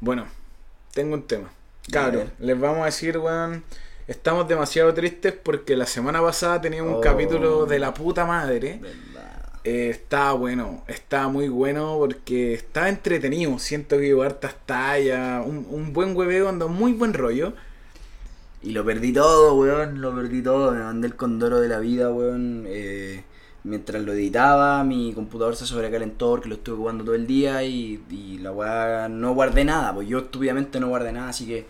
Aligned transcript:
Bueno, 0.00 0.26
tengo 0.94 1.14
un 1.14 1.22
tema. 1.22 1.50
Claro, 1.90 2.24
les 2.38 2.58
vamos 2.58 2.82
a 2.82 2.86
decir, 2.86 3.18
weón. 3.18 3.64
Estamos 4.06 4.48
demasiado 4.48 4.92
tristes 4.92 5.32
porque 5.32 5.76
la 5.76 5.86
semana 5.86 6.20
pasada 6.20 6.60
teníamos 6.60 6.92
un 6.92 6.98
Oh. 6.98 7.00
capítulo 7.00 7.66
de 7.66 7.78
la 7.78 7.94
puta 7.94 8.24
madre. 8.24 8.80
Eh, 9.62 9.90
estaba 9.90 10.32
bueno, 10.32 10.82
estaba 10.88 11.28
muy 11.28 11.48
bueno 11.48 11.96
porque 11.98 12.54
estaba 12.54 12.88
entretenido. 12.88 13.58
Siento 13.58 13.98
que 13.98 14.12
hubo 14.14 14.22
hartas 14.22 14.54
tallas, 14.66 15.44
un, 15.46 15.66
un 15.70 15.92
buen 15.92 16.16
hueveo, 16.16 16.48
anda 16.48 16.66
muy 16.66 16.92
buen 16.92 17.14
rollo. 17.14 17.52
Y 18.62 18.72
lo 18.72 18.84
perdí 18.84 19.12
todo, 19.12 19.54
weón, 19.54 20.00
lo 20.00 20.14
perdí 20.14 20.42
todo. 20.42 20.72
Me 20.72 20.80
mandé 20.80 21.06
el 21.06 21.14
condoro 21.14 21.60
de 21.60 21.68
la 21.68 21.78
vida, 21.78 22.10
weón. 22.10 22.64
eh, 22.66 23.22
mientras 23.64 24.02
lo 24.02 24.12
editaba, 24.12 24.82
mi 24.84 25.12
computador 25.12 25.56
se 25.56 25.66
sobrecalentó 25.66 26.30
porque 26.30 26.48
lo 26.48 26.54
estuve 26.56 26.76
jugando 26.76 27.04
todo 27.04 27.14
el 27.14 27.26
día 27.26 27.62
y, 27.64 28.02
y 28.10 28.38
la 28.38 28.52
weá 28.52 29.08
no 29.08 29.34
guardé 29.34 29.64
nada. 29.64 29.94
Pues 29.94 30.08
yo 30.08 30.18
estúpidamente 30.18 30.80
no 30.80 30.88
guardé 30.88 31.12
nada, 31.12 31.28
así 31.28 31.46
que 31.46 31.66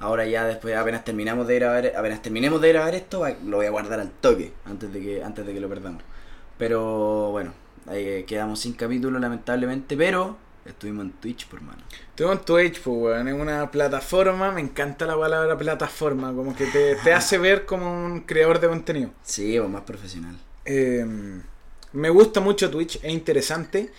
ahora 0.00 0.26
ya 0.26 0.44
después 0.44 0.76
apenas 0.76 1.04
terminamos 1.04 1.46
de 1.46 1.54
grabar, 1.56 1.92
apenas 1.96 2.22
terminemos 2.22 2.60
de 2.60 2.68
grabar 2.70 2.94
esto, 2.94 3.24
lo 3.44 3.58
voy 3.58 3.66
a 3.66 3.70
guardar 3.70 4.00
al 4.00 4.10
toque 4.10 4.52
antes 4.64 4.92
de 4.92 5.00
que, 5.00 5.24
antes 5.24 5.46
de 5.46 5.54
que 5.54 5.60
lo 5.60 5.68
perdamos. 5.68 6.02
Pero 6.58 7.30
bueno, 7.30 7.52
ahí 7.86 8.24
quedamos 8.24 8.60
sin 8.60 8.74
capítulo 8.74 9.18
lamentablemente, 9.18 9.96
pero 9.96 10.36
estuvimos 10.64 11.06
en 11.06 11.12
Twitch, 11.12 11.46
por 11.48 11.60
mano. 11.60 11.82
Tengo 12.14 12.32
en 12.32 12.38
Twitch, 12.40 12.80
pues, 12.82 12.96
weón, 12.96 13.28
es 13.28 13.34
una 13.34 13.70
plataforma, 13.70 14.52
me 14.52 14.60
encanta 14.60 15.06
la 15.06 15.16
palabra 15.16 15.56
plataforma, 15.56 16.32
como 16.32 16.54
que 16.54 16.66
te, 16.66 16.96
te 16.96 17.12
hace 17.12 17.38
ver 17.38 17.64
como 17.64 18.04
un 18.04 18.20
creador 18.20 18.60
de 18.60 18.68
contenido. 18.68 19.10
Sí, 19.22 19.56
pues 19.58 19.70
más 19.70 19.82
profesional. 19.82 20.36
Eh, 20.64 21.04
me 21.92 22.10
gusta 22.10 22.40
mucho 22.40 22.70
Twitch, 22.70 23.00
es 23.02 23.12
interesante. 23.12 23.90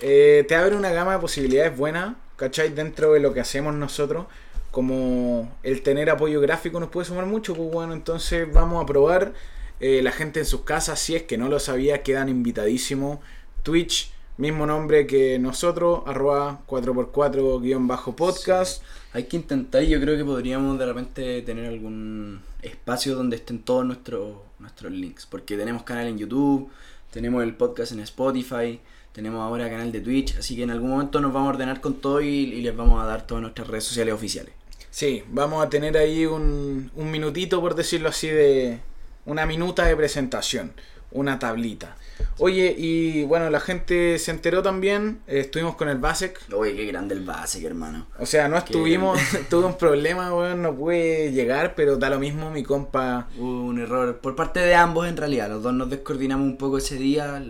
Eh, 0.00 0.44
te 0.48 0.54
abre 0.54 0.74
una 0.74 0.90
gama 0.90 1.12
de 1.12 1.18
posibilidades 1.18 1.76
buenas, 1.76 2.16
¿cachai? 2.36 2.70
Dentro 2.70 3.12
de 3.12 3.20
lo 3.20 3.34
que 3.34 3.40
hacemos 3.40 3.74
nosotros. 3.74 4.24
Como 4.70 5.54
el 5.62 5.82
tener 5.82 6.08
apoyo 6.08 6.40
gráfico 6.40 6.80
nos 6.80 6.88
puede 6.88 7.04
sumar 7.06 7.26
mucho, 7.26 7.54
pues 7.54 7.70
bueno, 7.70 7.92
entonces 7.92 8.50
vamos 8.52 8.82
a 8.82 8.86
probar. 8.86 9.34
Eh, 9.80 10.00
la 10.02 10.12
gente 10.12 10.40
en 10.40 10.46
sus 10.46 10.62
casas, 10.62 10.98
si 10.98 11.14
es 11.14 11.24
que 11.24 11.36
no 11.36 11.48
lo 11.48 11.60
sabía, 11.60 12.02
quedan 12.02 12.30
invitadísimos. 12.30 13.18
Twitch, 13.62 14.14
mismo 14.38 14.64
nombre 14.64 15.06
que 15.06 15.38
nosotros, 15.38 16.00
arroba 16.06 16.62
4x4-podcast. 16.66 18.82
Hay 19.12 19.24
que 19.24 19.36
intentar, 19.36 19.82
yo 19.82 20.00
creo 20.00 20.16
que 20.16 20.24
podríamos 20.24 20.78
de 20.78 20.86
repente 20.86 21.42
tener 21.42 21.66
algún 21.66 22.40
espacio 22.62 23.14
donde 23.14 23.36
estén 23.36 23.62
todos 23.62 23.84
nuestros 23.84 24.36
nuestros 24.62 24.92
links, 24.92 25.26
porque 25.26 25.56
tenemos 25.56 25.82
canal 25.82 26.06
en 26.06 26.18
YouTube, 26.18 26.70
tenemos 27.10 27.42
el 27.42 27.54
podcast 27.54 27.92
en 27.92 28.00
Spotify, 28.00 28.80
tenemos 29.12 29.40
ahora 29.40 29.68
canal 29.68 29.92
de 29.92 30.00
Twitch, 30.00 30.36
así 30.38 30.56
que 30.56 30.62
en 30.62 30.70
algún 30.70 30.90
momento 30.90 31.20
nos 31.20 31.32
vamos 31.32 31.48
a 31.48 31.50
ordenar 31.50 31.80
con 31.80 31.94
todo 31.94 32.22
y, 32.22 32.46
les 32.46 32.74
vamos 32.74 33.02
a 33.02 33.06
dar 33.06 33.26
todas 33.26 33.42
nuestras 33.42 33.68
redes 33.68 33.84
sociales 33.84 34.14
oficiales. 34.14 34.54
Sí, 34.90 35.22
vamos 35.28 35.64
a 35.64 35.68
tener 35.68 35.96
ahí 35.96 36.26
un, 36.26 36.90
un 36.94 37.10
minutito, 37.10 37.60
por 37.60 37.74
decirlo 37.74 38.08
así, 38.08 38.28
de 38.28 38.80
una 39.26 39.46
minuta 39.46 39.84
de 39.84 39.96
presentación, 39.96 40.72
una 41.12 41.38
tablita. 41.38 41.96
Oye, 42.38 42.74
y 42.76 43.24
bueno, 43.24 43.50
la 43.50 43.58
gente 43.60 44.18
se 44.18 44.30
enteró 44.30 44.62
también, 44.62 45.20
eh, 45.26 45.40
estuvimos 45.40 45.74
con 45.76 45.88
el 45.88 45.98
Basec, 45.98 46.40
Oye, 46.54 46.74
qué 46.76 46.86
grande 46.86 47.14
el 47.14 47.24
Basic, 47.24 47.64
hermano. 47.64 48.06
o 48.18 48.26
sea, 48.26 48.48
no 48.48 48.56
estuvimos, 48.56 49.18
tuve 49.50 49.66
un 49.66 49.76
problema, 49.76 50.32
weón, 50.34 50.62
no 50.62 50.74
pude 50.74 51.32
llegar, 51.32 51.74
pero 51.74 51.96
da 51.96 52.10
lo 52.10 52.18
mismo 52.18 52.50
mi 52.50 52.62
compa. 52.62 53.28
Hubo 53.36 53.64
un 53.64 53.80
error 53.80 54.18
por 54.18 54.36
parte 54.36 54.60
de 54.60 54.74
ambos 54.74 55.08
en 55.08 55.16
realidad, 55.16 55.48
los 55.48 55.62
dos 55.62 55.74
nos 55.74 55.90
descoordinamos 55.90 56.46
un 56.46 56.56
poco 56.56 56.78
ese 56.78 56.96
día, 56.96 57.40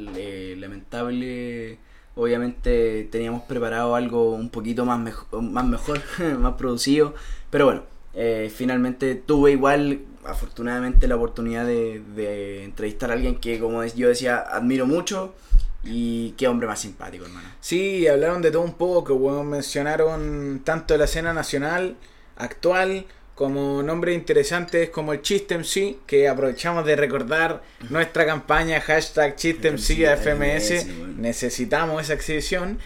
lamentable, 0.56 1.78
obviamente 2.14 3.08
teníamos 3.10 3.42
preparado 3.42 3.94
algo 3.94 4.34
un 4.34 4.48
poquito 4.50 4.84
más, 4.84 4.98
mejo- 4.98 5.42
más 5.42 5.64
mejor, 5.66 6.00
más 6.38 6.54
producido, 6.54 7.14
pero 7.50 7.66
bueno, 7.66 7.82
eh, 8.14 8.50
finalmente 8.54 9.14
tuve 9.14 9.52
igual, 9.52 10.00
afortunadamente, 10.24 11.08
la 11.08 11.16
oportunidad 11.16 11.66
de, 11.66 12.02
de 12.14 12.64
entrevistar 12.64 13.10
a 13.10 13.14
alguien 13.14 13.36
que, 13.36 13.58
como 13.58 13.84
yo 13.84 14.08
decía, 14.08 14.38
admiro 14.38 14.86
mucho 14.86 15.34
y 15.84 16.30
qué 16.32 16.48
hombre 16.48 16.66
más 16.66 16.80
simpático, 16.80 17.24
hermano. 17.24 17.48
Sí, 17.60 18.06
hablaron 18.06 18.42
de 18.42 18.50
todo 18.50 18.62
un 18.62 18.74
poco, 18.74 19.14
weón, 19.14 19.48
mencionaron 19.48 20.60
tanto 20.64 20.96
la 20.96 21.04
escena 21.04 21.32
nacional, 21.32 21.96
actual, 22.36 23.06
como 23.34 23.82
nombres 23.82 24.14
interesantes 24.14 24.90
como 24.90 25.12
el 25.12 25.22
Chiste 25.22 25.56
MC, 25.56 25.98
que 26.06 26.28
aprovechamos 26.28 26.84
de 26.84 26.96
recordar 26.96 27.62
nuestra 27.88 28.26
campaña 28.26 28.80
hashtag 28.80 29.36
Chiste 29.36 29.70
MC 29.70 30.06
a 30.06 30.16
FMS, 30.16 30.86
necesitamos 31.16 32.02
esa 32.02 32.14
exhibición, 32.14 32.78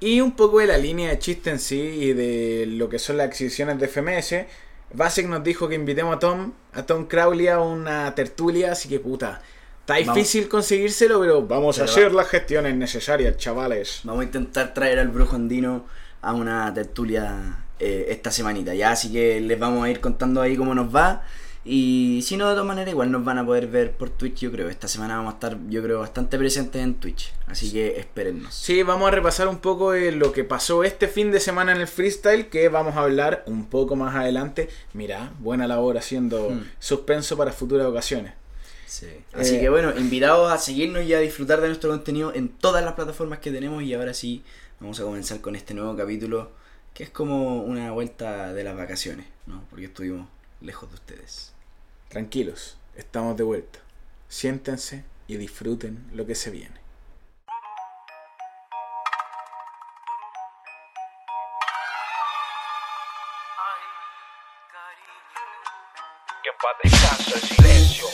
y 0.00 0.20
un 0.20 0.36
poco 0.36 0.58
de 0.58 0.66
la 0.66 0.78
línea 0.78 1.10
de 1.10 1.18
Chiste 1.18 1.50
en 1.50 1.58
sí 1.58 1.80
y 1.80 2.12
de 2.12 2.66
lo 2.66 2.88
que 2.88 2.98
son 2.98 3.16
las 3.16 3.28
exhibiciones 3.28 3.78
de 3.78 3.88
FMS. 3.88 4.46
Basic 4.94 5.26
nos 5.26 5.42
dijo 5.42 5.68
que 5.68 5.74
invitemos 5.74 6.16
a 6.16 6.18
Tom, 6.18 6.52
a 6.72 6.84
Tom 6.84 7.06
Crowley 7.06 7.48
a 7.48 7.60
una 7.60 8.14
tertulia, 8.14 8.72
así 8.72 8.88
que 8.88 9.00
puta, 9.00 9.42
está 9.80 9.94
Vamos. 9.94 10.14
difícil 10.14 10.48
conseguírselo, 10.48 11.20
pero 11.20 11.46
vamos 11.46 11.78
a 11.80 11.84
hacer 11.84 12.12
las 12.12 12.28
gestiones 12.28 12.74
necesarias, 12.76 13.36
chavales. 13.36 14.00
Vamos 14.04 14.22
a 14.22 14.24
intentar 14.24 14.72
traer 14.72 14.98
al 14.98 15.08
brujo 15.08 15.36
andino 15.36 15.86
a 16.22 16.32
una 16.32 16.72
tertulia 16.72 17.64
eh, 17.78 18.06
esta 18.08 18.30
semanita, 18.30 18.74
ya, 18.74 18.92
así 18.92 19.12
que 19.12 19.40
les 19.40 19.58
vamos 19.58 19.84
a 19.84 19.90
ir 19.90 20.00
contando 20.00 20.40
ahí 20.40 20.56
cómo 20.56 20.74
nos 20.74 20.94
va. 20.94 21.24
Y 21.66 22.20
si 22.22 22.36
no, 22.36 22.46
de 22.48 22.52
todas 22.54 22.66
maneras, 22.66 22.90
igual 22.92 23.10
nos 23.10 23.24
van 23.24 23.38
a 23.38 23.46
poder 23.46 23.68
ver 23.68 23.92
por 23.92 24.10
Twitch, 24.10 24.40
yo 24.40 24.52
creo. 24.52 24.68
Esta 24.68 24.86
semana 24.86 25.16
vamos 25.16 25.32
a 25.32 25.36
estar, 25.36 25.56
yo 25.70 25.82
creo, 25.82 26.00
bastante 26.00 26.36
presentes 26.36 26.82
en 26.82 26.94
Twitch. 26.96 27.32
Así 27.46 27.72
que 27.72 27.98
espérennos. 27.98 28.52
Sí, 28.54 28.82
vamos 28.82 29.08
a 29.08 29.10
repasar 29.12 29.48
un 29.48 29.58
poco 29.58 29.92
de 29.92 30.12
lo 30.12 30.32
que 30.32 30.44
pasó 30.44 30.84
este 30.84 31.08
fin 31.08 31.30
de 31.30 31.40
semana 31.40 31.72
en 31.72 31.80
el 31.80 31.86
freestyle, 31.88 32.48
que 32.50 32.68
vamos 32.68 32.96
a 32.96 33.00
hablar 33.00 33.44
un 33.46 33.64
poco 33.64 33.96
más 33.96 34.14
adelante. 34.14 34.68
Mira, 34.92 35.32
buena 35.38 35.66
labor 35.66 35.96
haciendo 35.96 36.50
Hmm. 36.50 36.64
suspenso 36.78 37.36
para 37.38 37.50
futuras 37.52 37.86
ocasiones. 37.86 38.34
Sí. 38.86 39.06
Así 39.32 39.56
Eh, 39.56 39.60
que 39.60 39.68
bueno, 39.70 39.92
invitados 39.96 40.52
a 40.52 40.58
seguirnos 40.58 41.04
y 41.04 41.14
a 41.14 41.18
disfrutar 41.18 41.62
de 41.62 41.68
nuestro 41.68 41.88
contenido 41.90 42.34
en 42.34 42.48
todas 42.50 42.84
las 42.84 42.92
plataformas 42.92 43.38
que 43.38 43.50
tenemos. 43.50 43.82
Y 43.82 43.94
ahora 43.94 44.12
sí, 44.12 44.42
vamos 44.80 45.00
a 45.00 45.04
comenzar 45.04 45.40
con 45.40 45.56
este 45.56 45.72
nuevo 45.72 45.96
capítulo, 45.96 46.50
que 46.92 47.04
es 47.04 47.10
como 47.10 47.62
una 47.62 47.90
vuelta 47.90 48.52
de 48.52 48.62
las 48.64 48.76
vacaciones, 48.76 49.24
¿no? 49.46 49.64
Porque 49.70 49.86
estuvimos 49.86 50.28
lejos 50.60 50.90
de 50.90 50.94
ustedes. 50.96 51.53
Tranquilos, 52.14 52.76
estamos 52.94 53.36
de 53.36 53.42
vuelta. 53.42 53.80
Siéntense 54.28 55.02
y 55.26 55.36
disfruten 55.36 56.08
lo 56.14 56.24
que 56.24 56.36
se 56.36 56.48
viene. 56.52 56.80
Que 66.44 66.88
descanse 66.88 67.34
el 67.34 67.40
silencio. 67.40 68.06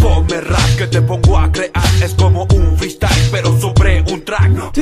Ponme 0.00 0.40
rap 0.40 0.76
que 0.78 0.86
te 0.86 1.02
pongo 1.02 1.36
a 1.36 1.52
crear. 1.52 1.72
Es 2.02 2.14
como 2.14 2.44
un 2.44 2.78
freestyle, 2.78 3.28
pero 3.30 3.60
sobre 3.60 4.00
un 4.10 4.24
track. 4.24 4.72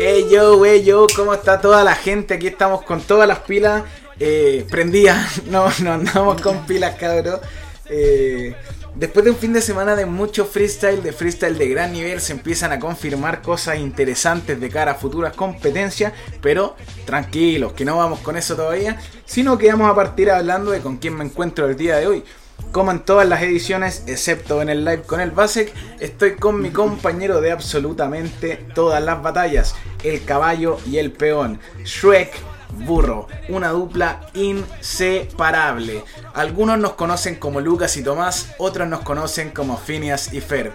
Hey 0.00 0.28
yo, 0.30 0.64
hey 0.64 0.84
yo, 0.84 1.08
¿cómo 1.16 1.34
está 1.34 1.60
toda 1.60 1.82
la 1.82 1.96
gente? 1.96 2.34
Aquí 2.34 2.46
estamos 2.46 2.82
con 2.82 3.02
todas 3.02 3.26
las 3.26 3.40
pilas 3.40 3.82
eh, 4.20 4.66
prendidas. 4.70 5.42
No, 5.50 5.68
no 5.82 5.94
andamos 5.94 6.40
con 6.40 6.64
pilas, 6.66 6.94
cabrón. 6.94 7.40
Eh, 7.86 8.54
después 8.94 9.24
de 9.24 9.32
un 9.32 9.36
fin 9.36 9.52
de 9.52 9.60
semana 9.60 9.96
de 9.96 10.06
mucho 10.06 10.44
freestyle, 10.44 11.02
de 11.02 11.12
freestyle 11.12 11.58
de 11.58 11.68
gran 11.68 11.92
nivel, 11.92 12.20
se 12.20 12.32
empiezan 12.32 12.70
a 12.70 12.78
confirmar 12.78 13.42
cosas 13.42 13.78
interesantes 13.78 14.60
de 14.60 14.68
cara 14.68 14.92
a 14.92 14.94
futuras 14.94 15.34
competencias. 15.34 16.12
Pero 16.40 16.76
tranquilos, 17.04 17.72
que 17.72 17.84
no 17.84 17.96
vamos 17.96 18.20
con 18.20 18.36
eso 18.36 18.54
todavía, 18.54 19.00
sino 19.24 19.58
que 19.58 19.72
vamos 19.72 19.90
a 19.90 19.94
partir 19.94 20.30
hablando 20.30 20.70
de 20.70 20.80
con 20.80 20.98
quién 20.98 21.16
me 21.16 21.24
encuentro 21.24 21.66
el 21.66 21.76
día 21.76 21.96
de 21.96 22.06
hoy. 22.06 22.24
Como 22.72 22.92
en 22.92 23.00
todas 23.00 23.26
las 23.26 23.42
ediciones, 23.42 24.04
excepto 24.06 24.62
en 24.62 24.68
el 24.68 24.84
live 24.84 25.02
con 25.02 25.20
el 25.20 25.32
Basek, 25.32 25.72
estoy 25.98 26.36
con 26.36 26.60
mi 26.60 26.70
compañero 26.70 27.40
de 27.40 27.50
absolutamente 27.50 28.64
todas 28.74 29.02
las 29.02 29.20
batallas, 29.22 29.74
el 30.04 30.22
caballo 30.24 30.78
y 30.86 30.98
el 30.98 31.10
peón, 31.10 31.58
Shrek 31.84 32.49
Burro, 32.72 33.28
una 33.48 33.70
dupla 33.70 34.20
inseparable. 34.34 36.04
Algunos 36.34 36.78
nos 36.78 36.92
conocen 36.92 37.36
como 37.36 37.60
Lucas 37.60 37.96
y 37.96 38.02
Tomás, 38.02 38.54
otros 38.58 38.88
nos 38.88 39.00
conocen 39.00 39.50
como 39.50 39.76
Phineas 39.76 40.32
y 40.32 40.40
Fer. 40.40 40.72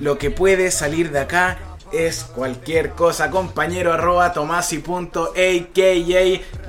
Lo 0.00 0.18
que 0.18 0.30
puede 0.30 0.70
salir 0.70 1.10
de 1.10 1.20
acá 1.20 1.58
es 1.92 2.24
cualquier 2.24 2.90
cosa, 2.90 3.30
compañero 3.30 3.92
arroba 3.92 4.32
tomasi.aka 4.32 5.18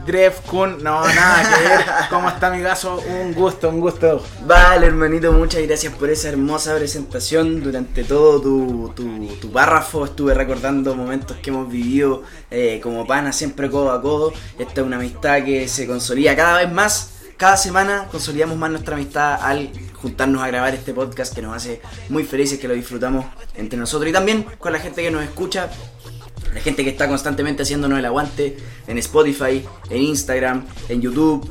Drefkun. 0.06 0.83
No, 0.83 1.06
nada 1.06 1.44
que 1.44 1.68
ver. 1.68 1.86
¿Cómo 2.10 2.30
está 2.30 2.50
mi 2.50 2.62
gaso? 2.62 3.01
Un 3.21 3.33
gusto, 3.33 3.69
un 3.69 3.80
gusto. 3.80 4.24
Vale, 4.45 4.88
hermanito, 4.88 5.31
muchas 5.31 5.62
gracias 5.63 5.94
por 5.94 6.10
esa 6.10 6.30
hermosa 6.30 6.75
presentación. 6.75 7.62
Durante 7.62 8.04
todo 8.04 8.42
tu, 8.42 8.92
tu, 8.95 9.27
tu 9.39 9.51
párrafo 9.51 10.06
estuve 10.06 10.33
recordando 10.33 10.95
momentos 10.95 11.38
que 11.38 11.50
hemos 11.50 11.69
vivido 11.69 12.24
eh, 12.50 12.80
como 12.81 13.06
pana, 13.06 13.31
siempre 13.31 13.69
codo 13.69 13.92
a 13.92 14.01
codo. 14.01 14.33
Esta 14.57 14.81
es 14.81 14.88
una 14.88 14.98
amistad 14.98 15.44
que 15.44 15.68
se 15.68 15.86
consolida 15.86 16.36
cada 16.36 16.57
vez 16.60 16.71
más. 16.71 17.19
Cada 17.39 17.56
semana 17.56 18.09
consolidamos 18.12 18.57
más 18.57 18.69
nuestra 18.69 18.97
amistad 18.97 19.39
al 19.41 19.69
juntarnos 19.94 20.44
a 20.44 20.47
grabar 20.47 20.75
este 20.75 20.94
podcast 20.94 21.33
que 21.33 21.41
nos 21.41 21.56
hace 21.56 21.80
muy 22.09 22.25
felices, 22.25 22.59
que 22.59 22.68
lo 22.68 22.74
disfrutamos 22.74 23.27
entre 23.56 23.80
nosotros 23.80 24.09
y 24.09 24.12
también 24.12 24.45
con 24.57 24.74
la 24.74 24.80
gente 24.80 25.01
que 25.01 25.09
nos 25.09 25.24
escucha 25.24 25.69
La 26.53 26.59
gente 26.59 26.83
que 26.83 26.89
está 26.89 27.07
constantemente 27.07 27.63
haciéndonos 27.63 27.97
el 27.97 28.03
aguante 28.03 28.57
en 28.88 28.97
Spotify, 28.97 29.63
en 29.89 30.01
Instagram, 30.01 30.65
en 30.89 31.01
YouTube, 31.01 31.50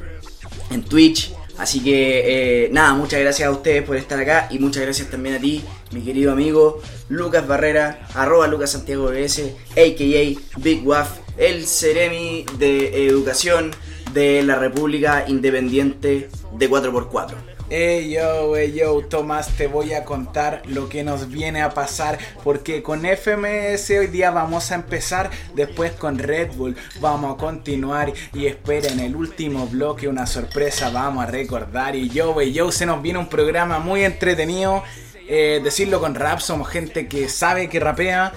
en 0.70 0.82
Twitch. 0.82 1.32
Así 1.56 1.82
que 1.82 2.66
eh, 2.66 2.68
nada, 2.70 2.92
muchas 2.92 3.20
gracias 3.20 3.48
a 3.48 3.50
ustedes 3.50 3.82
por 3.82 3.96
estar 3.96 4.20
acá 4.20 4.48
y 4.50 4.58
muchas 4.58 4.82
gracias 4.82 5.08
también 5.08 5.36
a 5.36 5.38
ti, 5.40 5.64
mi 5.92 6.02
querido 6.02 6.32
amigo 6.32 6.82
Lucas 7.08 7.48
Barrera, 7.48 8.06
arroba 8.12 8.46
Lucas 8.46 8.72
Santiago 8.72 9.06
BS, 9.06 9.56
a.k.a. 9.70 10.58
Big 10.60 10.86
Waff, 10.86 11.20
el 11.38 11.66
Ceremi 11.66 12.44
de 12.58 13.06
Educación 13.06 13.70
de 14.12 14.42
la 14.42 14.56
República 14.56 15.24
Independiente 15.26 16.28
de 16.52 16.70
4x4. 16.70 17.34
Hey 17.70 18.14
yo, 18.14 18.56
hey 18.56 18.72
yo, 18.74 18.98
Tomás, 19.02 19.48
te 19.48 19.66
voy 19.66 19.92
a 19.92 20.06
contar 20.06 20.62
lo 20.64 20.88
que 20.88 21.04
nos 21.04 21.28
viene 21.28 21.60
a 21.60 21.74
pasar 21.74 22.18
porque 22.42 22.82
con 22.82 23.02
FMS 23.04 23.90
hoy 23.90 24.06
día 24.06 24.30
vamos 24.30 24.72
a 24.72 24.76
empezar, 24.76 25.30
después 25.54 25.92
con 25.92 26.18
Red 26.18 26.52
Bull 26.52 26.76
vamos 26.98 27.34
a 27.34 27.36
continuar 27.36 28.10
y 28.32 28.46
esperen 28.46 29.00
el 29.00 29.14
último 29.14 29.66
bloque, 29.66 30.08
una 30.08 30.26
sorpresa 30.26 30.88
vamos 30.88 31.24
a 31.24 31.26
recordar 31.26 31.94
y 31.94 32.08
yo, 32.08 32.34
hey 32.40 32.54
yo, 32.54 32.72
se 32.72 32.86
nos 32.86 33.02
viene 33.02 33.18
un 33.18 33.28
programa 33.28 33.78
muy 33.80 34.02
entretenido, 34.02 34.82
eh, 35.28 35.60
decirlo 35.62 36.00
con 36.00 36.14
rap, 36.14 36.38
somos 36.38 36.68
gente 36.68 37.06
que 37.06 37.28
sabe 37.28 37.68
que 37.68 37.80
rapea. 37.80 38.32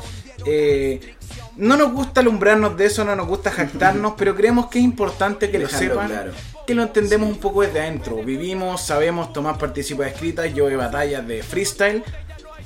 Eh, 0.45 1.15
no 1.57 1.77
nos 1.77 1.91
gusta 1.91 2.21
alumbrarnos 2.21 2.77
de 2.77 2.85
eso, 2.85 3.03
no 3.03 3.15
nos 3.15 3.27
gusta 3.27 3.51
jactarnos, 3.51 4.13
pero 4.17 4.35
creemos 4.35 4.67
que 4.67 4.79
es 4.79 4.85
importante 4.85 5.49
que 5.49 5.59
lo 5.59 5.67
sepan 5.67 6.07
claro. 6.07 6.31
que 6.65 6.73
lo 6.73 6.83
entendemos 6.83 7.29
un 7.29 7.37
poco 7.37 7.61
desde 7.61 7.81
adentro. 7.81 8.23
Vivimos, 8.23 8.81
sabemos, 8.81 9.33
Tomás 9.33 9.57
participa 9.57 10.03
de 10.03 10.09
escritas, 10.09 10.53
yo 10.53 10.67
de 10.67 10.75
batallas 10.75 11.27
de 11.27 11.43
freestyle. 11.43 12.03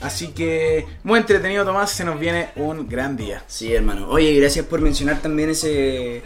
Así 0.01 0.29
que 0.29 0.85
muy 1.03 1.19
entretenido 1.19 1.65
Tomás, 1.65 1.91
se 1.91 2.03
nos 2.03 2.19
viene 2.19 2.49
un 2.55 2.87
gran 2.87 3.15
día. 3.15 3.43
Sí, 3.47 3.73
hermano. 3.73 4.09
Oye, 4.09 4.33
gracias 4.33 4.65
por 4.65 4.81
mencionar 4.81 5.19
también 5.21 5.49
ese, 5.49 6.21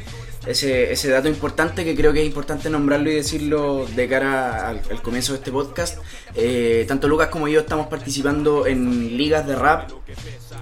ese, 0.45 0.91
ese 0.91 1.09
dato 1.09 1.27
importante 1.27 1.83
que 1.83 1.95
creo 1.95 2.13
que 2.13 2.21
es 2.21 2.25
importante 2.25 2.69
nombrarlo 2.69 3.11
y 3.11 3.15
decirlo 3.15 3.85
de 3.95 4.07
cara 4.07 4.69
al, 4.69 5.01
comienzo 5.01 5.33
de 5.33 5.39
este 5.39 5.51
podcast. 5.51 5.99
Eh, 6.35 6.85
tanto 6.87 7.07
Lucas 7.07 7.27
como 7.27 7.47
yo 7.47 7.61
estamos 7.61 7.87
participando 7.87 8.65
en 8.65 9.17
ligas 9.17 9.45
de 9.45 9.55
rap, 9.55 9.89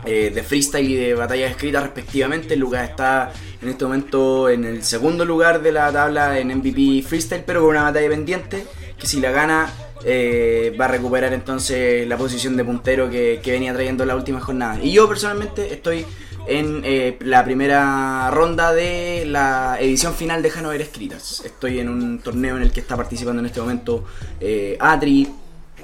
eh, 0.06 0.32
de 0.34 0.44
freestyle 0.44 0.90
y 0.90 0.96
de 0.96 1.14
batallas 1.14 1.52
escritas 1.52 1.84
respectivamente. 1.84 2.56
Lucas 2.56 2.90
está 2.90 3.32
en 3.62 3.70
este 3.70 3.86
momento 3.86 4.50
en 4.50 4.66
el 4.66 4.84
segundo 4.84 5.26
lugar 5.26 5.62
de 5.62 5.72
la 5.72 5.92
tabla 5.92 6.40
en 6.40 6.48
MVP 6.58 7.04
freestyle, 7.08 7.44
pero 7.46 7.62
con 7.62 7.70
una 7.70 7.84
batalla 7.84 8.10
pendiente 8.10 8.66
que 8.98 9.06
si 9.06 9.20
la 9.20 9.32
gana 9.32 9.72
eh, 10.04 10.76
va 10.80 10.86
a 10.86 10.88
recuperar 10.88 11.34
entonces 11.34 12.08
la 12.08 12.18
posición 12.18 12.58
de 12.58 12.64
puntero 12.64 13.10
que, 13.10 13.40
que 13.44 13.52
venía 13.52 13.74
trayendo 13.74 14.06
la 14.06 14.16
última 14.16 14.40
jornada. 14.40 14.80
Y 14.82 14.92
yo 14.92 15.08
personalmente 15.08 15.72
estoy 15.72 16.06
en 16.48 16.82
eh, 16.86 17.18
la 17.22 17.44
primera 17.44 18.30
ronda 18.32 18.74
de 18.74 19.26
la 19.26 19.78
edición 19.80 20.14
final 20.14 20.42
de 20.42 20.50
Hanover 20.52 20.82
Escritas. 20.82 21.42
Estoy 21.46 21.80
en 21.80 21.90
un 21.90 22.20
torneo 22.20 22.56
en 22.58 22.64
el 22.64 22.72
que 22.72 22.80
está 22.80 22.96
participando 22.96 23.40
en 23.42 23.46
este 23.48 23.60
momento 23.60 24.06
eh, 24.40 24.78
Atri, 24.80 25.28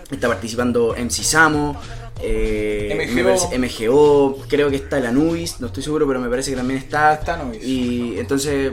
está 0.09 0.27
participando 0.27 0.95
MC 0.97 1.23
Samo. 1.23 1.79
eh, 2.21 3.07
MGO. 3.11 3.23
parece- 3.23 3.57
MGO, 3.87 4.37
creo 4.47 4.69
que 4.69 4.77
está 4.77 4.97
el 4.99 5.05
Anubis, 5.07 5.59
no 5.59 5.67
estoy 5.67 5.83
seguro, 5.83 6.07
pero 6.07 6.19
me 6.19 6.29
parece 6.29 6.51
que 6.51 6.57
también 6.57 6.79
está. 6.79 7.13
Está 7.15 7.33
Anubis. 7.33 7.63
Y 7.63 8.15
entonces, 8.19 8.71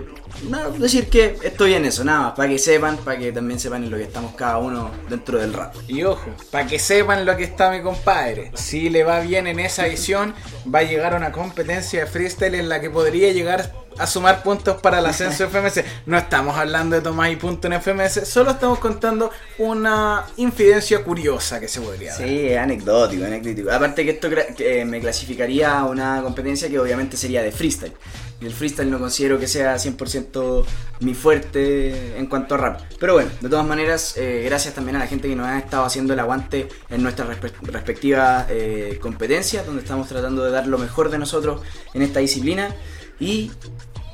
nada, 0.48 0.70
decir 0.70 1.08
que 1.08 1.38
estoy 1.42 1.74
en 1.74 1.84
eso, 1.84 2.04
nada 2.04 2.34
para 2.34 2.48
que 2.48 2.58
sepan, 2.58 2.96
para 2.98 3.18
que 3.18 3.32
también 3.32 3.60
sepan 3.60 3.84
en 3.84 3.90
lo 3.90 3.96
que 3.96 4.04
estamos 4.04 4.34
cada 4.34 4.58
uno 4.58 4.90
dentro 5.08 5.38
del 5.38 5.52
rap. 5.52 5.74
Y 5.88 6.02
ojo, 6.04 6.30
para 6.50 6.66
que 6.66 6.78
sepan 6.78 7.24
lo 7.24 7.36
que 7.36 7.44
está 7.44 7.70
mi 7.70 7.82
compadre, 7.82 8.50
si 8.54 8.90
le 8.90 9.04
va 9.04 9.20
bien 9.20 9.46
en 9.46 9.60
esa 9.60 9.86
edición, 9.86 10.34
va 10.72 10.80
a 10.80 10.82
llegar 10.82 11.14
a 11.14 11.16
una 11.16 11.32
competencia 11.32 12.00
de 12.00 12.06
freestyle 12.06 12.54
en 12.54 12.68
la 12.68 12.80
que 12.80 12.90
podría 12.90 13.32
llegar 13.32 13.72
a 13.98 14.06
sumar 14.06 14.42
puntos 14.42 14.80
para 14.80 14.98
el 15.00 15.06
ascenso 15.06 15.44
de 15.44 15.50
FMS. 15.50 15.84
No 16.06 16.16
estamos 16.18 16.56
hablando 16.56 16.96
de 16.96 17.02
tomar 17.02 17.30
y 17.30 17.36
punto 17.36 17.66
en 17.66 17.74
FMS, 17.74 18.26
solo 18.28 18.52
estamos 18.52 18.78
contando 18.78 19.30
una 19.58 20.24
infidencia 20.36 21.02
curiosa 21.04 21.60
que 21.60 21.68
se 21.68 21.80
podría 21.80 22.12
dar. 22.12 22.26
Sí, 22.26 22.54
anecdótico, 22.54 23.24
anecdótico. 23.24 23.70
Aparte 23.70 24.04
que 24.04 24.10
esto 24.12 24.28
eh, 24.58 24.84
me 24.84 25.00
clasificaría 25.00 25.78
a 25.78 25.84
una 25.84 26.22
competencia 26.22 26.68
que 26.68 26.78
obviamente 26.78 27.16
sería 27.16 27.42
de 27.42 27.52
freestyle. 27.52 27.92
Y 28.40 28.46
el 28.46 28.52
freestyle 28.54 28.90
no 28.90 28.98
considero 28.98 29.38
que 29.38 29.46
sea 29.46 29.76
100% 29.76 30.64
mi 31.00 31.12
fuerte 31.12 32.16
en 32.16 32.26
cuanto 32.26 32.54
a 32.54 32.58
rap. 32.58 32.80
Pero 32.98 33.12
bueno, 33.12 33.30
de 33.38 33.48
todas 33.50 33.66
maneras, 33.66 34.14
eh, 34.16 34.42
gracias 34.46 34.72
también 34.72 34.96
a 34.96 35.00
la 35.00 35.06
gente 35.06 35.28
que 35.28 35.36
nos 35.36 35.46
ha 35.46 35.58
estado 35.58 35.84
haciendo 35.84 36.14
el 36.14 36.20
aguante 36.20 36.66
en 36.88 37.02
nuestras 37.02 37.28
respe- 37.28 37.52
respectivas 37.62 38.46
eh, 38.48 38.98
competencias, 39.02 39.66
donde 39.66 39.82
estamos 39.82 40.08
tratando 40.08 40.42
de 40.42 40.50
dar 40.52 40.66
lo 40.66 40.78
mejor 40.78 41.10
de 41.10 41.18
nosotros 41.18 41.60
en 41.92 42.00
esta 42.00 42.20
disciplina. 42.20 42.74
Y 43.20 43.52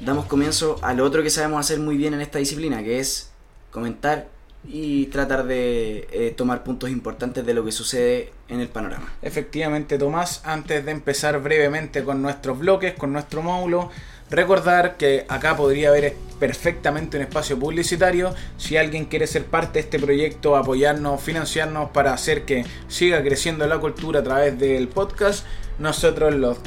damos 0.01 0.27
comienzo 0.27 0.79
a 0.83 0.93
lo 0.93 1.05
otro 1.05 1.23
que 1.23 1.31
sabemos 1.31 1.61
hacer 1.61 1.79
muy 1.79 1.97
bien 1.97 2.13
en 2.13 2.21
esta 2.21 2.39
disciplina, 2.39 2.83
que 2.83 2.99
es 2.99 3.31
comentar 3.71 4.29
y 4.69 5.07
tratar 5.07 5.47
de 5.47 6.09
eh, 6.11 6.35
tomar 6.37 6.65
puntos 6.65 6.91
importantes 6.91 7.47
de 7.47 7.55
lo 7.55 7.65
que 7.65 7.73
sucede 7.73 8.33
en 8.49 8.61
el 8.61 8.69
panorama. 8.69 9.15
Efectivamente, 9.23 9.97
Tomás, 9.97 10.43
antes 10.45 10.85
de 10.85 10.91
empezar 10.91 11.41
brevemente 11.41 12.03
con 12.03 12.21
nuestros 12.21 12.59
bloques, 12.59 12.95
con 12.95 13.13
nuestro 13.13 13.43
módulo, 13.43 13.91
recordar 14.29 14.97
que 14.97 15.25
acá 15.29 15.57
podría 15.57 15.91
haber 15.91 16.17
perfectamente 16.41 17.17
un 17.17 17.23
espacio 17.23 17.59
publicitario. 17.59 18.35
Si 18.59 18.77
alguien 18.77 19.05
quiere 19.05 19.29
ser 19.29 19.45
parte 19.45 19.75
de 19.75 19.81
este 19.81 20.01
proyecto, 20.01 20.57
apoyarnos, 20.57 21.21
financiarnos 21.21 21.91
para 21.91 22.13
hacer 22.13 22.45
que 22.45 22.65
siga 22.89 23.23
creciendo 23.23 23.67
la 23.69 23.79
cultura 23.79 24.21
a 24.21 24.25
través 24.25 24.59
del 24.59 24.89
podcast, 24.89 25.47
nosotros 25.79 26.35
los 26.35 26.59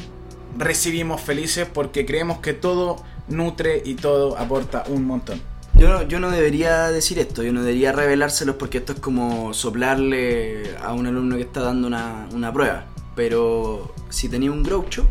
recibimos 0.59 1.21
felices 1.21 1.67
porque 1.73 2.05
creemos 2.05 2.39
que 2.39 2.53
todo 2.53 2.97
nutre 3.29 3.81
y 3.85 3.95
todo 3.95 4.37
aporta 4.37 4.83
un 4.87 5.05
montón. 5.05 5.41
Yo 5.75 5.87
no, 5.87 6.01
yo 6.03 6.19
no 6.19 6.29
debería 6.29 6.89
decir 6.89 7.19
esto, 7.19 7.41
yo 7.41 7.53
no 7.53 7.61
debería 7.61 7.93
revelárselos 7.93 8.57
porque 8.57 8.79
esto 8.79 8.93
es 8.93 8.99
como 8.99 9.53
soplarle 9.53 10.75
a 10.81 10.93
un 10.93 11.07
alumno 11.07 11.37
que 11.37 11.43
está 11.43 11.61
dando 11.61 11.87
una, 11.87 12.27
una 12.33 12.51
prueba. 12.51 12.85
Pero 13.15 13.93
si 14.09 14.27
tenía 14.27 14.51
un 14.51 14.61
grow 14.61 14.85
shop, 14.89 15.07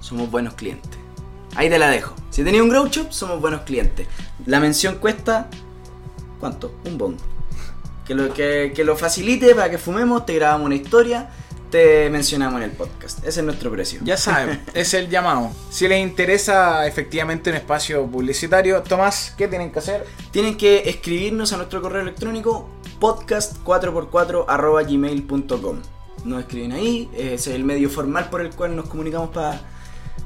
somos 0.00 0.30
buenos 0.30 0.54
clientes. 0.54 0.98
Ahí 1.54 1.68
te 1.68 1.78
la 1.78 1.90
dejo. 1.90 2.14
Si 2.30 2.42
tenía 2.42 2.62
un 2.62 2.70
grow 2.70 2.86
shop, 2.86 3.12
somos 3.12 3.40
buenos 3.40 3.62
clientes. 3.62 4.06
La 4.46 4.60
mención 4.60 4.96
cuesta, 4.96 5.50
¿cuánto? 6.38 6.74
Un 6.86 6.96
bong. 6.96 7.16
Que 8.06 8.14
lo, 8.14 8.32
que, 8.32 8.72
que 8.74 8.84
lo 8.84 8.96
facilite 8.96 9.54
para 9.54 9.70
que 9.70 9.78
fumemos, 9.78 10.24
te 10.24 10.34
grabamos 10.34 10.66
una 10.66 10.76
historia, 10.76 11.28
te 11.70 12.10
mencionamos 12.10 12.58
en 12.62 12.70
el 12.70 12.76
podcast. 12.76 13.18
Ese 13.20 13.40
es 13.40 13.44
nuestro 13.46 13.70
precio. 13.70 14.00
Ya 14.02 14.16
saben, 14.16 14.60
es 14.74 14.92
el 14.94 15.08
llamado. 15.08 15.50
Si 15.70 15.86
les 15.88 16.00
interesa 16.02 16.86
efectivamente 16.86 17.50
un 17.50 17.56
espacio 17.56 18.06
publicitario, 18.06 18.82
Tomás, 18.82 19.34
¿qué 19.38 19.48
tienen 19.48 19.70
que 19.72 19.78
hacer? 19.78 20.04
Tienen 20.30 20.56
que 20.56 20.88
escribirnos 20.88 21.52
a 21.52 21.56
nuestro 21.56 21.80
correo 21.80 22.02
electrónico 22.02 22.68
podcast4x4 23.00 24.86
gmail.com. 24.88 25.76
Nos 26.24 26.40
escriben 26.40 26.72
ahí, 26.72 27.08
ese 27.14 27.34
es 27.34 27.46
el 27.48 27.64
medio 27.64 27.88
formal 27.88 28.28
por 28.28 28.40
el 28.42 28.50
cual 28.50 28.76
nos 28.76 28.88
comunicamos 28.88 29.30
para 29.30 29.60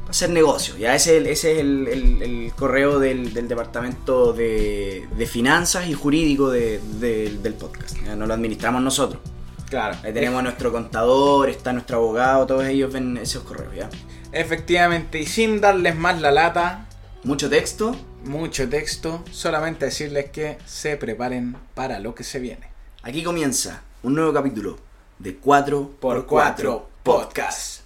hacer 0.08 0.30
negocio. 0.30 0.76
Ya 0.76 0.94
ese 0.94 1.16
es 1.16 1.22
el, 1.22 1.26
ese 1.28 1.52
es 1.52 1.58
el, 1.60 1.88
el- 1.88 2.22
el 2.22 2.52
correo 2.54 2.98
del, 2.98 3.32
del 3.32 3.46
departamento 3.48 4.32
de, 4.32 5.06
de 5.16 5.26
finanzas 5.26 5.86
y 5.88 5.94
jurídico 5.94 6.50
de- 6.50 6.80
del- 6.98 7.42
del 7.42 7.54
podcast. 7.54 7.96
Ya 8.04 8.16
no 8.16 8.26
lo 8.26 8.34
administramos 8.34 8.82
nosotros. 8.82 9.20
Claro. 9.74 9.96
Ahí 10.04 10.12
tenemos 10.12 10.38
a 10.38 10.42
nuestro 10.42 10.70
contador, 10.70 11.50
está 11.50 11.72
nuestro 11.72 11.96
abogado, 11.96 12.46
todos 12.46 12.64
ellos 12.64 12.92
ven 12.92 13.16
esos 13.16 13.42
correos, 13.42 13.74
¿ya? 13.74 13.90
Efectivamente, 14.30 15.18
y 15.18 15.26
sin 15.26 15.60
darles 15.60 15.96
más 15.96 16.20
la 16.20 16.30
lata, 16.30 16.86
Mucho 17.24 17.50
texto, 17.50 17.96
mucho 18.22 18.68
texto, 18.68 19.24
solamente 19.32 19.86
decirles 19.86 20.30
que 20.30 20.58
se 20.64 20.96
preparen 20.96 21.56
para 21.74 21.98
lo 21.98 22.14
que 22.14 22.22
se 22.22 22.38
viene. 22.38 22.68
Aquí 23.02 23.24
comienza 23.24 23.82
un 24.04 24.14
nuevo 24.14 24.32
capítulo 24.32 24.78
de 25.18 25.34
4 25.34 25.90
Por 25.98 26.24
4 26.24 26.88
Podcast. 27.02 27.80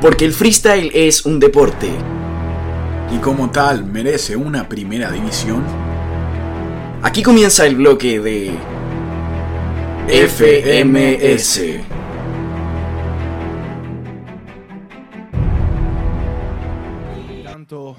Porque 0.00 0.24
el 0.24 0.32
freestyle 0.32 0.90
es 0.94 1.26
un 1.26 1.38
deporte. 1.38 2.21
Y 3.12 3.18
como 3.18 3.50
tal, 3.50 3.84
merece 3.84 4.34
una 4.34 4.68
primera 4.68 5.10
división. 5.10 5.62
Aquí 7.02 7.22
comienza 7.22 7.66
el 7.66 7.76
bloque 7.76 8.20
de 8.20 8.52
FMS. 10.08 11.60
tanto 17.44 17.96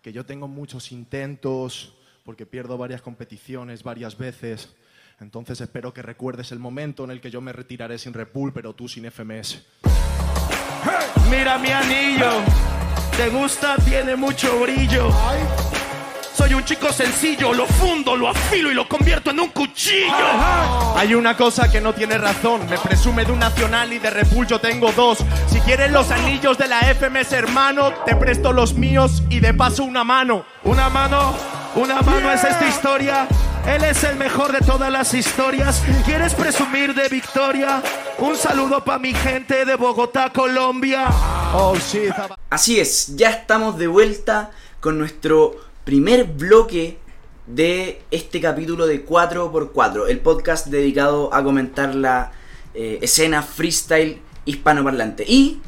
que 0.00 0.12
yo 0.12 0.24
tengo 0.24 0.48
muchos 0.48 0.92
intentos 0.92 1.94
porque 2.24 2.46
pierdo 2.46 2.78
varias 2.78 3.02
competiciones 3.02 3.82
varias 3.82 4.16
veces. 4.16 4.74
Entonces 5.20 5.60
espero 5.60 5.92
que 5.92 6.02
recuerdes 6.02 6.52
el 6.52 6.58
momento 6.58 7.04
en 7.04 7.10
el 7.10 7.20
que 7.20 7.30
yo 7.30 7.40
me 7.40 7.52
retiraré 7.52 7.98
sin 7.98 8.12
Red 8.12 8.28
Bull, 8.32 8.52
pero 8.52 8.74
tú 8.74 8.88
sin 8.88 9.10
FMS. 9.10 9.64
Mira 11.30 11.58
mi 11.58 11.70
anillo, 11.70 12.42
te 13.16 13.28
gusta, 13.28 13.76
tiene 13.84 14.16
mucho 14.16 14.60
brillo. 14.60 15.10
Soy 16.34 16.54
un 16.54 16.64
chico 16.64 16.92
sencillo, 16.92 17.52
lo 17.52 17.66
fundo, 17.66 18.16
lo 18.16 18.28
afilo 18.28 18.70
y 18.70 18.74
lo 18.74 18.88
convierto 18.88 19.30
en 19.30 19.40
un 19.40 19.48
cuchillo. 19.50 20.12
Hay 20.96 21.14
una 21.14 21.36
cosa 21.36 21.70
que 21.70 21.80
no 21.80 21.92
tiene 21.92 22.18
razón. 22.18 22.68
Me 22.68 22.78
presume 22.78 23.24
de 23.24 23.32
un 23.32 23.38
nacional 23.38 23.92
y 23.92 23.98
de 23.98 24.10
Repul 24.10 24.46
yo 24.46 24.58
tengo 24.60 24.90
dos. 24.92 25.18
Si 25.46 25.60
quieres 25.60 25.90
los 25.92 26.10
anillos 26.10 26.58
de 26.58 26.68
la 26.68 26.80
FMS, 26.80 27.32
hermano, 27.32 27.92
te 28.04 28.16
presto 28.16 28.52
los 28.52 28.74
míos 28.74 29.22
y 29.28 29.40
de 29.40 29.54
paso 29.54 29.84
una 29.84 30.04
mano. 30.04 30.44
Una 30.64 30.88
mano, 30.88 31.34
una 31.76 32.00
mano 32.02 32.32
es 32.32 32.42
esta 32.42 32.66
historia. 32.66 33.28
Él 33.66 33.84
es 33.84 34.02
el 34.02 34.16
mejor 34.16 34.52
de 34.52 34.58
todas 34.58 34.90
las 34.90 35.14
historias. 35.14 35.82
¿Quieres 36.04 36.34
presumir 36.34 36.94
de 36.94 37.08
victoria? 37.08 37.80
Un 38.18 38.34
saludo 38.34 38.82
para 38.82 38.98
mi 38.98 39.14
gente 39.14 39.64
de 39.64 39.76
Bogotá, 39.76 40.30
Colombia. 40.30 41.08
Oh, 41.54 41.76
shit. 41.76 42.12
Así 42.50 42.80
es, 42.80 43.14
ya 43.16 43.30
estamos 43.30 43.78
de 43.78 43.86
vuelta 43.86 44.50
con 44.80 44.98
nuestro 44.98 45.56
primer 45.84 46.24
bloque 46.24 46.98
de 47.46 48.02
este 48.10 48.40
capítulo 48.40 48.86
de 48.86 49.06
4x4, 49.06 50.08
el 50.08 50.18
podcast 50.18 50.66
dedicado 50.66 51.32
a 51.32 51.44
comentar 51.44 51.94
la 51.94 52.32
eh, 52.74 52.98
escena 53.00 53.42
freestyle 53.42 54.20
hispanoparlante. 54.44 55.24
Y, 55.26 55.62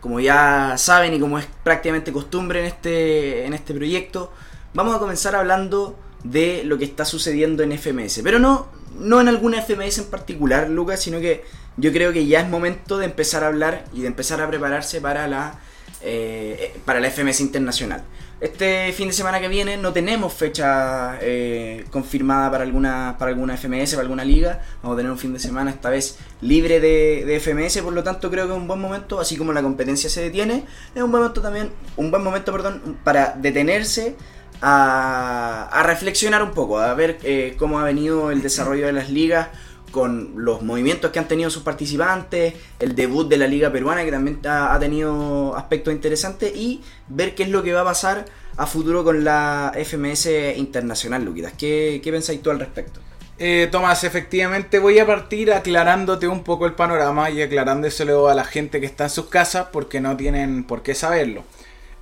como 0.00 0.20
ya 0.20 0.74
saben 0.76 1.14
y 1.14 1.18
como 1.18 1.36
es 1.38 1.48
prácticamente 1.64 2.12
costumbre 2.12 2.60
en 2.60 2.66
este, 2.66 3.44
en 3.44 3.54
este 3.54 3.74
proyecto, 3.74 4.32
vamos 4.72 4.94
a 4.94 5.00
comenzar 5.00 5.34
hablando 5.34 5.96
de 6.24 6.62
lo 6.64 6.78
que 6.78 6.84
está 6.84 7.04
sucediendo 7.04 7.62
en 7.62 7.72
FMS. 7.72 8.20
Pero 8.22 8.38
no, 8.38 8.68
no 8.98 9.20
en 9.20 9.28
alguna 9.28 9.62
FMS 9.62 9.98
en 9.98 10.04
particular, 10.06 10.68
Lucas, 10.68 11.00
sino 11.00 11.20
que 11.20 11.44
yo 11.76 11.92
creo 11.92 12.12
que 12.12 12.26
ya 12.26 12.40
es 12.40 12.48
momento 12.48 12.98
de 12.98 13.06
empezar 13.06 13.44
a 13.44 13.48
hablar 13.48 13.84
y 13.92 14.02
de 14.02 14.08
empezar 14.08 14.40
a 14.40 14.48
prepararse 14.48 15.00
para 15.00 15.26
la, 15.26 15.58
eh, 16.02 16.74
para 16.84 17.00
la 17.00 17.10
FMS 17.10 17.40
internacional. 17.40 18.02
Este 18.40 18.90
fin 18.94 19.08
de 19.08 19.12
semana 19.12 19.38
que 19.38 19.48
viene 19.48 19.76
no 19.76 19.92
tenemos 19.92 20.32
fecha 20.32 21.18
eh, 21.20 21.84
confirmada 21.90 22.50
para 22.50 22.64
alguna, 22.64 23.16
para 23.18 23.32
alguna 23.32 23.54
FMS, 23.58 23.90
para 23.90 24.02
alguna 24.02 24.24
liga. 24.24 24.62
Vamos 24.82 24.94
a 24.94 24.96
tener 24.96 25.12
un 25.12 25.18
fin 25.18 25.34
de 25.34 25.38
semana 25.38 25.70
esta 25.70 25.90
vez 25.90 26.18
libre 26.40 26.80
de, 26.80 27.24
de 27.26 27.38
FMS, 27.38 27.82
por 27.82 27.92
lo 27.92 28.02
tanto 28.02 28.30
creo 28.30 28.46
que 28.46 28.52
es 28.52 28.58
un 28.58 28.66
buen 28.66 28.80
momento, 28.80 29.20
así 29.20 29.36
como 29.36 29.52
la 29.52 29.60
competencia 29.60 30.08
se 30.08 30.22
detiene, 30.22 30.64
es 30.94 31.02
un 31.02 31.10
buen 31.10 31.22
momento 31.22 31.42
también, 31.42 31.70
un 31.98 32.10
buen 32.10 32.24
momento, 32.24 32.50
perdón, 32.50 32.98
para 33.04 33.34
detenerse 33.36 34.16
a, 34.60 35.68
a 35.72 35.82
reflexionar 35.82 36.42
un 36.42 36.52
poco, 36.52 36.78
a 36.78 36.94
ver 36.94 37.18
eh, 37.22 37.54
cómo 37.58 37.78
ha 37.78 37.84
venido 37.84 38.30
el 38.30 38.42
desarrollo 38.42 38.86
de 38.86 38.92
las 38.92 39.10
ligas 39.10 39.48
con 39.90 40.32
los 40.36 40.62
movimientos 40.62 41.10
que 41.10 41.18
han 41.18 41.28
tenido 41.28 41.50
sus 41.50 41.62
participantes, 41.62 42.54
el 42.78 42.94
debut 42.94 43.28
de 43.28 43.36
la 43.36 43.46
liga 43.46 43.72
peruana 43.72 44.04
que 44.04 44.10
también 44.10 44.40
ha, 44.46 44.72
ha 44.72 44.78
tenido 44.78 45.56
aspectos 45.56 45.92
interesantes 45.92 46.54
y 46.54 46.80
ver 47.08 47.34
qué 47.34 47.44
es 47.44 47.48
lo 47.48 47.62
que 47.62 47.72
va 47.72 47.80
a 47.80 47.84
pasar 47.84 48.24
a 48.56 48.66
futuro 48.66 49.02
con 49.04 49.24
la 49.24 49.72
FMS 49.74 50.56
internacional, 50.56 51.24
Luquitas. 51.24 51.54
¿Qué, 51.54 52.00
qué 52.02 52.12
pensáis 52.12 52.42
tú 52.42 52.50
al 52.50 52.60
respecto? 52.60 53.00
Eh, 53.38 53.68
Tomás, 53.72 54.04
efectivamente 54.04 54.78
voy 54.78 54.98
a 54.98 55.06
partir 55.06 55.50
aclarándote 55.50 56.28
un 56.28 56.44
poco 56.44 56.66
el 56.66 56.74
panorama 56.74 57.30
y 57.30 57.40
aclarándoselo 57.40 58.28
a 58.28 58.34
la 58.34 58.44
gente 58.44 58.80
que 58.80 58.86
está 58.86 59.04
en 59.04 59.10
sus 59.10 59.26
casas 59.26 59.68
porque 59.72 59.98
no 59.98 60.14
tienen 60.14 60.64
por 60.64 60.82
qué 60.82 60.94
saberlo. 60.94 61.42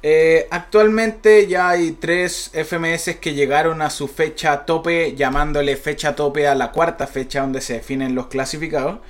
Eh, 0.02 0.46
actualmente 0.50 1.48
ya 1.48 1.70
hay 1.70 1.92
tres 1.92 2.50
FMS 2.54 3.16
que 3.20 3.34
llegaron 3.34 3.82
a 3.82 3.90
su 3.90 4.06
fecha 4.06 4.64
tope, 4.64 5.14
llamándole 5.16 5.76
fecha 5.76 6.14
tope 6.14 6.46
a 6.46 6.54
la 6.54 6.70
cuarta 6.72 7.06
fecha 7.08 7.40
donde 7.40 7.60
se 7.60 7.74
definen 7.74 8.14
los 8.14 8.28
clasificados, 8.28 9.00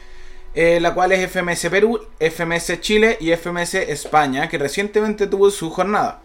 eh, 0.55 0.81
la 0.81 0.95
cual 0.95 1.13
es 1.13 1.31
FMS 1.31 1.69
Perú, 1.71 2.01
FMS 2.19 2.81
Chile 2.81 3.19
y 3.21 3.33
FMS 3.33 3.75
España, 3.75 4.49
que 4.49 4.59
recientemente 4.59 5.27
tuvo 5.27 5.51
su 5.51 5.71
jornada. 5.71 6.23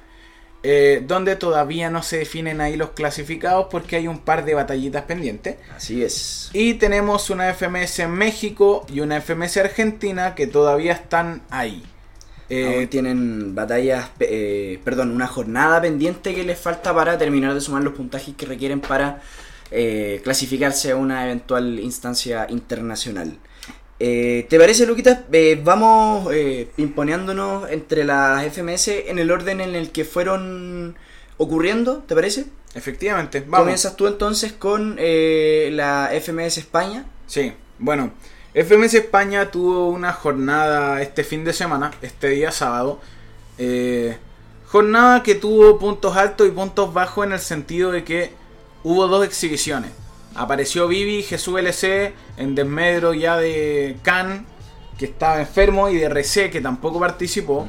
eh, 0.66 1.04
donde 1.06 1.36
todavía 1.36 1.90
no 1.90 2.04
se 2.04 2.20
definen 2.20 2.62
ahí 2.62 2.78
los 2.78 2.92
clasificados 2.92 3.68
porque 3.70 3.98
hay 3.98 4.08
un 4.08 4.20
par 4.20 4.46
de 4.46 4.54
batallitas 4.54 5.04
pendientes. 5.04 5.58
Así 5.76 6.04
es. 6.04 6.50
Y 6.54 6.76
tenemos 6.76 7.30
una 7.30 7.54
FMS 7.54 8.00
en 8.00 8.12
México 8.12 8.86
y 8.88 9.02
una 9.02 9.18
FMS 9.20 9.58
Argentina 9.58 10.36
que 10.36 10.48
todavía 10.48 10.94
están 10.94 11.42
ahí. 11.50 11.84
Eh, 12.50 12.76
Aún 12.76 12.88
tienen 12.88 13.56
batallas, 13.56 14.10
eh, 14.20 14.80
perdón, 14.84 15.12
una 15.12 15.28
jornada 15.28 15.82
pendiente 15.82 16.36
que 16.36 16.44
les 16.44 16.60
falta 16.60 16.94
para 16.94 17.18
terminar 17.18 17.54
de 17.54 17.62
sumar 17.62 17.84
los 17.84 17.94
puntajes 17.94 18.36
que 18.36 18.46
requieren 18.46 18.80
para 18.82 19.22
eh, 19.72 20.22
clasificarse 20.24 20.92
a 20.92 20.96
una 20.96 21.26
eventual 21.26 21.80
instancia 21.80 22.46
internacional. 22.50 23.38
Eh, 24.00 24.46
¿Te 24.50 24.60
parece, 24.60 24.86
Luquita? 24.86 25.26
Eh, 25.32 25.60
vamos 25.64 26.28
eh, 26.34 26.70
imponeándonos 26.78 27.70
entre 27.72 28.04
las 28.04 28.44
FMS 28.46 28.88
en 29.08 29.18
el 29.20 29.32
orden 29.32 29.62
en 29.62 29.76
el 29.76 29.92
que 29.92 30.04
fueron 30.04 30.96
ocurriendo, 31.38 32.04
¿te 32.08 32.16
parece? 32.16 32.46
efectivamente, 32.76 33.42
vamos. 33.42 33.60
Comienzas 33.60 33.96
tú 33.96 34.08
entonces 34.08 34.52
con 34.52 34.96
eh, 34.98 35.70
la 35.74 36.10
FMS 36.12 36.58
España. 36.58 37.06
Sí, 37.28 37.54
bueno, 37.78 38.12
FMS 38.54 38.94
España 38.94 39.50
tuvo 39.50 39.90
una 39.90 40.14
jornada 40.14 41.02
este 41.02 41.24
fin 41.24 41.44
de 41.44 41.54
semana, 41.54 41.92
este 42.02 42.30
día 42.30 42.52
sábado. 42.52 43.00
eh, 43.58 44.18
jornada 44.68 45.22
que 45.22 45.36
tuvo 45.36 45.78
puntos 45.78 46.18
altos 46.18 46.48
y 46.48 46.52
puntos 46.52 46.94
bajos 46.94 47.28
en 47.28 47.34
el 47.34 47.40
sentido 47.40 47.92
de 47.92 48.04
que 48.04 48.32
hubo 48.84 49.08
dos 49.08 49.26
exhibiciones. 49.26 49.92
Apareció 50.36 50.88
Vivi 50.88 51.22
Jesús 51.22 51.60
LC 51.60 52.14
en 52.38 52.56
desmedro 52.56 53.14
ya 53.14 53.38
de 53.38 53.98
Khan, 54.02 54.48
que 54.98 55.06
estaba 55.06 55.40
enfermo, 55.40 55.90
y 55.90 55.98
de 55.98 56.06
RC, 56.06 56.50
que 56.50 56.60
tampoco 56.60 57.00
participó. 57.00 57.68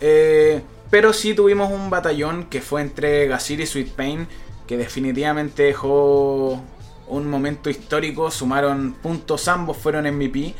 Eh, 0.00 0.62
pero 0.90 1.12
sí 1.12 1.34
tuvimos 1.34 1.72
un 1.72 1.90
batallón 1.90 2.44
que 2.44 2.60
fue 2.60 2.82
entre 2.82 3.26
Gasir 3.26 3.60
y 3.60 3.66
Sweet 3.66 3.92
Pain, 3.94 4.28
que 4.66 4.76
definitivamente 4.76 5.64
dejó 5.64 6.62
un 7.08 7.28
momento 7.28 7.70
histórico. 7.70 8.30
Sumaron 8.30 8.94
puntos, 9.02 9.48
ambos 9.48 9.76
fueron 9.76 10.06
MVP. 10.06 10.54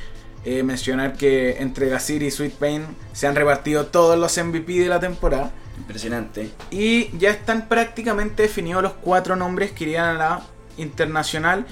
Eh, 0.45 0.63
mencionar 0.63 1.17
que 1.17 1.61
entre 1.61 1.89
Gasir 1.89 2.23
y 2.23 2.31
Sweet 2.31 2.55
Pain 2.55 2.87
se 3.13 3.27
han 3.27 3.35
repartido 3.35 3.87
todos 3.87 4.19
los 4.19 4.37
MVP 4.39 4.75
de 4.81 4.89
la 4.89 5.01
temporada. 5.01 5.53
Impresionante. 5.77 6.51
Y 6.71 7.17
ya 7.19 7.31
están 7.31 7.69
prácticamente 7.69 8.43
definidos 8.45 8.83
los 8.83 8.93
cuatro 8.95 9.37
nombres 9.37 9.73
que 9.73 9.85
irían 9.85 10.05
a 10.07 10.15
la 10.15 10.43
internacional. 10.77 11.67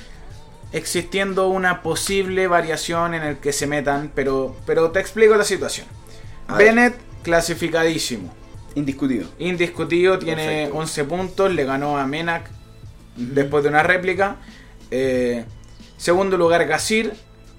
Existiendo 0.72 1.48
una 1.48 1.82
posible 1.82 2.48
variación 2.48 3.14
en 3.14 3.22
el 3.22 3.38
que 3.38 3.52
se 3.52 3.66
metan, 3.66 4.10
pero, 4.14 4.56
pero 4.66 4.90
te 4.90 5.00
explico 5.00 5.36
la 5.36 5.44
situación. 5.44 5.86
A 6.48 6.56
ver. 6.56 6.68
Bennett 6.68 6.98
clasificadísimo. 7.22 8.32
Indiscutido. 8.74 9.28
Indiscutido, 9.38 10.18
tiene 10.18 10.44
Perfecto. 10.44 10.78
11 10.78 11.04
puntos, 11.04 11.54
le 11.54 11.64
ganó 11.64 11.98
a 11.98 12.06
Menak 12.06 12.50
después 13.16 13.62
de 13.64 13.70
una 13.70 13.82
réplica. 13.82 14.36
Eh, 14.90 15.44
segundo 15.96 16.36
lugar 16.36 16.66
Gasir 16.66 17.12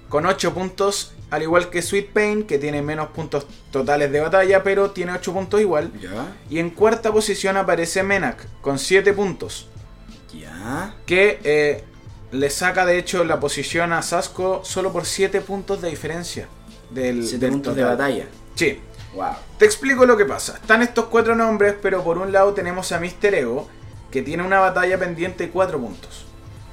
con 0.08 0.24
8 0.26 0.54
puntos, 0.54 1.12
al 1.30 1.42
igual 1.42 1.68
que 1.68 1.82
Sweet 1.82 2.10
Pain, 2.12 2.44
que 2.44 2.58
tiene 2.58 2.80
menos 2.82 3.08
puntos 3.08 3.46
totales 3.70 4.10
de 4.10 4.20
batalla, 4.20 4.62
pero 4.62 4.90
tiene 4.90 5.12
8 5.12 5.32
puntos 5.32 5.60
igual. 5.60 5.92
Ya. 6.00 6.34
Y 6.48 6.58
en 6.58 6.70
cuarta 6.70 7.12
posición 7.12 7.56
aparece 7.56 8.02
Menak 8.02 8.46
con 8.62 8.78
7 8.78 9.12
puntos, 9.12 9.68
Ya. 10.32 10.94
que 11.04 11.40
eh, 11.44 11.84
le 12.32 12.50
saca 12.50 12.86
de 12.86 12.98
hecho 12.98 13.24
la 13.24 13.38
posición 13.40 13.92
a 13.92 14.02
Sasco 14.02 14.62
solo 14.64 14.92
por 14.92 15.04
7 15.04 15.40
puntos 15.42 15.82
de 15.82 15.90
diferencia. 15.90 16.48
Del, 16.90 17.22
7 17.22 17.38
del 17.38 17.50
puntos 17.50 17.76
de 17.76 17.84
batalla. 17.84 18.26
Sí. 18.54 18.80
Wow. 19.14 19.32
Te 19.58 19.64
explico 19.64 20.06
lo 20.06 20.16
que 20.16 20.24
pasa. 20.24 20.54
Están 20.54 20.82
estos 20.82 21.06
cuatro 21.06 21.34
nombres, 21.34 21.74
pero 21.82 22.02
por 22.04 22.18
un 22.18 22.30
lado 22.32 22.52
tenemos 22.54 22.92
a 22.92 23.00
Mr. 23.00 23.34
Ego, 23.34 23.68
que 24.10 24.22
tiene 24.22 24.42
una 24.42 24.60
batalla 24.60 24.98
pendiente 24.98 25.44
de 25.44 25.50
4 25.50 25.78
puntos. 25.78 26.24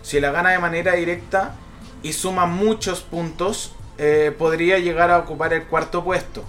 Si 0.06 0.20
la 0.20 0.30
gana 0.30 0.52
de 0.52 0.60
manera 0.60 0.94
directa 0.94 1.56
y 2.04 2.14
suma 2.14 2.46
muchos 2.46 3.02
puntos, 3.02 3.74
eh, 3.98 4.32
podría 4.38 4.78
llegar 4.78 5.10
a 5.10 5.18
ocupar 5.18 5.52
el 5.52 5.64
cuarto 5.64 6.04
puesto. 6.04 6.44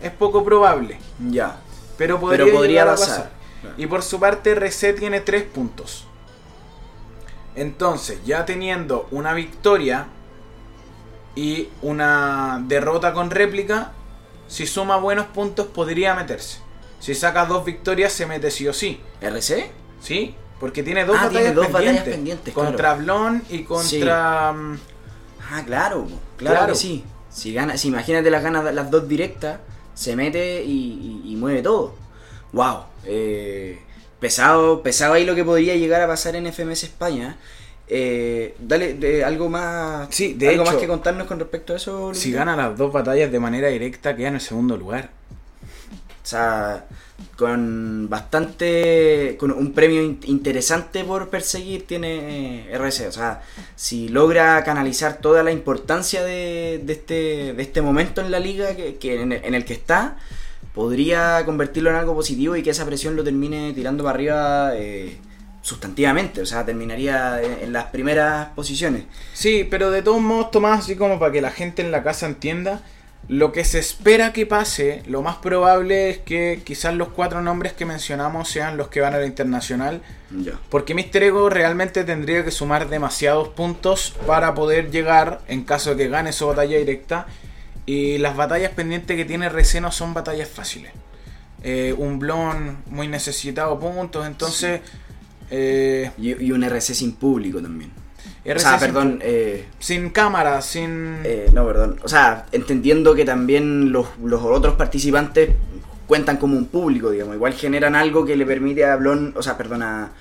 Es 0.00 0.10
poco 0.12 0.42
probable, 0.42 0.98
Ya. 1.28 1.58
pero 1.98 2.18
podría, 2.18 2.46
Pero 2.46 2.86
pasar. 2.86 3.32
Claro. 3.60 3.74
Y 3.76 3.86
por 3.86 4.02
su 4.02 4.18
parte, 4.18 4.52
RC 4.52 4.94
tiene 4.94 5.20
3 5.20 5.42
puntos. 5.42 6.06
Entonces, 7.54 8.24
ya 8.24 8.46
teniendo 8.46 9.08
una 9.10 9.34
victoria 9.34 10.06
y 11.34 11.68
una 11.82 12.62
derrota 12.66 13.12
con 13.12 13.30
réplica, 13.30 13.92
si 14.48 14.66
suma 14.66 14.96
buenos 14.96 15.26
puntos 15.26 15.66
podría 15.66 16.14
meterse. 16.14 16.60
Si 16.98 17.14
saca 17.14 17.44
dos 17.44 17.62
victorias 17.66 18.10
se 18.14 18.24
mete 18.24 18.50
sí 18.50 18.66
o 18.66 18.72
sí. 18.72 19.02
¿RC? 19.20 19.70
¿Sí? 20.00 20.34
Porque 20.60 20.82
tiene 20.82 21.04
dos, 21.04 21.16
Ah, 21.18 21.24
batallas, 21.24 21.42
tiene 21.42 21.54
dos 21.54 21.66
batallas 21.66 21.94
pendientes. 22.04 22.14
pendientes, 22.14 22.54
Contra 22.54 22.94
Blon 22.94 23.42
y 23.50 23.64
contra... 23.64 24.50
Ah, 24.50 25.62
claro, 25.66 26.06
claro, 26.36 26.56
Claro. 26.56 26.72
que 26.72 26.78
sí. 26.78 27.04
Si 27.28 27.52
gana, 27.52 27.76
si 27.76 27.88
imagínate 27.88 28.30
las 28.30 28.42
ganas 28.42 28.72
las 28.72 28.90
dos 28.90 29.08
directas, 29.08 29.58
se 29.94 30.14
mete 30.16 30.62
y, 30.64 31.22
y- 31.24 31.32
y 31.32 31.36
mueve 31.36 31.62
todo. 31.62 31.94
Wow. 32.52 32.84
eh, 33.06 33.80
pesado, 34.20 34.82
pesado 34.82 35.14
ahí 35.14 35.24
lo 35.26 35.34
que 35.34 35.44
podría 35.44 35.74
llegar 35.76 36.00
a 36.00 36.06
pasar 36.06 36.36
en 36.36 36.46
FMS 36.46 36.84
España. 36.86 37.36
Eh, 37.88 38.54
dale, 38.60 38.94
de- 38.94 39.24
algo 39.24 39.50
más. 39.50 40.08
Sí, 40.10 40.32
de 40.34 40.48
algo 40.50 40.62
hecho, 40.62 40.72
más 40.72 40.80
que 40.80 40.86
contarnos 40.88 41.26
con 41.26 41.38
respecto 41.38 41.74
a 41.74 41.76
eso. 41.76 42.14
Si 42.14 42.32
gana 42.32 42.56
las 42.56 42.78
dos 42.78 42.90
batallas 42.92 43.30
de 43.30 43.38
manera 43.40 43.68
directa, 43.68 44.16
queda 44.16 44.28
en 44.28 44.36
el 44.36 44.40
segundo 44.40 44.76
lugar. 44.78 45.10
O 46.24 46.26
sea, 46.26 46.86
con 47.36 48.08
bastante. 48.08 49.36
con 49.38 49.52
un 49.52 49.72
premio 49.74 50.02
in- 50.02 50.20
interesante 50.24 51.04
por 51.04 51.28
perseguir 51.28 51.86
tiene 51.86 52.66
eh, 52.70 52.72
RC. 52.74 53.08
O 53.08 53.12
sea, 53.12 53.42
si 53.76 54.08
logra 54.08 54.64
canalizar 54.64 55.18
toda 55.18 55.42
la 55.42 55.52
importancia 55.52 56.24
de, 56.24 56.80
de 56.82 56.92
este, 56.94 57.52
de 57.52 57.62
este 57.62 57.82
momento 57.82 58.22
en 58.22 58.30
la 58.30 58.38
liga 58.40 58.74
que, 58.74 58.96
que 58.96 59.20
en, 59.20 59.32
el, 59.32 59.64
que 59.66 59.74
está, 59.74 60.16
podría 60.74 61.44
convertirlo 61.44 61.90
en 61.90 61.96
algo 61.96 62.14
positivo 62.14 62.56
y 62.56 62.62
que 62.62 62.70
esa 62.70 62.86
presión 62.86 63.16
lo 63.16 63.24
termine 63.24 63.72
tirando 63.74 64.02
para 64.04 64.14
arriba. 64.14 64.72
eh, 64.76 65.18
sustantivamente, 65.62 66.42
o 66.42 66.46
sea, 66.46 66.62
terminaría 66.66 67.40
en 67.40 67.72
las 67.72 67.84
primeras 67.86 68.48
posiciones. 68.50 69.04
Sí, 69.32 69.66
pero 69.70 69.90
de 69.90 70.02
todos 70.02 70.20
modos, 70.20 70.50
Tomás, 70.50 70.80
así 70.80 70.94
como 70.94 71.18
para 71.18 71.32
que 71.32 71.40
la 71.40 71.50
gente 71.50 71.80
en 71.80 71.90
la 71.90 72.02
casa 72.02 72.26
entienda, 72.26 72.82
lo 73.28 73.52
que 73.52 73.64
se 73.64 73.78
espera 73.78 74.32
que 74.32 74.44
pase, 74.46 75.02
lo 75.06 75.22
más 75.22 75.36
probable 75.36 76.10
es 76.10 76.18
que 76.18 76.60
quizás 76.64 76.94
los 76.94 77.08
cuatro 77.08 77.40
nombres 77.40 77.72
que 77.72 77.86
mencionamos 77.86 78.48
sean 78.48 78.76
los 78.76 78.88
que 78.88 79.00
van 79.00 79.14
a 79.14 79.18
la 79.18 79.26
internacional, 79.26 80.02
porque 80.68 80.94
Mister 80.94 81.22
Ego 81.22 81.48
realmente 81.48 82.04
tendría 82.04 82.44
que 82.44 82.50
sumar 82.50 82.88
demasiados 82.88 83.48
puntos 83.48 84.14
para 84.26 84.54
poder 84.54 84.90
llegar 84.90 85.40
en 85.48 85.64
caso 85.64 85.90
de 85.94 86.04
que 86.04 86.08
gane 86.10 86.32
su 86.32 86.46
batalla 86.46 86.76
directa. 86.76 87.26
Y 87.86 88.16
las 88.18 88.34
batallas 88.34 88.72
pendientes 88.72 89.14
que 89.16 89.24
tiene 89.26 89.46
RC 89.46 89.80
no 89.80 89.92
son 89.92 90.14
batallas 90.14 90.48
fáciles. 90.48 90.92
Eh, 91.62 91.94
un 91.96 92.18
Blon 92.18 92.78
muy 92.86 93.08
necesitado 93.08 93.78
puntos, 93.78 94.26
entonces... 94.26 94.80
eh, 95.50 96.10
Y, 96.18 96.46
y 96.46 96.52
un 96.52 96.64
RC 96.64 96.94
sin 96.94 97.12
público 97.12 97.60
también. 97.60 97.90
RC 98.44 98.56
o 98.56 98.60
sea, 98.60 98.78
sin- 98.78 98.86
perdón, 98.86 99.18
eh, 99.22 99.66
Sin 99.78 100.10
cámara, 100.10 100.60
sin... 100.62 101.18
eh, 101.24 101.46
no, 101.52 101.66
perdón. 101.66 101.98
O 102.04 102.08
sea, 102.08 102.46
entendiendo 102.52 103.14
que 103.14 103.24
también 103.24 103.90
los, 103.92 104.06
los 104.22 104.42
otros 104.42 104.74
participantes 104.74 105.50
cuentan 106.06 106.36
como 106.36 106.56
un 106.56 106.66
público, 106.66 107.10
digamos. 107.10 107.34
Igual 107.36 107.54
generan 107.54 107.94
algo 107.96 108.24
que 108.26 108.36
le 108.36 108.44
permite 108.44 108.84
a 108.84 108.96
Blon, 108.96 109.32
o 109.36 109.42
sea, 109.42 109.56
perdón, 109.56 109.82
a, 109.82 110.12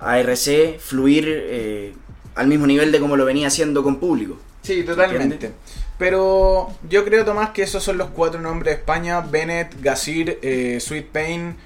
a 0.00 0.18
RC 0.20 0.78
fluir 0.78 1.24
eh, 1.28 1.94
al 2.34 2.46
mismo 2.46 2.66
nivel 2.66 2.92
de 2.92 3.00
como 3.00 3.16
lo 3.16 3.24
venía 3.24 3.46
haciendo 3.48 3.82
con 3.82 3.96
público. 3.96 4.38
Sí, 4.62 4.82
totalmente. 4.84 5.52
Pero 5.98 6.68
yo 6.88 7.04
creo, 7.04 7.24
Tomás, 7.24 7.50
que 7.50 7.62
esos 7.62 7.82
son 7.82 7.96
los 7.98 8.08
cuatro 8.10 8.40
nombres 8.40 8.74
de 8.74 8.80
España. 8.80 9.20
Bennett, 9.20 9.80
Gasir, 9.80 10.38
eh, 10.42 10.78
Sweet 10.80 11.06
Pain 11.06 11.56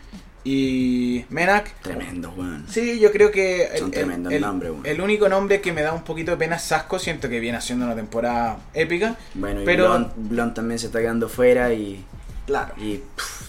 y 0.48 1.24
Menak. 1.30 1.74
Tremendo, 1.82 2.32
weón. 2.36 2.64
Sí, 2.70 3.00
yo 3.00 3.10
creo 3.10 3.30
que 3.32 3.68
Son 3.78 3.90
tremendos 3.90 4.32
nombres, 4.40 4.70
weón. 4.70 4.86
el 4.86 5.00
único 5.00 5.28
nombre 5.28 5.60
que 5.60 5.72
me 5.72 5.82
da 5.82 5.92
un 5.92 6.04
poquito 6.04 6.30
de 6.30 6.36
pena 6.36 6.54
es 6.56 6.62
Sasco. 6.62 6.98
Siento 7.00 7.28
que 7.28 7.40
viene 7.40 7.58
haciendo 7.58 7.84
una 7.84 7.96
temporada 7.96 8.58
épica. 8.72 9.16
Bueno, 9.34 9.62
y 9.62 9.64
pero, 9.64 9.88
Blon, 9.88 10.12
Blon 10.16 10.54
también 10.54 10.78
se 10.78 10.86
está 10.86 11.00
quedando 11.00 11.28
fuera 11.28 11.72
y. 11.72 12.04
claro. 12.46 12.74
y 12.78 12.98
pff, 13.16 13.42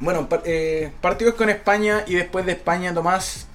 Bueno, 0.00 0.28
par- 0.28 0.42
eh, 0.44 0.90
partidos 1.00 1.34
con 1.34 1.48
España 1.48 2.02
y 2.08 2.14
después 2.16 2.44
de 2.44 2.52
España, 2.52 2.92
Tomás. 2.92 3.46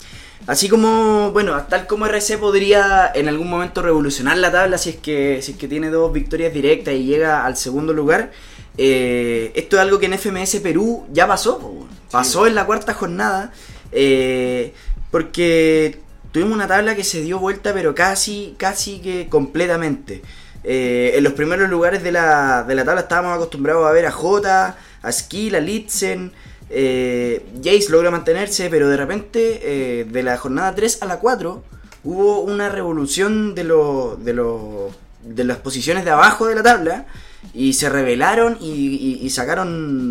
Así 0.45 0.69
como, 0.69 1.31
bueno, 1.33 1.61
tal 1.67 1.87
como 1.87 2.05
RC 2.05 2.37
podría 2.37 3.11
en 3.13 3.27
algún 3.27 3.49
momento 3.49 3.81
revolucionar 3.81 4.37
la 4.37 4.49
tabla 4.49 4.77
si 4.77 4.91
es 4.91 4.95
que, 4.95 5.41
si 5.41 5.51
es 5.53 5.57
que 5.57 5.67
tiene 5.67 5.89
dos 5.89 6.13
victorias 6.13 6.53
directas 6.53 6.93
y 6.93 7.03
llega 7.03 7.43
al 7.43 7.57
segundo 7.57 7.91
lugar, 7.91 8.31
eh, 8.77 9.51
esto 9.55 9.75
es 9.75 9.81
algo 9.81 9.99
que 9.99 10.05
en 10.05 10.13
FMS 10.13 10.61
Perú 10.61 11.05
ya 11.11 11.27
pasó, 11.27 11.57
weón. 11.57 11.96
Pasó 12.11 12.47
en 12.47 12.55
la 12.55 12.65
cuarta 12.65 12.93
jornada, 12.93 13.51
eh, 13.91 14.73
porque 15.11 15.99
tuvimos 16.31 16.53
una 16.53 16.67
tabla 16.67 16.95
que 16.95 17.03
se 17.03 17.21
dio 17.21 17.39
vuelta 17.39 17.73
pero 17.73 17.95
casi, 17.95 18.55
casi 18.57 18.99
que 18.99 19.27
completamente. 19.29 20.21
Eh, 20.63 21.13
en 21.15 21.23
los 21.23 21.33
primeros 21.33 21.69
lugares 21.69 22.03
de 22.03 22.11
la, 22.11 22.63
de 22.63 22.75
la 22.75 22.83
tabla 22.83 23.01
estábamos 23.01 23.35
acostumbrados 23.35 23.87
a 23.87 23.91
ver 23.91 24.05
a 24.05 24.11
Jota, 24.11 24.77
a 25.01 25.11
Skill, 25.11 25.55
a 25.55 25.59
Litzen, 25.59 26.33
eh, 26.69 27.45
Jace 27.63 27.89
logra 27.89 28.11
mantenerse, 28.11 28.69
pero 28.69 28.89
de 28.89 28.97
repente, 28.97 29.61
eh, 29.63 30.05
de 30.05 30.23
la 30.23 30.37
jornada 30.37 30.75
3 30.75 31.01
a 31.01 31.05
la 31.05 31.19
4, 31.19 31.63
hubo 32.03 32.41
una 32.41 32.69
revolución 32.69 33.55
de, 33.55 33.63
los 33.63 34.23
de, 34.23 34.33
los 34.33 34.91
de 35.23 35.43
las 35.43 35.57
posiciones 35.57 36.03
de 36.03 36.11
abajo 36.11 36.47
de 36.47 36.55
la 36.55 36.63
tabla 36.63 37.05
y 37.53 37.73
se 37.73 37.89
revelaron 37.89 38.57
y, 38.61 38.71
y- 38.71 39.19
y 39.25 39.29
sacaron 39.29 39.67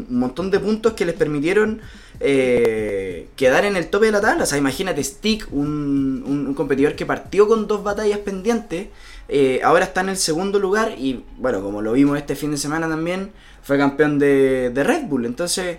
un 0.09 0.19
montón 0.19 0.51
de 0.51 0.61
puntos 0.61 0.93
que 0.95 1.05
les 1.05 1.15
permitieron 1.15 1.81
eh, 2.21 3.29
quedar 3.37 3.65
en 3.65 3.77
el 3.77 3.89
tope 3.89 4.07
de 4.07 4.13
la 4.13 4.21
tabla. 4.21 4.45
O 4.45 4.47
sea, 4.47 4.59
imagínate, 4.59 5.03
Stick, 5.05 5.49
un, 5.53 6.23
un- 6.27 6.47
un 6.49 6.55
competidor 6.55 6.95
que 6.97 7.07
partió 7.07 7.47
con 7.49 7.67
dos 7.67 7.83
batallas 7.83 8.19
pendientes, 8.21 8.89
eh, 9.29 9.61
ahora 9.65 9.85
está 9.85 10.01
en 10.03 10.11
el 10.11 10.17
segundo 10.17 10.59
lugar 10.59 10.95
y, 10.99 11.25
bueno, 11.39 11.63
como 11.63 11.83
lo 11.83 11.93
vimos 11.93 12.17
este 12.19 12.37
fin 12.37 12.51
de 12.53 12.57
semana 12.59 12.89
también, 12.89 13.31
fue 13.63 13.77
campeón 13.79 14.19
de, 14.19 14.71
de 14.71 14.85
Red 14.85 15.05
Bull. 15.07 15.27
Entonces, 15.27 15.79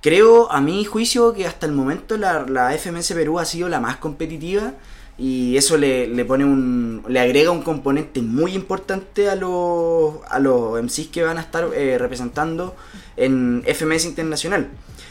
creo, 0.00 0.50
a 0.50 0.60
mi 0.60 0.84
juicio, 0.84 1.32
que 1.34 1.46
hasta 1.46 1.66
el 1.66 1.72
momento 1.72 2.16
la, 2.16 2.46
la 2.48 2.72
FMS 2.76 3.12
Perú 3.12 3.38
ha 3.38 3.44
sido 3.44 3.68
la 3.68 3.80
más 3.80 3.96
competitiva 3.98 4.72
y 5.18 5.56
eso 5.56 5.78
le, 5.78 6.06
le 6.08 6.24
pone 6.24 6.44
un 6.44 7.02
le 7.08 7.20
agrega 7.20 7.50
un 7.50 7.62
componente 7.62 8.20
muy 8.20 8.54
importante 8.54 9.30
a 9.30 9.34
los 9.34 10.16
a 10.28 10.38
los 10.38 10.82
MCs 10.82 11.08
que 11.08 11.22
van 11.22 11.38
a 11.38 11.40
estar 11.40 11.68
eh, 11.74 11.96
representando 11.98 12.76
en 13.16 13.62
FMS 13.66 14.04
Internacional. 14.04 14.68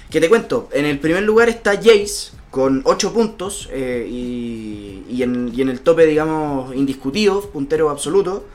Que 0.09 0.21
te 0.21 0.29
cuento, 0.29 0.69
en 0.71 0.85
el 0.85 0.99
primer 0.99 1.23
lugar 1.23 1.49
está 1.49 1.75
Jace 1.75 2.31
con 2.51 2.81
8 2.85 3.13
puntos 3.13 3.67
eh, 3.71 4.07
y, 4.09 5.03
y 5.09 5.23
en, 5.23 5.51
y 5.53 5.61
en 5.61 5.69
el 5.69 5.81
tope, 5.81 6.05
digamos, 6.05 6.75
indiscutido, 6.75 7.41
puntero 7.49 7.89
absoluto. 7.89 8.45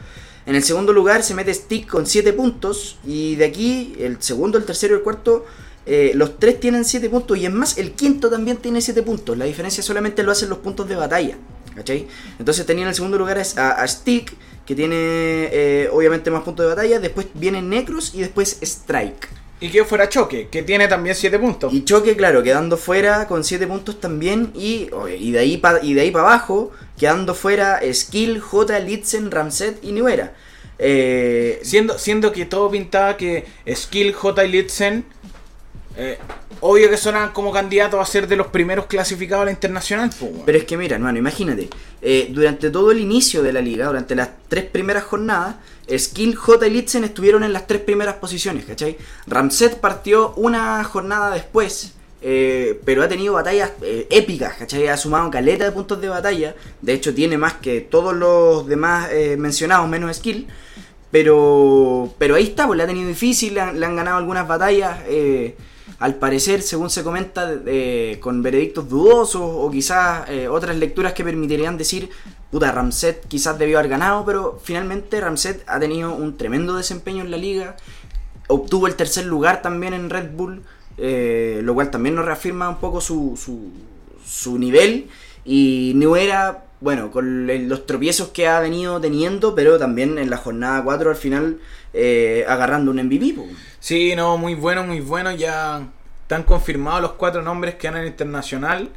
En 0.46 0.54
el 0.54 0.62
segundo 0.62 0.92
lugar 0.92 1.22
se 1.22 1.34
mete 1.34 1.52
Stick 1.52 1.86
con 1.86 2.06
7 2.06 2.32
puntos 2.32 2.98
y 3.04 3.34
de 3.34 3.44
aquí 3.44 3.94
el 3.98 4.22
segundo, 4.22 4.56
el 4.56 4.64
tercero 4.64 4.94
y 4.94 4.98
el 4.98 5.02
cuarto 5.02 5.44
eh, 5.92 6.12
los 6.14 6.38
tres 6.38 6.60
tienen 6.60 6.84
7 6.84 7.10
puntos 7.10 7.36
y 7.36 7.46
es 7.46 7.52
más, 7.52 7.76
el 7.76 7.90
quinto 7.94 8.30
también 8.30 8.58
tiene 8.58 8.80
7 8.80 9.02
puntos. 9.02 9.36
La 9.36 9.44
diferencia 9.44 9.82
solamente 9.82 10.22
lo 10.22 10.30
hacen 10.30 10.48
los 10.48 10.58
puntos 10.58 10.88
de 10.88 10.94
batalla. 10.94 11.36
¿Cachai? 11.74 12.06
Entonces 12.38 12.64
tenía 12.64 12.84
en 12.84 12.90
el 12.90 12.94
segundo 12.94 13.18
lugar 13.18 13.42
a, 13.56 13.70
a 13.70 13.88
Stick, 13.88 14.32
que 14.64 14.76
tiene 14.76 14.94
eh, 14.96 15.88
obviamente 15.92 16.30
más 16.30 16.44
puntos 16.44 16.64
de 16.64 16.68
batalla. 16.76 17.00
Después 17.00 17.26
viene 17.34 17.60
Necros 17.60 18.14
y 18.14 18.20
después 18.20 18.58
Strike. 18.62 19.28
Y 19.58 19.68
que 19.70 19.84
fuera 19.84 20.08
Choque, 20.08 20.46
que 20.48 20.62
tiene 20.62 20.86
también 20.86 21.16
7 21.16 21.36
puntos. 21.40 21.72
Y 21.72 21.84
Choque, 21.84 22.14
claro, 22.16 22.44
quedando 22.44 22.76
fuera 22.76 23.26
con 23.26 23.42
7 23.42 23.66
puntos 23.66 23.98
también. 23.98 24.52
Y, 24.54 24.90
y 25.18 25.32
de 25.32 25.38
ahí 25.40 25.56
para 25.58 25.80
abajo, 26.20 26.70
quedando 26.96 27.34
fuera 27.34 27.80
Skill, 27.92 28.38
J, 28.38 28.78
Litzen, 28.78 29.28
Ramset 29.32 29.82
y 29.82 29.90
Nuera. 29.90 30.34
Eh, 30.78 31.60
Siendo, 31.62 31.98
siendo 31.98 32.32
que 32.32 32.46
todo 32.46 32.70
pintaba 32.70 33.16
que 33.16 33.44
Skill, 33.74 34.14
J 34.14 34.44
y 34.44 34.48
Litzen, 34.48 35.04
eh, 35.96 36.18
obvio 36.60 36.88
que 36.88 36.96
sonan 36.96 37.30
como 37.32 37.52
candidatos 37.52 38.00
a 38.00 38.04
ser 38.04 38.28
de 38.28 38.36
los 38.36 38.48
primeros 38.48 38.86
clasificados 38.86 39.42
a 39.42 39.44
la 39.46 39.50
internacional. 39.50 40.10
pues, 40.10 40.30
weón. 40.30 40.44
Pero 40.46 40.58
es 40.58 40.64
que 40.64 40.76
mira, 40.76 40.96
hermano, 40.96 41.18
imagínate, 41.18 41.68
eh, 42.02 42.28
durante 42.30 42.70
todo 42.70 42.90
el 42.90 43.00
inicio 43.00 43.42
de 43.42 43.52
la 43.52 43.60
liga, 43.60 43.86
durante 43.86 44.14
las 44.14 44.30
tres 44.48 44.64
primeras 44.64 45.04
jornadas, 45.04 45.56
Skill, 45.96 46.36
J 46.36 46.66
y 46.66 46.70
Litzen 46.70 47.04
estuvieron 47.04 47.42
en 47.42 47.52
las 47.52 47.66
tres 47.66 47.80
primeras 47.80 48.14
posiciones, 48.16 48.64
¿cachai? 48.64 48.96
Ramset 49.26 49.80
partió 49.80 50.32
una 50.36 50.82
jornada 50.84 51.34
después, 51.34 51.94
eh, 52.22 52.80
pero 52.84 53.02
ha 53.02 53.08
tenido 53.08 53.34
batallas 53.34 53.72
eh, 53.82 54.06
épicas, 54.10 54.54
¿cachai? 54.56 54.86
Ha 54.86 54.96
sumado 54.96 55.28
caleta 55.30 55.64
de 55.64 55.72
puntos 55.72 56.00
de 56.00 56.08
batalla, 56.08 56.54
de 56.80 56.92
hecho 56.92 57.12
tiene 57.12 57.36
más 57.36 57.54
que 57.54 57.80
todos 57.80 58.14
los 58.14 58.68
demás 58.68 59.10
mencionados, 59.36 59.88
menos 59.88 60.16
Skill. 60.16 60.46
Pero, 61.10 62.14
pero 62.18 62.36
ahí 62.36 62.44
está, 62.44 62.68
pues 62.68 62.76
le 62.76 62.84
ha 62.84 62.86
tenido 62.86 63.08
difícil, 63.08 63.54
le 63.54 63.60
han, 63.60 63.96
ganado 63.96 64.18
algunas 64.18 64.46
batallas, 64.46 65.00
al 66.00 66.14
parecer, 66.14 66.62
según 66.62 66.88
se 66.88 67.04
comenta, 67.04 67.60
con 68.20 68.42
veredictos 68.42 68.88
dudosos 68.88 69.42
o 69.44 69.70
quizás 69.70 70.28
eh, 70.30 70.48
otras 70.48 70.74
lecturas 70.76 71.12
que 71.12 71.22
permitirían 71.22 71.76
decir, 71.76 72.08
puta, 72.50 72.72
Ramset 72.72 73.28
quizás 73.28 73.58
debió 73.58 73.78
haber 73.78 73.90
ganado, 73.90 74.24
pero 74.24 74.58
finalmente 74.64 75.20
Ramset 75.20 75.62
ha 75.66 75.78
tenido 75.78 76.14
un 76.14 76.38
tremendo 76.38 76.74
desempeño 76.74 77.22
en 77.22 77.30
la 77.30 77.36
liga, 77.36 77.76
obtuvo 78.48 78.86
el 78.86 78.96
tercer 78.96 79.26
lugar 79.26 79.60
también 79.60 79.92
en 79.92 80.08
Red 80.08 80.30
Bull, 80.32 80.62
eh, 80.96 81.60
lo 81.62 81.74
cual 81.74 81.90
también 81.90 82.14
nos 82.14 82.24
reafirma 82.24 82.70
un 82.70 82.78
poco 82.78 83.02
su, 83.02 83.38
su, 83.42 83.70
su 84.24 84.58
nivel 84.58 85.08
y 85.44 85.92
Nuera, 85.96 86.64
bueno, 86.80 87.10
con 87.10 87.46
los 87.68 87.84
tropiezos 87.84 88.28
que 88.28 88.48
ha 88.48 88.58
venido 88.60 89.02
teniendo, 89.02 89.54
pero 89.54 89.78
también 89.78 90.16
en 90.16 90.30
la 90.30 90.38
jornada 90.38 90.82
4 90.82 91.10
al 91.10 91.16
final 91.16 91.58
eh, 91.92 92.44
agarrando 92.48 92.90
un 92.90 92.98
MVP. 92.98 93.34
po. 93.34 93.46
Sí, 93.78 94.14
no, 94.16 94.36
muy 94.36 94.54
bueno, 94.54 94.84
muy 94.84 95.00
bueno. 95.00 95.32
Ya 95.32 95.88
están 96.22 96.42
confirmados 96.42 97.02
los 97.02 97.12
cuatro 97.12 97.42
nombres 97.42 97.74
que 97.76 97.88
ganan 97.88 98.06
internacional. 98.06 98.90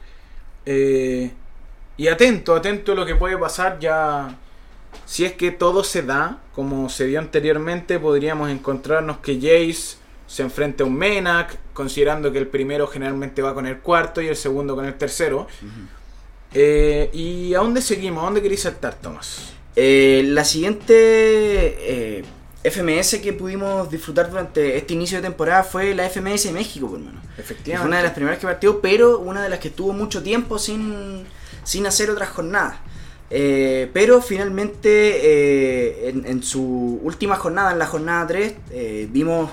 Eh, 0.65 1.31
y 1.97 2.07
atento, 2.07 2.55
atento 2.55 2.93
a 2.93 2.95
lo 2.95 3.05
que 3.05 3.15
puede 3.15 3.37
pasar 3.37 3.79
ya. 3.79 4.37
Si 5.05 5.25
es 5.25 5.33
que 5.33 5.51
todo 5.51 5.83
se 5.83 6.03
da, 6.03 6.39
como 6.53 6.87
se 6.89 7.05
dio 7.07 7.19
anteriormente, 7.19 7.99
podríamos 7.99 8.49
encontrarnos 8.49 9.17
que 9.17 9.35
Jace 9.35 9.97
se 10.27 10.41
enfrente 10.43 10.83
a 10.83 10.85
un 10.85 10.95
Menak, 10.95 11.57
considerando 11.73 12.31
que 12.31 12.39
el 12.39 12.47
primero 12.47 12.87
generalmente 12.87 13.41
va 13.41 13.53
con 13.53 13.67
el 13.67 13.79
cuarto 13.79 14.21
y 14.21 14.27
el 14.27 14.35
segundo 14.35 14.75
con 14.75 14.85
el 14.85 14.95
tercero. 14.95 15.47
Eh, 16.53 17.09
¿Y 17.13 17.53
a 17.53 17.59
dónde 17.59 17.81
seguimos? 17.81 18.21
¿A 18.21 18.25
dónde 18.25 18.41
queréis 18.41 18.61
saltar, 18.61 18.95
Tomás? 18.95 19.53
Eh, 19.75 20.23
la 20.27 20.45
siguiente 20.45 20.93
eh, 20.95 22.23
FMS 22.63 23.19
que 23.21 23.33
pudimos 23.33 23.89
disfrutar 23.91 24.29
durante 24.29 24.77
este 24.77 24.93
inicio 24.93 25.17
de 25.17 25.23
temporada 25.23 25.63
fue 25.63 25.93
la 25.93 26.09
FMS 26.09 26.43
de 26.45 26.51
México, 26.53 26.87
por 26.87 26.99
hermano. 26.99 27.19
Efectivamente. 27.37 27.77
Fue 27.79 27.87
una 27.87 27.97
de 27.97 28.03
las 28.03 28.13
primeras 28.13 28.39
que 28.39 28.47
partió, 28.47 28.79
pero 28.81 29.19
una 29.19 29.43
de 29.43 29.49
las 29.49 29.59
que 29.59 29.67
estuvo 29.67 29.91
mucho 29.93 30.23
tiempo 30.23 30.57
sin, 30.59 31.25
sin 31.63 31.85
hacer 31.85 32.09
otras 32.09 32.29
jornadas. 32.29 32.75
Eh, 33.29 33.89
pero 33.93 34.21
finalmente, 34.21 34.89
eh, 34.89 36.09
en, 36.09 36.25
en 36.25 36.43
su 36.43 36.99
última 37.03 37.35
jornada, 37.35 37.71
en 37.71 37.79
la 37.79 37.87
jornada 37.87 38.27
3, 38.27 38.53
eh, 38.71 39.07
vimos 39.11 39.49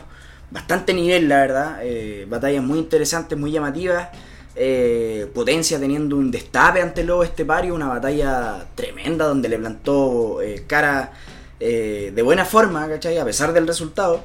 bastante 0.51 0.93
nivel, 0.95 1.29
la 1.29 1.37
verdad. 1.39 1.79
eh, 1.83 2.27
batallas 2.29 2.63
muy 2.63 2.79
interesantes, 2.79 3.37
muy 3.39 3.51
llamativas. 3.51 4.09
eh, 4.55 5.29
Potencia 5.33 5.79
teniendo 5.81 6.17
un 6.17 6.31
destape 6.31 6.83
ante 6.83 7.05
Lobo 7.05 7.25
Estepario, 7.25 7.75
una 7.75 7.89
batalla 7.89 8.67
tremenda 8.75 9.27
donde 9.27 9.49
le 9.49 9.59
plantó 9.59 10.43
eh, 10.43 10.65
cara 10.67 11.13
eh, 11.61 12.13
de 12.15 12.23
buena 12.23 12.45
forma, 12.45 12.89
¿cachai? 12.89 13.19
A 13.19 13.25
pesar 13.25 13.53
del 13.53 13.67
resultado. 13.67 14.21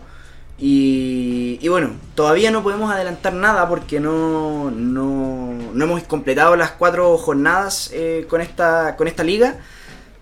Y, 0.57 1.59
y 1.61 1.67
bueno, 1.67 1.91
todavía 2.15 2.49
no 2.49 2.63
podemos 2.63 2.89
adelantar 2.91 3.33
nada 3.33 3.67
porque 3.67 3.99
no, 3.99 4.71
no, 4.71 5.53
no 5.73 5.83
hemos 5.83 6.03
completado 6.03 6.55
las 6.55 6.71
cuatro 6.71 7.17
jornadas 7.17 7.89
eh, 7.93 8.25
con, 8.29 8.41
esta, 8.41 8.95
con 8.95 9.07
esta 9.07 9.23
liga. 9.23 9.59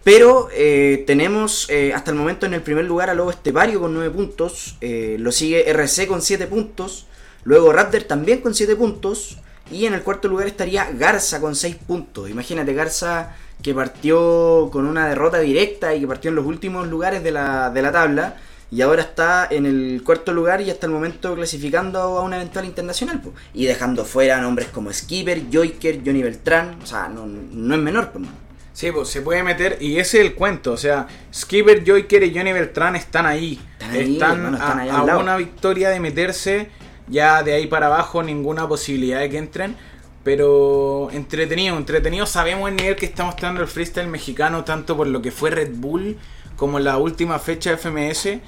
Pero 0.04 0.50
eh, 0.52 1.04
tenemos 1.08 1.70
eh, 1.70 1.94
hasta 1.94 2.12
el 2.12 2.18
momento 2.18 2.46
en 2.46 2.54
el 2.54 2.62
primer 2.62 2.84
lugar 2.84 3.10
a 3.10 3.14
Lobo 3.14 3.30
Estepario 3.30 3.80
con 3.80 3.94
9 3.94 4.10
puntos. 4.10 4.78
lo 4.82 5.32
sigue 5.32 5.70
RC 5.70 6.08
con 6.08 6.22
7 6.22 6.48
puntos. 6.48 7.06
Luego 7.46 7.72
Raptor 7.72 8.04
también 8.04 8.42
con 8.42 8.54
7 8.54 8.76
puntos. 8.76 9.38
Y 9.72 9.86
en 9.86 9.94
el 9.94 10.02
cuarto 10.02 10.28
lugar 10.28 10.48
estaría 10.48 10.90
Garza 10.92 11.40
con 11.40 11.56
6 11.56 11.76
puntos. 11.88 12.30
Imagínate, 12.30 12.74
Garza 12.74 13.36
que 13.62 13.74
partió 13.74 14.70
con 14.72 14.86
una 14.86 15.08
derrota 15.08 15.40
directa 15.40 15.96
y 15.96 16.02
que 16.02 16.08
partió 16.08 16.30
en 16.30 16.36
los 16.36 16.46
últimos 16.46 16.88
lugares 16.88 17.24
de 17.24 17.32
la, 17.32 17.70
de 17.70 17.82
la 17.82 17.92
tabla. 17.92 18.36
Y 18.70 18.82
ahora 18.82 19.04
está 19.04 19.48
en 19.50 19.66
el 19.66 20.02
cuarto 20.04 20.34
lugar 20.34 20.60
y 20.62 20.70
hasta 20.70 20.88
el 20.88 20.92
momento 20.92 21.36
clasificando 21.36 22.00
a 22.00 22.22
una 22.22 22.38
eventual 22.38 22.66
internacional. 22.66 23.22
po. 23.22 23.34
Y 23.54 23.66
dejando 23.66 24.04
fuera 24.04 24.42
nombres 24.42 24.68
como 24.70 24.92
Skipper, 24.92 25.44
Joiker, 25.52 26.02
Johnny 26.04 26.24
Beltrán. 26.24 26.80
O 26.82 26.86
sea, 26.86 27.08
no, 27.08 27.26
no 27.28 27.76
es 27.76 27.82
menor, 27.82 28.12
pues. 28.12 28.26
Sí, 28.74 28.92
pues 28.92 29.10
se 29.10 29.22
puede 29.22 29.44
meter, 29.44 29.78
y 29.80 30.00
ese 30.00 30.20
es 30.20 30.26
el 30.26 30.34
cuento, 30.34 30.72
o 30.72 30.78
sea, 30.78 31.08
Skipper, 31.32 31.84
Joyker 31.86 32.24
y 32.24 32.36
Johnny 32.36 32.54
Beltrán 32.54 32.96
están 32.96 33.28
ahí. 33.28 33.62
Están 33.74 33.92
ahí, 33.92 34.20
hermano, 34.20 34.58
están 34.58 35.10
a, 35.10 35.18
una 35.20 35.38
victoria 35.38 35.92
de 35.92 36.00
meterse, 36.00 36.70
ya 37.08 37.44
de 37.44 37.54
ahí 37.54 37.68
para 37.68 37.88
abajo 37.88 38.24
ninguna 38.24 38.68
posibilidad 38.68 39.20
de 39.20 39.30
que 39.30 39.38
entren. 39.38 39.76
Pero 40.24 41.10
entretenido, 41.12 41.78
entretenido. 41.78 42.26
Sabemos 42.26 42.70
el 42.70 42.78
nivel 42.78 42.96
que 42.96 43.06
está 43.06 43.26
mostrando 43.26 43.62
el 43.62 43.68
freestyle 43.68 44.08
mexicano, 44.08 44.64
tanto 44.64 44.96
por 44.96 45.08
lo 45.08 45.22
que 45.22 45.32
fue 45.32 45.50
Red 45.50 45.72
Bull 45.76 46.18
como 46.56 46.80
la 46.80 46.98
última 46.98 47.40
fecha 47.40 47.72
de 47.72 47.78
FMS. 47.78 48.40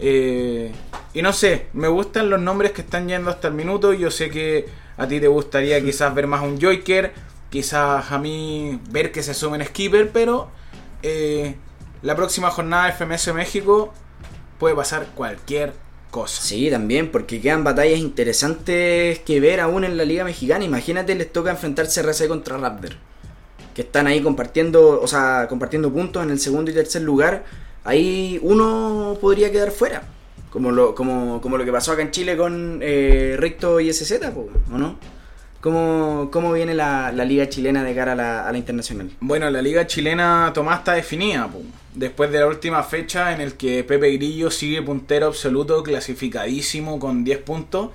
Eh, 0.00 0.72
y 1.12 1.22
no 1.22 1.32
sé, 1.32 1.66
me 1.72 1.88
gustan 1.88 2.30
los 2.30 2.40
nombres 2.40 2.72
que 2.72 2.80
están 2.80 3.08
yendo 3.08 3.30
hasta 3.30 3.48
el 3.48 3.54
minuto. 3.54 3.92
Yo 3.92 4.10
sé 4.10 4.30
que 4.30 4.68
a 4.96 5.06
ti 5.06 5.20
te 5.20 5.28
gustaría 5.28 5.80
quizás 5.82 6.14
ver 6.14 6.26
más 6.26 6.42
un 6.42 6.60
Joker, 6.60 7.12
quizás 7.48 8.10
a 8.10 8.18
mí 8.18 8.80
ver 8.90 9.12
que 9.12 9.22
se 9.22 9.34
sumen 9.34 9.64
Skipper, 9.64 10.10
pero 10.10 10.50
eh, 11.02 11.54
la 12.02 12.16
próxima 12.16 12.50
jornada 12.50 12.86
de 12.86 12.92
FMS 12.92 13.32
México 13.34 13.92
puede 14.58 14.74
pasar 14.74 15.06
cualquier 15.14 15.72
cosa. 16.10 16.42
Sí, 16.42 16.70
también, 16.70 17.10
porque 17.10 17.40
quedan 17.40 17.64
batallas 17.64 17.98
interesantes 17.98 19.18
que 19.20 19.40
ver 19.40 19.60
aún 19.60 19.84
en 19.84 19.96
la 19.96 20.04
Liga 20.04 20.24
Mexicana. 20.24 20.64
Imagínate, 20.64 21.14
les 21.14 21.32
toca 21.32 21.50
enfrentarse 21.50 22.00
RC 22.00 22.28
contra 22.28 22.58
Raptor. 22.58 22.92
Que 23.74 23.82
están 23.82 24.06
ahí 24.06 24.20
compartiendo, 24.20 25.00
o 25.00 25.06
sea, 25.06 25.46
compartiendo 25.48 25.92
puntos 25.92 26.22
en 26.22 26.30
el 26.30 26.40
segundo 26.40 26.70
y 26.70 26.74
tercer 26.74 27.02
lugar. 27.02 27.44
Ahí 27.84 28.38
uno 28.42 29.16
podría 29.20 29.50
quedar 29.50 29.70
fuera. 29.70 30.02
Como 30.50 30.72
lo, 30.72 30.94
como, 30.94 31.40
como 31.40 31.56
lo 31.56 31.64
que 31.64 31.70
pasó 31.70 31.92
acá 31.92 32.02
en 32.02 32.10
Chile 32.10 32.36
con 32.36 32.80
eh, 32.82 33.38
y 33.80 33.92
SZ, 33.92 34.12
¿o 34.34 34.78
no? 34.78 34.98
¿Cómo, 35.60 36.30
cómo 36.32 36.52
viene 36.52 36.74
la, 36.74 37.12
la 37.12 37.24
liga 37.24 37.48
chilena 37.48 37.84
de 37.84 37.94
cara 37.94 38.12
a 38.12 38.14
la, 38.16 38.48
a 38.48 38.52
la 38.52 38.56
internacional? 38.58 39.10
Bueno, 39.20 39.50
la 39.50 39.60
liga 39.60 39.86
chilena 39.86 40.50
Tomás 40.54 40.78
está 40.78 40.94
definida, 40.94 41.48
po. 41.48 41.60
después 41.94 42.30
de 42.32 42.38
la 42.40 42.46
última 42.46 42.82
fecha 42.82 43.32
en 43.34 43.42
el 43.42 43.54
que 43.54 43.84
Pepe 43.84 44.10
Grillo 44.12 44.50
sigue 44.50 44.80
puntero 44.80 45.26
absoluto, 45.26 45.82
clasificadísimo 45.82 46.98
con 46.98 47.24
10 47.24 47.38
puntos, 47.40 47.90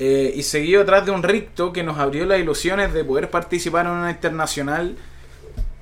eh, 0.00 0.32
y 0.34 0.42
seguido 0.42 0.82
atrás 0.82 1.06
de 1.06 1.12
un 1.12 1.22
Ricto 1.22 1.72
que 1.72 1.84
nos 1.84 1.98
abrió 1.98 2.24
las 2.26 2.40
ilusiones 2.40 2.92
de 2.92 3.04
poder 3.04 3.30
participar 3.30 3.86
en 3.86 3.92
una 3.92 4.10
internacional. 4.10 4.96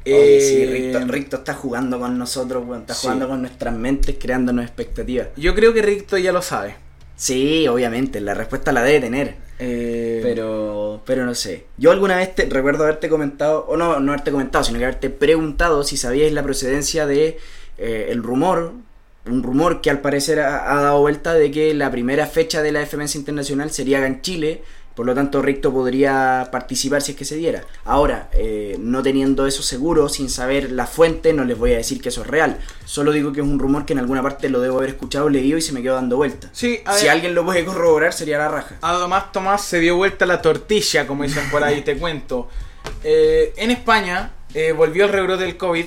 Oye, 0.04 0.40
sí, 0.40 0.62
Eh, 0.62 0.70
Ricto, 0.92 1.12
Ricto 1.12 1.36
está 1.38 1.54
jugando 1.54 1.98
con 1.98 2.16
nosotros, 2.18 2.62
está 2.78 2.94
Sí. 2.94 3.02
jugando 3.02 3.26
con 3.28 3.40
nuestras 3.40 3.74
mentes, 3.74 4.16
creándonos 4.20 4.64
expectativas. 4.64 5.28
Yo 5.36 5.54
creo 5.54 5.72
que 5.72 5.80
Ricto 5.82 6.16
ya 6.18 6.30
lo 6.32 6.42
sabe. 6.42 6.76
Sí, 7.16 7.66
obviamente, 7.68 8.20
la 8.20 8.34
respuesta 8.34 8.70
la 8.72 8.82
debe 8.82 9.00
tener. 9.00 9.45
Eh, 9.58 10.20
Pero, 10.22 11.02
pero 11.06 11.24
no 11.24 11.34
sé. 11.34 11.66
Yo 11.78 11.90
alguna 11.90 12.16
vez 12.16 12.34
te 12.34 12.44
recuerdo 12.46 12.84
haberte 12.84 13.08
comentado, 13.08 13.64
o 13.68 13.76
no, 13.76 14.00
no 14.00 14.12
haberte 14.12 14.30
comentado, 14.30 14.64
sino 14.64 14.78
que 14.78 14.84
haberte 14.84 15.10
preguntado 15.10 15.82
si 15.82 15.96
sabíais 15.96 16.32
la 16.32 16.42
procedencia 16.42 17.06
de 17.06 17.38
eh, 17.78 18.08
el 18.10 18.22
rumor, 18.22 18.72
un 19.26 19.42
rumor 19.42 19.80
que 19.80 19.90
al 19.90 20.00
parecer 20.00 20.40
ha, 20.40 20.72
ha 20.78 20.82
dado 20.82 21.00
vuelta 21.00 21.34
de 21.34 21.50
que 21.50 21.74
la 21.74 21.90
primera 21.90 22.26
fecha 22.26 22.62
de 22.62 22.72
la 22.72 22.84
FMS 22.84 23.16
Internacional 23.16 23.70
sería 23.70 24.06
en 24.06 24.20
Chile, 24.20 24.62
por 24.96 25.04
lo 25.04 25.14
tanto 25.14 25.42
Ricto 25.42 25.72
podría 25.72 26.48
participar 26.50 27.02
si 27.02 27.12
es 27.12 27.18
que 27.18 27.26
se 27.26 27.36
diera. 27.36 27.62
Ahora, 27.84 28.30
eh, 28.32 28.76
no 28.80 29.02
teniendo 29.02 29.46
eso 29.46 29.62
seguro, 29.62 30.08
sin 30.08 30.30
saber 30.30 30.72
la 30.72 30.86
fuente, 30.86 31.34
no 31.34 31.44
les 31.44 31.58
voy 31.58 31.74
a 31.74 31.76
decir 31.76 32.00
que 32.00 32.08
eso 32.08 32.22
es 32.22 32.26
real. 32.26 32.58
Solo 32.86 33.12
digo 33.12 33.30
que 33.30 33.40
es 33.40 33.46
un 33.46 33.58
rumor 33.58 33.84
que 33.84 33.92
en 33.92 33.98
alguna 33.98 34.22
parte 34.22 34.48
lo 34.48 34.58
debo 34.58 34.78
haber 34.78 34.90
escuchado, 34.90 35.28
leído 35.28 35.58
y 35.58 35.62
se 35.62 35.74
me 35.74 35.82
quedó 35.82 35.96
dando 35.96 36.16
vuelta. 36.16 36.48
Sí, 36.52 36.80
a 36.86 36.94
si 36.94 37.08
alguien 37.08 37.34
lo 37.34 37.44
puede 37.44 37.62
corroborar 37.66 38.14
sería 38.14 38.38
la 38.38 38.48
raja. 38.48 38.76
Además, 38.80 39.32
Tomás 39.32 39.62
se 39.64 39.80
dio 39.80 39.96
vuelta 39.96 40.24
la 40.24 40.40
tortilla, 40.40 41.06
como 41.06 41.24
dicen 41.24 41.44
por 41.50 41.62
ahí, 41.62 41.82
te 41.82 41.98
cuento. 41.98 42.48
Eh, 43.04 43.52
en 43.58 43.70
España 43.70 44.30
eh, 44.54 44.72
volvió 44.72 45.04
el 45.04 45.12
rebrote 45.12 45.44
del 45.44 45.58
COVID, 45.58 45.84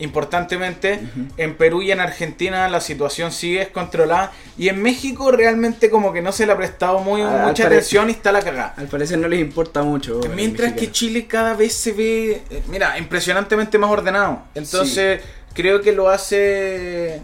importantemente. 0.00 1.00
En 1.36 1.54
Perú 1.56 1.82
y 1.82 1.92
en 1.92 2.00
Argentina 2.00 2.68
la 2.68 2.80
situación 2.80 3.32
sigue 3.32 3.60
descontrolada. 3.60 4.32
Y 4.58 4.68
en 4.68 4.82
México 4.82 5.30
realmente 5.30 5.90
como 5.90 6.12
que 6.12 6.22
no 6.22 6.32
se 6.32 6.46
le 6.46 6.52
ha 6.52 6.56
prestado 6.56 6.98
muy, 7.00 7.22
Ah, 7.22 7.44
mucha 7.46 7.66
atención 7.66 8.08
y 8.08 8.12
está 8.12 8.32
la 8.32 8.42
cagada. 8.42 8.74
Al 8.76 8.88
parecer 8.88 9.18
no 9.18 9.28
les 9.28 9.40
importa 9.40 9.82
mucho. 9.82 10.20
Mientras 10.34 10.72
que. 10.74 10.90
Chile 10.90 11.26
cada 11.26 11.54
vez 11.54 11.72
se 11.72 11.92
ve, 11.92 12.42
eh, 12.50 12.62
mira, 12.68 12.98
impresionantemente 12.98 13.78
más 13.78 13.90
ordenado. 13.90 14.42
Entonces, 14.54 15.20
creo 15.54 15.80
que 15.80 15.92
lo 15.92 16.08
hace 16.08 17.22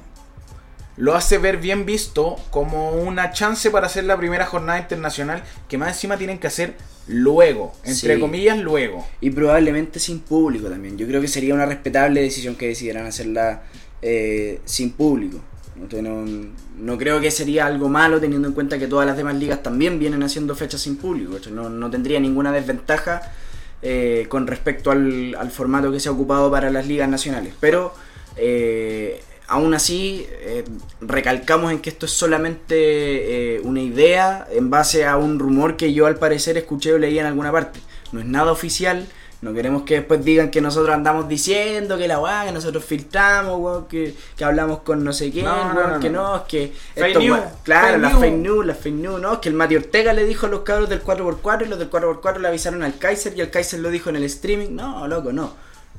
lo 0.97 1.15
hace 1.15 1.39
ver 1.39 1.59
bien 1.59 1.85
visto 1.85 2.37
como 2.51 2.93
una 2.93 3.33
chance 3.33 3.71
para 3.71 3.87
hacer 3.87 4.05
la 4.05 4.17
primera 4.17 4.47
jornada 4.47 4.79
internacional 4.79 5.43
que 5.69 5.77
más 5.77 5.89
encima 5.89 6.17
tienen 6.17 6.39
que 6.39 6.47
hacer 6.47 6.75
luego, 7.09 7.75
entre 7.85 8.15
Sí. 8.15 8.21
comillas, 8.21 8.59
luego. 8.59 9.07
Y 9.21 9.31
probablemente 9.31 9.99
sin 10.01 10.21
público 10.21 10.69
también. 10.69 10.97
Yo 10.99 11.07
creo 11.07 11.21
que 11.21 11.29
sería 11.29 11.55
una 11.55 11.67
respetable 11.67 12.21
decisión 12.23 12.55
que 12.57 12.69
decidieran 12.69 13.07
hacerla 13.07 13.63
eh, 14.03 14.61
sin 14.65 14.91
público. 14.93 15.41
Entonces, 15.77 16.03
no, 16.03 16.25
no 16.79 16.99
creo 16.99 17.21
que 17.21 17.31
sería 17.31 17.67
algo 17.67 17.89
malo 17.89 18.21
teniendo 18.21 18.49
en 18.49 18.55
cuenta 18.55 18.79
que 18.79 18.87
todas 18.87 19.07
las 19.07 19.17
demás 19.17 19.35
ligas 19.37 19.63
también 19.63 19.99
vienen 19.99 20.23
haciendo 20.23 20.55
fechas 20.55 20.81
sin 20.81 20.97
público. 20.97 21.31
Entonces, 21.37 21.53
no, 21.53 21.69
no 21.69 21.91
tendría 21.91 22.19
ninguna 22.21 22.51
desventaja 22.53 23.23
eh, 23.83 24.27
con 24.29 24.47
respecto 24.47 24.91
al, 24.91 25.35
al 25.39 25.51
formato 25.51 25.93
que 25.93 26.01
se 26.01 26.09
ha 26.09 26.13
ocupado 26.13 26.51
para 26.51 26.71
las 26.71 26.87
ligas 26.87 27.09
nacionales. 27.09 27.53
Pero 27.61 27.93
eh, 28.37 29.21
aún 29.49 29.75
así, 29.75 30.27
eh, 30.31 30.65
recalcamos 31.01 31.73
en 31.73 31.81
que 31.81 31.91
esto 31.91 32.07
es 32.07 32.13
solamente 32.13 33.57
eh, 33.57 33.61
una 33.61 33.81
idea 33.81 34.47
en 34.51 34.71
base 34.71 35.05
a 35.05 35.17
un 35.17 35.39
rumor 35.39 35.77
que 35.77 35.93
yo 35.93 36.07
al 36.07 36.17
parecer 36.17 36.57
escuché 36.57 36.93
o 36.93 36.99
leí 36.99 37.19
en 37.19 37.27
alguna 37.27 37.53
parte. 37.53 37.81
No 38.13 38.21
es 38.21 38.27
nada 38.27 38.53
oficial. 38.53 39.07
No 39.43 39.53
queremos 39.53 39.83
que 39.83 39.97
después 39.97 40.25
digan 40.25 40.51
que 40.51 40.63
nosotros 40.63 40.95
andamos 40.95 41.29
diciendo 41.29 41.99
que 41.99 42.09
la 42.09 42.19
weá, 42.19 42.47
que 42.47 42.53
nosotros 42.53 42.85
filtramos, 42.85 43.87
que, 43.87 44.15
que 44.35 44.45
hablamos 44.45 44.79
con 44.79 45.05
no 45.05 45.13
sé 45.13 45.31
quién, 45.31 45.45
No, 45.45 45.75
no, 45.75 46.01
que 46.01 46.09
no. 46.09 46.23
no, 46.23 46.37
es 46.37 46.43
que 46.45 46.73
claro, 47.63 47.99
las 47.99 48.19
fake 48.19 48.39
news, 48.39 48.65
las 48.65 48.79
fake 48.79 48.95
news, 48.95 49.21
no, 49.21 49.35
es 49.35 49.39
que 49.41 49.51
el 49.51 49.55
Mati 49.55 49.77
Ortega 49.77 50.15
le 50.15 50.25
dijo 50.25 50.47
a 50.47 50.49
los 50.49 50.61
cabros 50.61 50.89
del 50.89 51.05
4x4 51.05 51.67
y 51.67 51.69
los 51.69 51.79
del 51.79 51.91
4x4 51.91 52.39
le 52.39 52.49
avisaron 52.49 52.83
al 52.83 52.99
Kaiser 52.99 53.37
y 53.37 53.43
el 53.43 53.51
Kaiser 53.51 53.79
lo 53.81 53.91
dijo 53.91 54.09
en 54.09 54.17
el 54.17 54.25
streaming. 54.25 54.71
No, 54.71 55.07
loco, 55.07 55.33
no. 55.33 55.53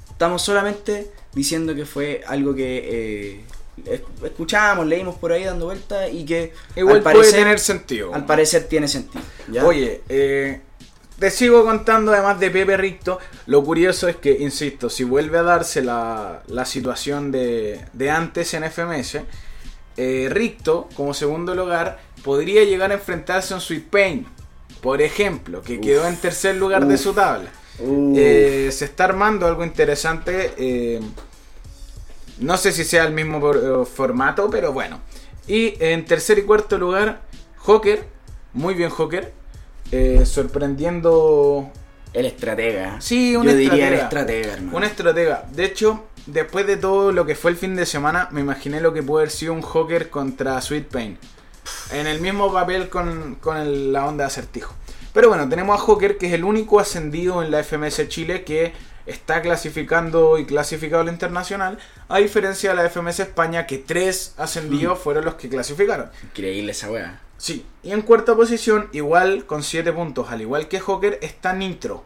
Estamos 0.09 0.41
solamente 0.41 1.11
diciendo 1.37 1.73
que 1.75 1.85
fue 1.85 2.21
algo 2.27 2.53
que 2.55 3.37
eh, 3.37 3.41
es- 3.85 4.01
escuchábamos, 4.25 4.87
leímos 4.87 5.15
por 5.15 5.31
ahí 5.31 5.43
dando 5.45 5.65
vueltas 5.67 6.09
y 6.11 6.25
que 6.25 6.51
Igual 6.75 6.97
al 6.97 7.03
puede 7.03 7.15
parecer, 7.17 7.39
tener 7.39 7.59
sentido. 7.59 8.13
al 8.13 8.25
parecer 8.25 8.63
tiene 8.65 8.87
sentido. 8.87 9.23
¿ya? 9.51 9.63
Oye, 9.65 10.01
eh, 10.09 10.61
te 11.19 11.29
sigo 11.31 11.63
contando 11.63 12.11
además 12.11 12.39
de 12.39 12.49
Pepe 12.51 12.75
Ricto. 12.77 13.19
Lo 13.45 13.63
curioso 13.63 14.07
es 14.07 14.15
que, 14.17 14.31
insisto, 14.39 14.89
si 14.89 15.03
vuelve 15.03 15.37
a 15.37 15.43
darse 15.43 15.81
la, 15.81 16.41
la 16.47 16.65
situación 16.65 17.31
de, 17.31 17.79
de 17.93 18.09
antes 18.11 18.53
en 18.53 18.63
FMS, 18.63 19.21
eh, 19.97 20.27
Ricto, 20.29 20.89
como 20.95 21.13
segundo 21.13 21.55
lugar, 21.55 21.99
podría 22.23 22.63
llegar 22.65 22.91
a 22.91 22.95
enfrentarse 22.95 23.53
a 23.53 23.57
un 23.57 23.61
Sweet 23.61 23.87
Pain, 23.89 24.27
por 24.81 25.01
ejemplo, 25.01 25.61
que 25.63 25.79
quedó 25.81 26.07
en 26.07 26.17
tercer 26.17 26.55
lugar 26.55 26.85
de 26.87 26.97
su 26.97 27.13
tabla. 27.13 27.49
Uh, 27.79 28.13
Eh, 28.17 28.69
se 28.71 28.85
está 28.85 29.05
armando 29.05 29.45
algo 29.47 29.63
interesante. 29.63 30.51
eh, 30.57 30.99
no 32.39 32.57
sé 32.57 32.71
si 32.71 32.83
sea 32.83 33.05
el 33.05 33.13
mismo 33.13 33.39
por- 33.39 33.57
eh, 33.57 33.85
formato, 33.85 34.49
pero 34.49 34.73
bueno. 34.73 34.99
Y 35.47 35.75
en 35.79 36.05
tercer 36.05 36.37
y 36.39 36.43
cuarto 36.43 36.77
lugar, 36.77 37.21
Joker, 37.57 38.05
muy 38.53 38.73
bien 38.73 38.89
Joker, 38.89 39.33
eh, 39.91 40.25
sorprendiendo... 40.25 41.69
El 42.13 42.25
estratega. 42.25 42.99
Sí, 43.01 43.35
un 43.35 43.45
Yo 43.45 43.53
diría 43.55 43.87
el 43.89 43.93
estratega. 43.95 44.03
estratega, 44.03 44.53
hermano. 44.53 44.77
Un 44.77 44.83
estratega. 44.83 45.45
De 45.51 45.65
hecho, 45.65 46.05
después 46.25 46.65
de 46.65 46.77
todo 46.77 47.11
lo 47.11 47.25
que 47.25 47.35
fue 47.35 47.51
el 47.51 47.57
fin 47.57 47.75
de 47.75 47.85
semana, 47.85 48.27
me 48.31 48.41
imaginé 48.41 48.81
lo 48.81 48.93
que 48.93 49.03
puede 49.03 49.23
haber 49.23 49.31
sido 49.31 49.53
un 49.53 49.61
Joker 49.61 50.09
contra 50.09 50.59
Sweet 50.61 50.87
Pain. 50.87 51.17
En 51.91 52.07
el 52.07 52.21
mismo 52.21 52.51
papel 52.51 52.89
con, 52.89 53.35
con 53.35 53.57
el- 53.57 53.91
la 53.93 54.05
onda 54.07 54.23
de 54.23 54.27
acertijo. 54.27 54.73
Pero 55.13 55.29
bueno, 55.29 55.47
tenemos 55.49 55.75
a 55.79 55.81
Joker, 55.83 56.17
que 56.17 56.27
es 56.27 56.33
el 56.33 56.43
único 56.43 56.79
ascendido 56.79 57.43
en 57.43 57.51
la 57.51 57.59
FMS 57.63 58.07
Chile 58.07 58.43
que 58.43 58.73
está 59.07 59.41
clasificando 59.41 60.37
y 60.37 60.45
clasificado 60.45 61.01
a 61.01 61.05
la 61.05 61.11
internacional, 61.11 61.79
a 62.09 62.19
diferencia 62.19 62.69
de 62.69 62.75
la 62.75 62.89
FMS 62.89 63.21
España, 63.21 63.65
que 63.65 63.77
tres 63.79 64.33
ascendidos 64.37 64.99
fueron 64.99 65.25
los 65.25 65.35
que 65.35 65.49
clasificaron. 65.49 66.11
Increíble 66.23 66.71
esa 66.71 66.91
wea. 66.91 67.21
Sí, 67.37 67.65
y 67.83 67.91
en 67.91 68.01
cuarta 68.01 68.35
posición, 68.35 68.89
igual 68.93 69.45
con 69.45 69.63
7 69.63 69.91
puntos, 69.93 70.29
al 70.29 70.41
igual 70.41 70.67
que 70.67 70.79
Joker, 70.79 71.19
está 71.21 71.53
Nitro. 71.53 72.05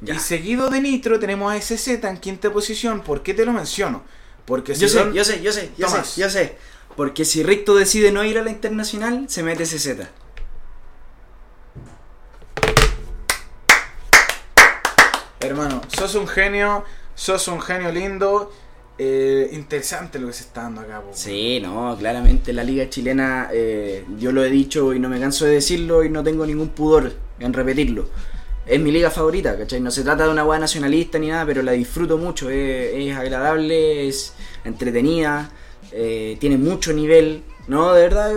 Ya. 0.00 0.14
Y 0.14 0.18
seguido 0.18 0.70
de 0.70 0.80
Nitro 0.80 1.18
tenemos 1.18 1.52
a 1.52 1.60
SZ 1.60 1.88
en 2.04 2.16
quinta 2.16 2.50
posición. 2.50 3.02
¿Por 3.02 3.22
qué 3.22 3.34
te 3.34 3.44
lo 3.44 3.52
menciono? 3.52 4.02
Porque 4.46 4.74
si 4.74 4.82
Yo 4.82 4.88
sé, 4.88 5.10
yo 5.12 5.24
sé, 5.24 5.42
yo 5.42 5.52
sé, 5.52 5.70
yo 5.76 5.86
Tomás. 5.86 6.08
sé, 6.08 6.20
yo 6.22 6.30
sé. 6.30 6.56
Porque 6.96 7.24
si 7.24 7.42
Ricto 7.42 7.74
decide 7.74 8.10
no 8.10 8.24
ir 8.24 8.38
a 8.38 8.42
la 8.42 8.50
internacional, 8.50 9.26
se 9.28 9.42
mete 9.42 9.64
CZ. 9.64 10.08
Sos 16.00 16.14
un 16.14 16.26
genio, 16.26 16.84
sos 17.14 17.46
un 17.48 17.60
genio 17.60 17.92
lindo. 17.92 18.50
eh, 19.02 19.48
interesante 19.52 20.18
lo 20.18 20.26
que 20.28 20.32
se 20.32 20.44
está 20.44 20.62
dando 20.62 20.80
acá. 20.80 21.00
po. 21.00 21.10
Sí, 21.12 21.60
no, 21.60 21.96
claramente 21.98 22.52
la 22.52 22.64
liga 22.64 22.88
chilena, 22.88 23.48
eh, 23.52 24.04
yo 24.18 24.30
lo 24.32 24.42
he 24.44 24.50
dicho 24.50 24.92
y 24.94 24.98
no 24.98 25.08
me 25.10 25.18
canso 25.20 25.44
de 25.44 25.52
decirlo 25.52 26.02
y 26.04 26.08
no 26.10 26.22
tengo 26.22 26.44
ningún 26.46 26.68
pudor 26.70 27.12
en 27.38 27.52
repetirlo. 27.52 28.08
Es 28.66 28.78
mi 28.80 28.90
liga 28.92 29.10
favorita, 29.10 29.56
¿cachai? 29.58 29.80
No 29.80 29.90
se 29.90 30.02
trata 30.02 30.24
de 30.24 30.30
una 30.30 30.44
hueá 30.44 30.58
nacionalista 30.58 31.18
ni 31.18 31.28
nada, 31.28 31.44
pero 31.46 31.62
la 31.62 31.72
disfruto 31.72 32.16
mucho, 32.18 32.48
es, 32.50 32.94
es 32.94 33.16
agradable, 33.16 34.08
es 34.08 34.34
entretenida, 34.64 35.50
eh, 35.92 36.36
tiene 36.40 36.56
mucho 36.56 36.92
nivel, 36.92 37.42
¿no? 37.68 37.92
De 37.92 38.02
verdad, 38.02 38.32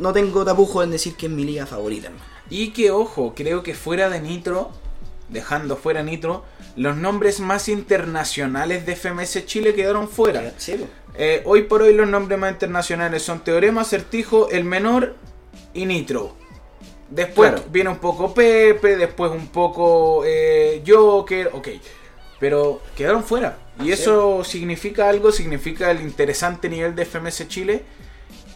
no 0.00 0.12
tengo 0.12 0.44
tapujo 0.44 0.82
en 0.82 0.90
decir 0.90 1.16
que 1.16 1.26
es 1.26 1.32
mi 1.32 1.44
liga 1.44 1.66
favorita. 1.66 2.08
hermano. 2.08 2.24
Y 2.50 2.72
que 2.72 2.90
ojo, 2.90 3.32
creo 3.34 3.62
que 3.62 3.74
fuera 3.74 4.10
de 4.10 4.20
Nitro, 4.20 4.70
dejando 5.28 5.76
fuera 5.76 6.02
Nitro, 6.02 6.44
los 6.76 6.96
nombres 6.96 7.40
más 7.40 7.68
internacionales 7.68 8.86
de 8.86 8.96
FMS 8.96 9.46
Chile 9.46 9.74
quedaron 9.74 10.08
fuera. 10.08 10.52
Eh, 11.16 11.42
hoy 11.44 11.62
por 11.62 11.82
hoy 11.82 11.94
los 11.94 12.08
nombres 12.08 12.38
más 12.38 12.52
internacionales 12.52 13.22
son 13.22 13.44
Teorema, 13.44 13.82
Acertijo, 13.82 14.50
El 14.50 14.64
Menor 14.64 15.14
y 15.72 15.86
Nitro. 15.86 16.34
Después 17.10 17.50
Claro. 17.52 17.66
viene 17.70 17.90
un 17.90 17.98
poco 17.98 18.34
Pepe, 18.34 18.96
después 18.96 19.30
un 19.30 19.48
poco 19.48 20.22
eh, 20.26 20.82
Joker, 20.86 21.50
ok. 21.52 21.68
Pero 22.40 22.80
quedaron 22.96 23.22
fuera. 23.22 23.58
Y 23.82 23.92
eso 23.92 24.42
significa 24.44 25.08
algo, 25.08 25.30
significa 25.32 25.90
el 25.90 26.00
interesante 26.00 26.68
nivel 26.68 26.94
de 26.94 27.04
FMS 27.04 27.46
Chile. 27.48 27.84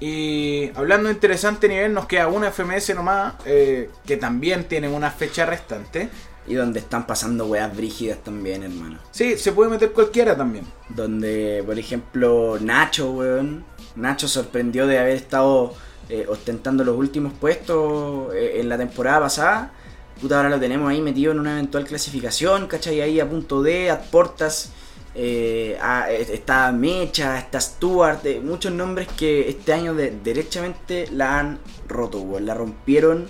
Y 0.01 0.71
hablando 0.77 1.09
de 1.09 1.15
interesante 1.15 1.69
nivel, 1.69 1.93
nos 1.93 2.07
queda 2.07 2.29
una 2.29 2.51
FMS 2.53 2.95
nomás, 2.95 3.35
eh, 3.45 3.91
que 4.07 4.17
también 4.17 4.65
tiene 4.65 4.89
una 4.89 5.11
fecha 5.11 5.45
restante. 5.45 6.09
Y 6.49 6.55
donde 6.55 6.81
están 6.81 7.07
pasando 7.07 7.47
weas 7.47 7.77
brígidas 7.77 8.19
también, 8.25 8.63
hermano. 8.63 8.99
Sí, 9.11 9.37
se 9.37 9.53
puede 9.53 9.71
meter 9.71 9.93
cualquiera 9.93 10.37
también. 10.37 10.65
Donde, 10.89 11.63
por 11.67 11.79
ejemplo, 11.79 12.57
Nacho, 12.61 13.11
weón. 13.13 13.65
Nacho 13.97 14.29
sorprendió 14.29 14.87
de 14.87 14.99
haber 14.99 15.17
estado 15.17 15.75
eh, 16.09 16.25
ostentando 16.29 16.85
los 16.85 16.97
últimos 16.97 17.33
puestos 17.35 18.33
eh, 18.35 18.61
en 18.61 18.69
la 18.69 18.79
temporada 18.79 19.21
pasada. 19.21 19.73
Puta, 20.21 20.37
ahora 20.37 20.49
lo 20.49 20.59
tenemos 20.59 20.89
ahí 20.91 21.01
metido 21.03 21.33
en 21.33 21.41
una 21.41 21.53
eventual 21.53 21.85
clasificación, 21.85 22.67
¿cachai? 22.67 23.01
Ahí 23.03 23.21
a 23.21 23.29
punto 23.29 23.63
de, 23.63 23.91
a 23.91 24.01
portas. 24.01 24.73
eh, 25.15 25.77
a- 25.83 26.11
eh, 26.11 26.27
está 26.33 26.71
Mecha, 26.73 27.39
está 27.39 27.61
Stuart, 27.61 28.25
eh, 28.25 28.41
muchos 28.41 28.73
nombres 28.73 29.09
que 29.17 29.49
este 29.49 29.73
año 29.73 29.93
de- 29.95 30.13
derechamente 30.23 31.09
la 31.13 31.39
han 31.41 31.59
roto, 31.89 32.21
weón. 32.21 32.47
La 32.47 32.55
rompieron 32.55 33.27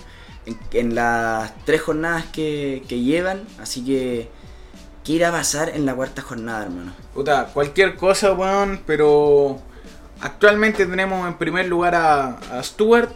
en, 0.49 0.59
en 0.73 0.95
las 0.95 1.53
tres 1.65 1.81
jornadas 1.83 2.27
que, 2.33 2.83
que 2.89 3.01
llevan. 3.01 3.43
Así 3.61 3.85
que, 3.85 4.29
¿qué 5.05 5.13
irá 5.13 5.29
a 5.29 5.33
pasar 5.33 5.71
en 5.71 5.87
la 5.87 5.95
cuarta 5.95 6.23
jornada, 6.23 6.65
hermano? 6.65 6.93
Puta, 7.15 7.47
cualquier 7.53 7.97
cosa, 7.97 8.33
weón, 8.33 8.81
pero 8.87 9.61
actualmente 10.21 10.87
tenemos 10.87 11.27
en 11.27 11.35
primer 11.35 11.67
lugar 11.69 11.95
a, 11.95 12.39
a 12.53 12.63
Stuart 12.63 13.11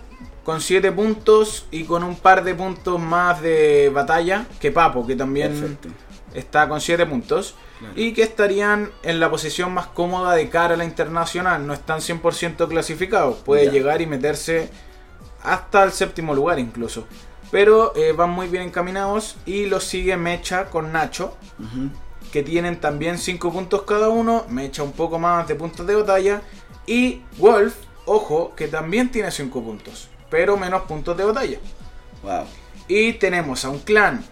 con 0.44 0.60
7 0.60 0.90
puntos 0.92 1.66
y 1.70 1.84
con 1.84 2.02
un 2.02 2.16
par 2.16 2.42
de 2.44 2.54
puntos 2.54 2.98
más 3.00 3.40
de 3.42 3.90
batalla 3.94 4.46
que 4.60 4.72
Papo, 4.72 5.06
que 5.06 5.14
también 5.14 5.52
Perfecto. 5.52 5.88
está 6.34 6.68
con 6.68 6.80
7 6.80 7.06
puntos. 7.06 7.54
Claro. 7.78 7.94
Y 7.96 8.12
que 8.12 8.22
estarían 8.22 8.90
en 9.02 9.18
la 9.18 9.28
posición 9.30 9.72
más 9.74 9.86
cómoda 9.88 10.34
de 10.34 10.48
cara 10.48 10.74
a 10.74 10.76
la 10.76 10.84
internacional. 10.84 11.66
No 11.66 11.72
están 11.72 11.98
100% 12.00 12.68
clasificados. 12.68 13.38
Puede 13.38 13.66
Ya. 13.66 13.72
llegar 13.72 14.00
y 14.00 14.06
meterse 14.06 14.70
hasta 15.42 15.82
el 15.84 15.92
séptimo 15.92 16.34
lugar 16.34 16.58
incluso. 16.58 17.06
Pero 17.50 17.94
eh, 17.96 18.12
van 18.12 18.30
muy 18.30 18.48
bien 18.48 18.62
encaminados 18.62 19.36
y 19.44 19.66
los 19.66 19.84
sigue 19.84 20.16
Mecha 20.16 20.66
con 20.70 20.92
Nacho 20.92 21.36
que 22.32 22.42
tienen 22.42 22.80
también 22.80 23.18
5 23.18 23.52
puntos 23.52 23.82
cada 23.82 24.08
uno, 24.08 24.46
me 24.48 24.64
echa 24.64 24.82
un 24.82 24.92
poco 24.92 25.18
más 25.18 25.46
de 25.46 25.54
puntos 25.54 25.86
de 25.86 25.94
batalla, 25.94 26.42
y 26.86 27.20
Wolf, 27.36 27.74
ojo, 28.06 28.54
que 28.56 28.68
también 28.68 29.10
tiene 29.10 29.30
5 29.30 29.62
puntos, 29.62 30.08
pero 30.30 30.56
menos 30.56 30.82
puntos 30.82 31.16
de 31.16 31.24
batalla. 31.24 31.58
Wow. 32.22 32.44
Y 32.88 33.12
tenemos 33.14 33.64
a 33.64 33.68
un 33.68 33.80
clan 33.80 34.24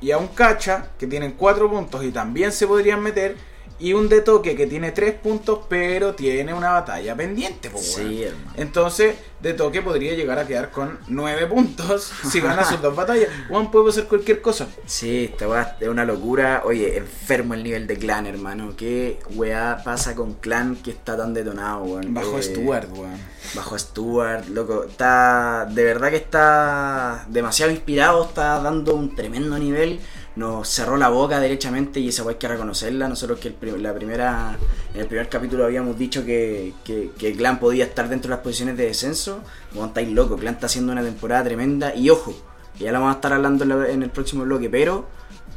y 0.00 0.10
a 0.10 0.18
un 0.18 0.28
cacha 0.28 0.90
que 0.98 1.06
tienen 1.06 1.32
4 1.32 1.70
puntos 1.70 2.04
y 2.04 2.12
también 2.12 2.52
se 2.52 2.66
podrían 2.66 3.02
meter, 3.02 3.36
y 3.80 3.92
un 3.92 4.08
de 4.08 4.20
toque 4.22 4.56
que 4.56 4.66
tiene 4.66 4.90
3 4.92 5.14
puntos, 5.14 5.60
pero 5.68 6.14
tiene 6.14 6.52
una 6.54 6.70
batalla 6.72 7.14
pendiente. 7.14 7.68
weón. 7.68 7.82
Sí, 7.84 8.24
hermano. 8.24 8.52
Entonces, 8.56 9.16
de 9.40 9.54
toque 9.54 9.82
podría 9.82 10.14
llegar 10.14 10.38
a 10.38 10.46
quedar 10.46 10.70
con 10.70 10.98
9 11.06 11.46
puntos 11.46 12.10
si 12.30 12.40
gana 12.40 12.64
sus 12.64 12.82
dos 12.82 12.96
batallas. 12.96 13.28
Juan 13.48 13.70
puede 13.70 13.90
hacer 13.90 14.04
cualquier 14.06 14.40
cosa. 14.42 14.66
Sí, 14.84 15.26
esta 15.30 15.48
weá 15.48 15.76
es 15.80 15.88
una 15.88 16.04
locura. 16.04 16.62
Oye, 16.64 16.96
enfermo 16.96 17.54
el 17.54 17.62
nivel 17.62 17.86
de 17.86 17.96
clan, 17.96 18.26
hermano. 18.26 18.74
¿Qué 18.76 19.20
weá 19.34 19.80
pasa 19.84 20.14
con 20.16 20.34
clan 20.34 20.76
que 20.76 20.90
está 20.90 21.16
tan 21.16 21.32
detonado, 21.34 21.84
weón? 21.84 22.12
Bajo 22.14 22.38
Eh, 22.38 22.42
Stuart, 22.42 22.88
weón. 22.92 23.18
Bajo 23.54 23.78
Stuart, 23.78 24.48
loco. 24.48 24.84
Está. 24.84 25.66
De 25.70 25.84
verdad 25.84 26.10
que 26.10 26.16
está 26.16 27.24
demasiado 27.28 27.70
inspirado. 27.70 28.24
Está 28.24 28.60
dando 28.60 28.94
un 28.94 29.14
tremendo 29.14 29.56
nivel. 29.58 30.00
Nos 30.38 30.68
cerró 30.68 30.96
la 30.96 31.08
boca 31.08 31.40
derechamente 31.40 31.98
y 31.98 32.10
esa 32.10 32.22
weá 32.22 32.38
que 32.38 32.46
reconocerla. 32.46 33.08
Nosotros 33.08 33.40
que 33.40 33.48
el 33.48 33.82
la 33.82 33.92
primera. 33.92 34.56
En 34.94 35.00
el 35.00 35.08
primer 35.08 35.28
capítulo 35.28 35.64
habíamos 35.64 35.98
dicho 35.98 36.24
que, 36.24 36.74
que, 36.84 37.34
Clan 37.36 37.58
podía 37.58 37.86
estar 37.86 38.08
dentro 38.08 38.28
de 38.28 38.36
las 38.36 38.44
posiciones 38.44 38.76
de 38.76 38.86
descenso. 38.86 39.40
Bueno, 39.72 39.88
estáis 39.88 40.08
loco. 40.10 40.36
Clan 40.36 40.54
está 40.54 40.66
haciendo 40.66 40.92
una 40.92 41.02
temporada 41.02 41.42
tremenda. 41.42 41.92
Y 41.92 42.08
ojo, 42.10 42.36
ya 42.78 42.92
la 42.92 43.00
vamos 43.00 43.14
a 43.14 43.16
estar 43.16 43.32
hablando 43.32 43.84
en, 43.84 44.04
el 44.04 44.10
próximo 44.10 44.44
bloque, 44.44 44.70
pero 44.70 45.08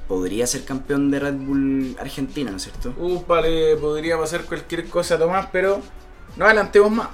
podría 0.08 0.48
ser 0.48 0.65
campeón 0.65 1.12
de 1.12 1.20
Red 1.20 1.36
Bull 1.36 1.96
Argentina, 2.00 2.50
¿no 2.50 2.58
es 2.58 2.63
cierto? 2.63 2.96
Uh, 2.98 3.24
vale, 3.28 3.78
podría 3.78 4.17
pasar 4.17 4.46
cualquier 4.46 4.88
cosa, 4.88 5.15
Tomás, 5.20 5.48
pero 5.52 5.80
no 6.38 6.46
adelantemos 6.46 6.89
más. 6.89 7.10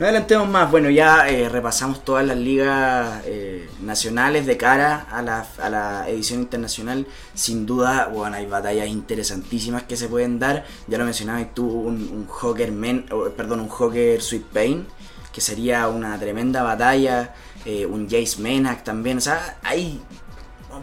No 0.00 0.06
adelantemos 0.06 0.48
más, 0.48 0.70
bueno, 0.70 0.88
ya 0.88 1.28
eh, 1.28 1.50
repasamos 1.50 2.02
todas 2.06 2.26
las 2.26 2.38
ligas 2.38 3.20
eh, 3.26 3.68
nacionales 3.82 4.46
de 4.46 4.56
cara 4.56 5.06
a 5.10 5.20
la, 5.20 5.46
a 5.58 5.68
la 5.68 6.08
edición 6.08 6.40
internacional. 6.40 7.06
Sin 7.34 7.66
duda, 7.66 8.08
bueno, 8.10 8.34
hay 8.34 8.46
batallas 8.46 8.88
interesantísimas 8.88 9.82
que 9.82 9.98
se 9.98 10.08
pueden 10.08 10.38
dar. 10.38 10.64
Ya 10.86 10.96
lo 10.96 11.04
mencionabas 11.04 11.54
tú, 11.54 11.68
un, 11.68 12.26
un 12.30 13.32
perdón, 13.36 13.60
un 13.60 13.68
Joker 13.68 14.22
Sweet 14.22 14.44
Pain, 14.44 14.86
que 15.34 15.42
sería 15.42 15.86
una 15.88 16.18
tremenda 16.18 16.62
batalla. 16.62 17.34
eh, 17.66 17.84
un 17.84 18.08
Jace 18.08 18.40
Menac 18.40 18.82
también, 18.82 19.18
o 19.18 19.20
sea, 19.20 19.58
hay 19.62 20.00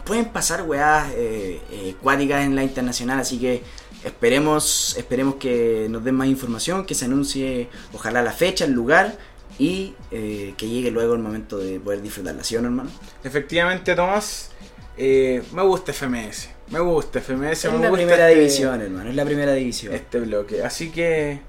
pueden 0.04 0.26
pasar 0.26 0.62
weas 0.62 1.08
eh, 1.14 1.60
eh, 1.70 1.96
en 2.02 2.54
la 2.54 2.62
internacional, 2.62 3.20
así 3.20 3.38
que 3.38 3.62
esperemos, 4.08 4.96
esperemos 4.96 5.36
que 5.36 5.86
nos 5.90 6.04
den 6.04 6.14
más 6.14 6.28
información, 6.28 6.84
que 6.84 6.94
se 6.94 7.04
anuncie 7.04 7.68
ojalá 7.92 8.22
la 8.22 8.32
fecha, 8.32 8.64
el 8.64 8.72
lugar 8.72 9.16
y 9.58 9.94
eh, 10.10 10.54
que 10.56 10.68
llegue 10.68 10.90
luego 10.90 11.14
el 11.14 11.20
momento 11.20 11.58
de 11.58 11.80
poder 11.80 12.02
disfrutarla, 12.02 12.44
¿sí 12.44 12.56
o 12.56 12.60
no, 12.60 12.68
hermano? 12.68 12.90
Efectivamente, 13.24 13.94
Tomás, 13.94 14.50
eh, 14.96 15.42
me 15.52 15.62
gusta 15.62 15.92
FMS. 15.92 16.50
Me 16.70 16.80
gusta 16.80 17.20
FMS, 17.20 17.64
Es 17.64 17.72
me 17.72 17.78
la 17.78 17.88
gusta 17.88 17.92
primera 17.94 18.28
este, 18.28 18.40
división, 18.40 18.80
hermano, 18.80 19.10
es 19.10 19.16
la 19.16 19.24
primera 19.24 19.52
división. 19.54 19.94
este 19.94 20.20
bloque. 20.20 20.62
Así 20.62 20.90
que 20.90 21.40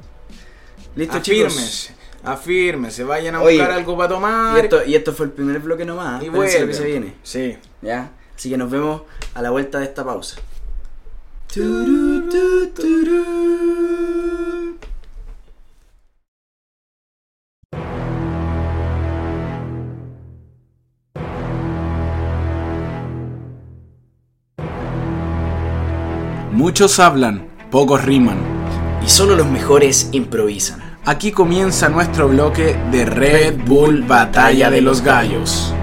Listo, 0.95 1.19
chicos. 1.19 1.53
afírmense, 1.53 1.93
afírmense, 2.23 3.03
vayan 3.03 3.35
a 3.35 3.41
Oye, 3.41 3.57
buscar 3.57 3.71
algo 3.75 3.97
para 3.97 4.09
tomar. 4.09 4.57
Y 4.57 4.61
esto, 4.61 4.85
y 4.85 4.95
esto 4.95 5.13
fue 5.13 5.25
el 5.27 5.31
primer 5.33 5.59
bloque 5.59 5.85
nomás, 5.85 6.23
y 6.23 6.27
lo 6.27 6.41
que 6.41 6.73
se 6.73 6.85
viene. 6.85 7.15
Sí. 7.23 7.57
¿Ya? 7.81 8.11
Así 8.35 8.49
que 8.49 8.57
nos 8.57 8.71
vemos 8.71 9.01
a 9.33 9.41
la 9.41 9.49
vuelta 9.49 9.79
de 9.79 9.85
esta 9.85 10.05
pausa. 10.05 10.37
Muchos 26.51 26.99
hablan, 26.99 27.47
pocos 27.71 28.05
riman. 28.05 28.37
Y 29.03 29.09
solo 29.09 29.35
los 29.35 29.47
mejores 29.47 30.09
improvisan. 30.11 30.99
Aquí 31.03 31.31
comienza 31.31 31.89
nuestro 31.89 32.27
bloque 32.27 32.77
de 32.91 33.05
Red 33.05 33.57
Bull 33.65 34.03
Batalla 34.03 34.69
de 34.69 34.81
los 34.81 35.01
Gallos. 35.01 35.73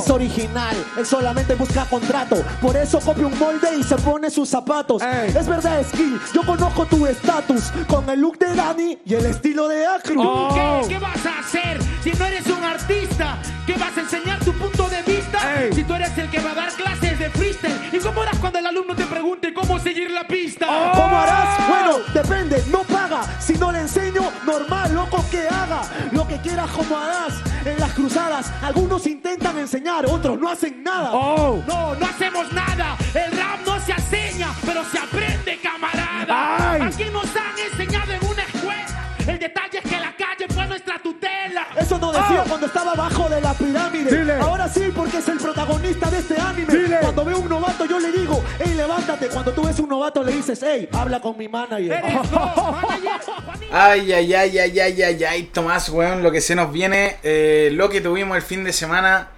Es 0.00 0.10
original, 0.10 0.76
él 0.96 1.06
solamente 1.06 1.54
busca 1.54 1.84
contrato. 1.84 2.42
Por 2.60 2.76
eso 2.76 3.00
copia 3.00 3.26
un 3.26 3.38
molde 3.38 3.76
y 3.78 3.82
se 3.82 3.96
pone 3.96 4.30
sus 4.30 4.48
zapatos. 4.48 5.02
Es 5.02 5.46
verdad, 5.46 5.84
Skill, 5.86 6.20
yo 6.34 6.42
conozco 6.42 6.86
tu 6.86 7.06
estatus. 7.06 7.70
Con 7.86 8.08
el 8.08 8.20
look 8.20 8.38
de 8.38 8.54
Dani 8.54 8.98
y 9.04 9.14
el 9.14 9.26
estilo 9.26 9.68
de 9.68 9.86
Acru. 9.86 10.22
¿Tú 10.22 10.54
qué? 10.54 10.88
¿Qué 10.88 10.98
vas 10.98 11.26
a 11.26 11.38
hacer 11.40 11.78
si 12.02 12.10
no 12.12 12.24
eres 12.24 12.46
un 12.46 12.64
artista? 12.64 13.38
¿Qué 13.66 13.74
vas 13.74 13.96
a 13.96 14.00
enseñar 14.00 14.38
tu 14.40 14.52
punto 14.54 14.88
de 14.88 15.02
vista? 15.02 15.38
Si 15.72 15.84
tú 15.84 15.94
eres 15.94 16.16
el 16.18 16.30
que 16.30 16.40
va 16.40 16.52
a 16.52 16.54
dar 16.54 16.72
clases 16.72 17.18
de 17.18 17.30
freestyle. 17.30 17.78
¿Y 17.92 17.98
cómo 17.98 18.22
harás 18.22 18.38
cuando 18.38 18.58
el 18.58 18.66
alumno 18.66 18.94
te 18.94 19.04
pregunte 19.04 19.52
cómo 19.52 19.78
seguir 19.78 20.10
la 20.10 20.26
pista? 20.26 20.66
¿Cómo 20.94 21.16
harás? 21.16 21.68
Bueno, 21.68 21.98
depende, 22.14 22.62
no 22.70 22.80
paga. 22.82 23.22
Si 23.40 23.54
no 23.54 23.70
le 23.70 23.80
enseño, 23.80 24.22
normal, 24.46 24.94
loco 24.94 25.24
que 25.30 25.46
haga. 25.46 25.82
Lo 26.12 26.26
que 26.26 26.38
quieras 26.38 26.70
como 26.70 26.96
harás. 26.96 27.34
En 27.64 27.78
las 27.78 27.92
cruzadas, 27.92 28.50
algunos 28.62 29.06
intentan 29.06 29.58
enseñar, 29.58 30.06
otros 30.06 30.38
no 30.38 30.48
hacen 30.48 30.82
nada. 30.82 31.10
No, 31.10 31.62
no 31.94 32.06
hacemos 32.06 32.50
nada. 32.52 32.96
El 33.14 33.36
rap 33.36 33.60
no 33.66 33.78
se 33.80 33.92
enseña, 33.92 34.48
pero 34.64 34.82
se 34.84 34.98
aprende, 34.98 35.58
camarada. 35.62 36.86
Aquí 36.86 37.04
nos 37.12 37.26
han 37.36 37.58
enseñado 37.70 38.12
en 38.12 38.24
una 38.26 38.42
escuela. 38.42 39.16
El 39.26 39.38
detalle 39.38 39.69
Eso 41.90 41.98
no 41.98 42.12
decía 42.12 42.44
cuando 42.46 42.66
estaba 42.68 42.92
abajo 42.92 43.28
de 43.28 43.40
la 43.40 43.52
pirámide. 43.52 44.34
Ahora 44.40 44.68
sí, 44.68 44.92
porque 44.94 45.18
es 45.18 45.26
el 45.26 45.38
protagonista 45.38 46.08
de 46.08 46.18
este 46.18 46.40
anime. 46.40 46.98
Cuando 47.00 47.24
veo 47.24 47.38
un 47.40 47.48
novato, 47.48 47.84
yo 47.84 47.98
le 47.98 48.12
digo, 48.12 48.44
hey, 48.60 48.74
levántate. 48.76 49.26
Cuando 49.26 49.50
tú 49.50 49.64
ves 49.64 49.80
un 49.80 49.88
novato, 49.88 50.22
le 50.22 50.30
dices, 50.30 50.60
hey, 50.62 50.88
habla 50.92 51.20
con 51.20 51.36
mi 51.36 51.48
manager. 51.48 51.90
Eres 51.90 52.14
go, 52.30 52.38
manager. 52.80 53.10
Ay, 53.72 54.12
ay, 54.12 54.34
ay, 54.34 54.58
ay, 54.60 54.78
ay, 54.78 55.02
ay, 55.02 55.24
ay, 55.24 55.42
Tomás, 55.52 55.88
weón, 55.88 56.22
lo 56.22 56.30
que 56.30 56.40
se 56.40 56.54
nos 56.54 56.70
viene, 56.70 57.16
eh, 57.24 57.70
lo 57.72 57.88
que 57.88 58.00
tuvimos 58.00 58.36
el 58.36 58.42
fin 58.44 58.62
de 58.62 58.72
semana, 58.72 59.30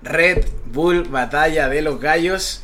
Red 0.00 0.46
Bull 0.66 1.02
Batalla 1.02 1.68
de 1.68 1.82
los 1.82 1.98
Gallos. 1.98 2.62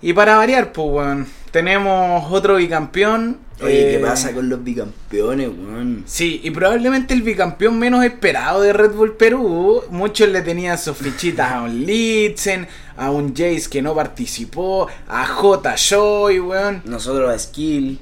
Y 0.00 0.14
para 0.14 0.38
variar, 0.38 0.72
pues, 0.72 0.88
weón, 0.88 1.28
tenemos 1.54 2.32
otro 2.32 2.56
bicampeón. 2.56 3.38
Oye, 3.62 3.72
¿qué 3.72 3.94
eh, 3.94 4.00
pasa 4.00 4.32
con 4.32 4.48
los 4.48 4.64
bicampeones, 4.64 5.50
weón? 5.50 6.02
Sí, 6.04 6.40
y 6.42 6.50
probablemente 6.50 7.14
el 7.14 7.22
bicampeón 7.22 7.78
menos 7.78 8.04
esperado 8.04 8.60
de 8.60 8.72
Red 8.72 8.90
Bull 8.90 9.16
Perú. 9.16 9.84
Muchos 9.90 10.28
le 10.30 10.42
tenían 10.42 10.76
sus 10.76 10.96
fichitas 10.96 11.52
a 11.52 11.62
un 11.62 11.86
Litzen, 11.86 12.66
a 12.96 13.12
un 13.12 13.36
Jace 13.36 13.70
que 13.70 13.82
no 13.82 13.94
participó, 13.94 14.88
a 15.06 15.26
J. 15.28 15.76
Joy, 15.76 16.40
weón. 16.40 16.82
Nosotros 16.86 17.32
a 17.32 17.38
Skill. 17.38 18.00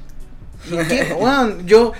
¿Y 0.70 0.76
qué? 0.88 1.14
Weón, 1.20 1.66
yo, 1.66 1.92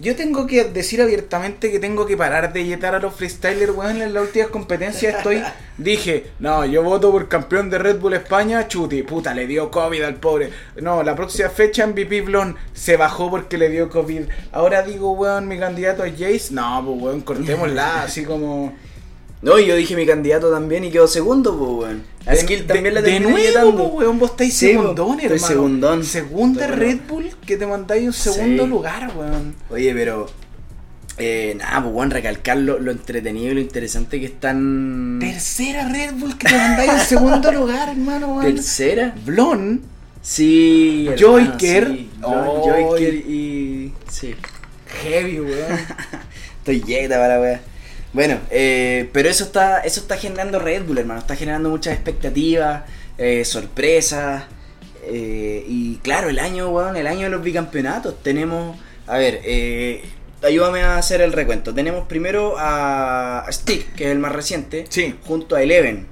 yo 0.00 0.14
tengo 0.14 0.46
que 0.46 0.64
decir 0.64 1.02
abiertamente 1.02 1.70
que 1.70 1.78
tengo 1.78 2.06
que 2.06 2.16
parar 2.16 2.52
de 2.52 2.64
yetar 2.64 2.94
a 2.94 3.00
los 3.00 3.14
freestylers, 3.14 3.74
weón. 3.74 4.00
En 4.00 4.14
las 4.14 4.24
últimas 4.24 4.48
competencias 4.48 5.16
estoy. 5.16 5.42
Dije, 5.78 6.26
no, 6.38 6.64
yo 6.64 6.82
voto 6.82 7.10
por 7.10 7.28
campeón 7.28 7.70
de 7.70 7.78
Red 7.78 7.98
Bull 7.98 8.14
España, 8.14 8.66
Chuti. 8.68 9.02
Puta, 9.02 9.34
le 9.34 9.46
dio 9.46 9.70
COVID 9.70 10.02
al 10.02 10.14
pobre. 10.16 10.50
No, 10.80 11.02
la 11.02 11.14
próxima 11.14 11.48
fecha 11.48 11.86
MVP 11.86 12.22
Blon 12.22 12.56
se 12.72 12.96
bajó 12.96 13.30
porque 13.30 13.58
le 13.58 13.68
dio 13.68 13.88
COVID. 13.88 14.22
Ahora 14.52 14.82
digo, 14.82 15.12
weón, 15.12 15.48
mi 15.48 15.58
candidato 15.58 16.04
es 16.04 16.12
Jace. 16.12 16.54
No, 16.54 16.82
pues, 16.84 17.02
weón, 17.02 17.20
cortémosla, 17.22 18.02
así 18.02 18.24
como. 18.24 18.74
No, 19.40 19.56
y 19.56 19.66
yo 19.66 19.76
dije 19.76 19.94
mi 19.94 20.04
candidato 20.04 20.50
también 20.50 20.82
y 20.82 20.90
quedó 20.90 21.06
segundo, 21.06 21.56
pues, 21.56 21.70
weón. 21.70 22.02
A 22.28 22.32
De- 22.32 22.36
Skill 22.38 22.66
de- 22.66 22.74
también 22.74 22.94
la 22.94 23.00
De 23.02 23.18
nuevo, 23.20 23.74
po, 23.76 23.84
weón, 23.96 24.18
vos 24.18 24.30
estáis 24.32 24.52
Sí, 24.54 24.66
segundón, 24.72 25.18
hermano. 25.20 25.46
segundón. 25.46 26.04
Segunda 26.04 26.66
Red 26.66 26.98
bueno. 26.98 27.02
Bull 27.08 27.30
que 27.46 27.56
te 27.56 27.66
mandáis 27.66 28.06
un 28.06 28.12
segundo 28.12 28.64
Sí. 28.64 28.68
lugar, 28.70 29.10
weón. 29.16 29.54
Oye, 29.70 29.92
pero. 29.94 30.26
Eh, 31.20 31.54
nada, 31.58 31.82
pues, 31.82 31.94
weón, 31.94 32.10
recalcar 32.12 32.58
lo, 32.58 32.78
lo 32.78 32.92
entretenido 32.92 33.50
y 33.50 33.54
lo 33.54 33.60
interesante 33.60 34.20
que 34.20 34.26
están. 34.26 35.18
Tercera 35.20 35.88
Red 35.88 36.12
Bull 36.14 36.38
que 36.38 36.46
te 36.48 36.54
mandáis 36.56 36.92
en 36.92 37.00
segundo 37.00 37.50
lugar, 37.50 37.88
hermano, 37.88 38.34
weón. 38.36 38.54
¿Tercera? 38.54 39.14
Blon, 39.24 39.80
Sí. 40.22 41.08
Joyker. 41.18 41.88
sí. 41.88 42.10
Oh. 42.22 42.62
Joyker 42.64 43.14
y. 43.14 43.92
Sí. 44.10 44.34
heavy, 45.02 45.40
weón. 45.40 45.78
Estoy 46.58 46.82
yeta 46.82 47.18
para 47.18 47.40
wea. 47.40 47.60
Bueno, 48.12 48.40
eh, 48.50 49.10
pero 49.12 49.28
eso 49.28 49.44
está, 49.44 49.80
eso 49.80 50.00
está 50.00 50.16
generando 50.16 50.58
Red 50.58 50.84
Bull, 50.84 50.98
hermano. 50.98 51.20
Está 51.20 51.36
generando 51.36 51.68
muchas 51.70 51.94
expectativas, 51.94 52.84
eh, 53.18 53.44
sorpresas. 53.44 54.44
eh, 55.04 55.64
y 55.68 55.96
claro, 55.98 56.28
el 56.28 56.38
año, 56.38 56.68
weón, 56.70 56.96
el 56.96 57.06
año 57.06 57.24
de 57.24 57.30
los 57.30 57.42
bicampeonatos. 57.42 58.22
Tenemos. 58.22 58.76
A 59.06 59.18
ver, 59.18 59.40
eh, 59.44 60.02
ayúdame 60.42 60.82
a 60.82 60.96
hacer 60.98 61.20
el 61.22 61.32
recuento. 61.32 61.74
Tenemos 61.74 62.06
primero 62.08 62.56
a 62.58 63.46
Stick, 63.50 63.94
que 63.94 64.04
es 64.06 64.10
el 64.12 64.18
más 64.18 64.32
reciente. 64.32 64.86
Sí. 64.88 65.14
Junto 65.24 65.56
a 65.56 65.62
Eleven, 65.62 66.06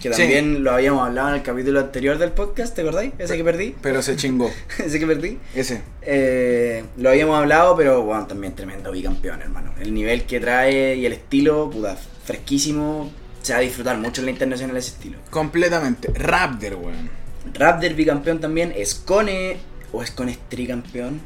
que 0.00 0.12
Sí. 0.12 0.22
también 0.22 0.64
lo 0.64 0.72
habíamos 0.72 1.06
hablado 1.06 1.28
en 1.30 1.34
el 1.36 1.42
capítulo 1.42 1.80
anterior 1.80 2.16
del 2.18 2.32
podcast, 2.32 2.74
¿te 2.74 2.80
acordáis? 2.82 3.12
Ese 3.18 3.36
que 3.36 3.44
perdí. 3.44 3.74
Pero 3.82 4.00
se 4.02 4.16
chingó. 4.16 4.50
Ese 4.78 4.98
que 4.98 5.06
perdí. 5.06 5.38
Ese. 5.54 5.82
Eh, 6.02 6.84
lo 6.96 7.10
habíamos 7.10 7.38
hablado, 7.38 7.76
pero 7.76 8.02
bueno, 8.02 8.26
también 8.26 8.54
tremendo 8.54 8.90
bicampeón, 8.92 9.42
hermano. 9.42 9.74
El 9.80 9.92
nivel 9.94 10.24
que 10.24 10.40
trae 10.40 10.96
y 10.96 11.06
el 11.06 11.12
estilo, 11.12 11.68
puta, 11.70 11.96
fresquísimo. 12.24 13.12
Se 13.42 13.52
va 13.54 13.58
a 13.58 13.62
disfrutar 13.62 13.96
mucho 13.98 14.20
en 14.20 14.26
la 14.26 14.30
internacional 14.32 14.76
ese 14.76 14.90
estilo. 14.92 15.18
Completamente. 15.30 16.10
Raptor, 16.14 16.74
weón. 16.74 17.10
Raptor 17.54 17.94
bicampeón 17.94 18.40
también. 18.40 18.72
Escone. 18.76 19.56
¿O 19.92 20.02
Escone 20.02 20.32
es 20.32 20.38
tricampeón? 20.48 21.20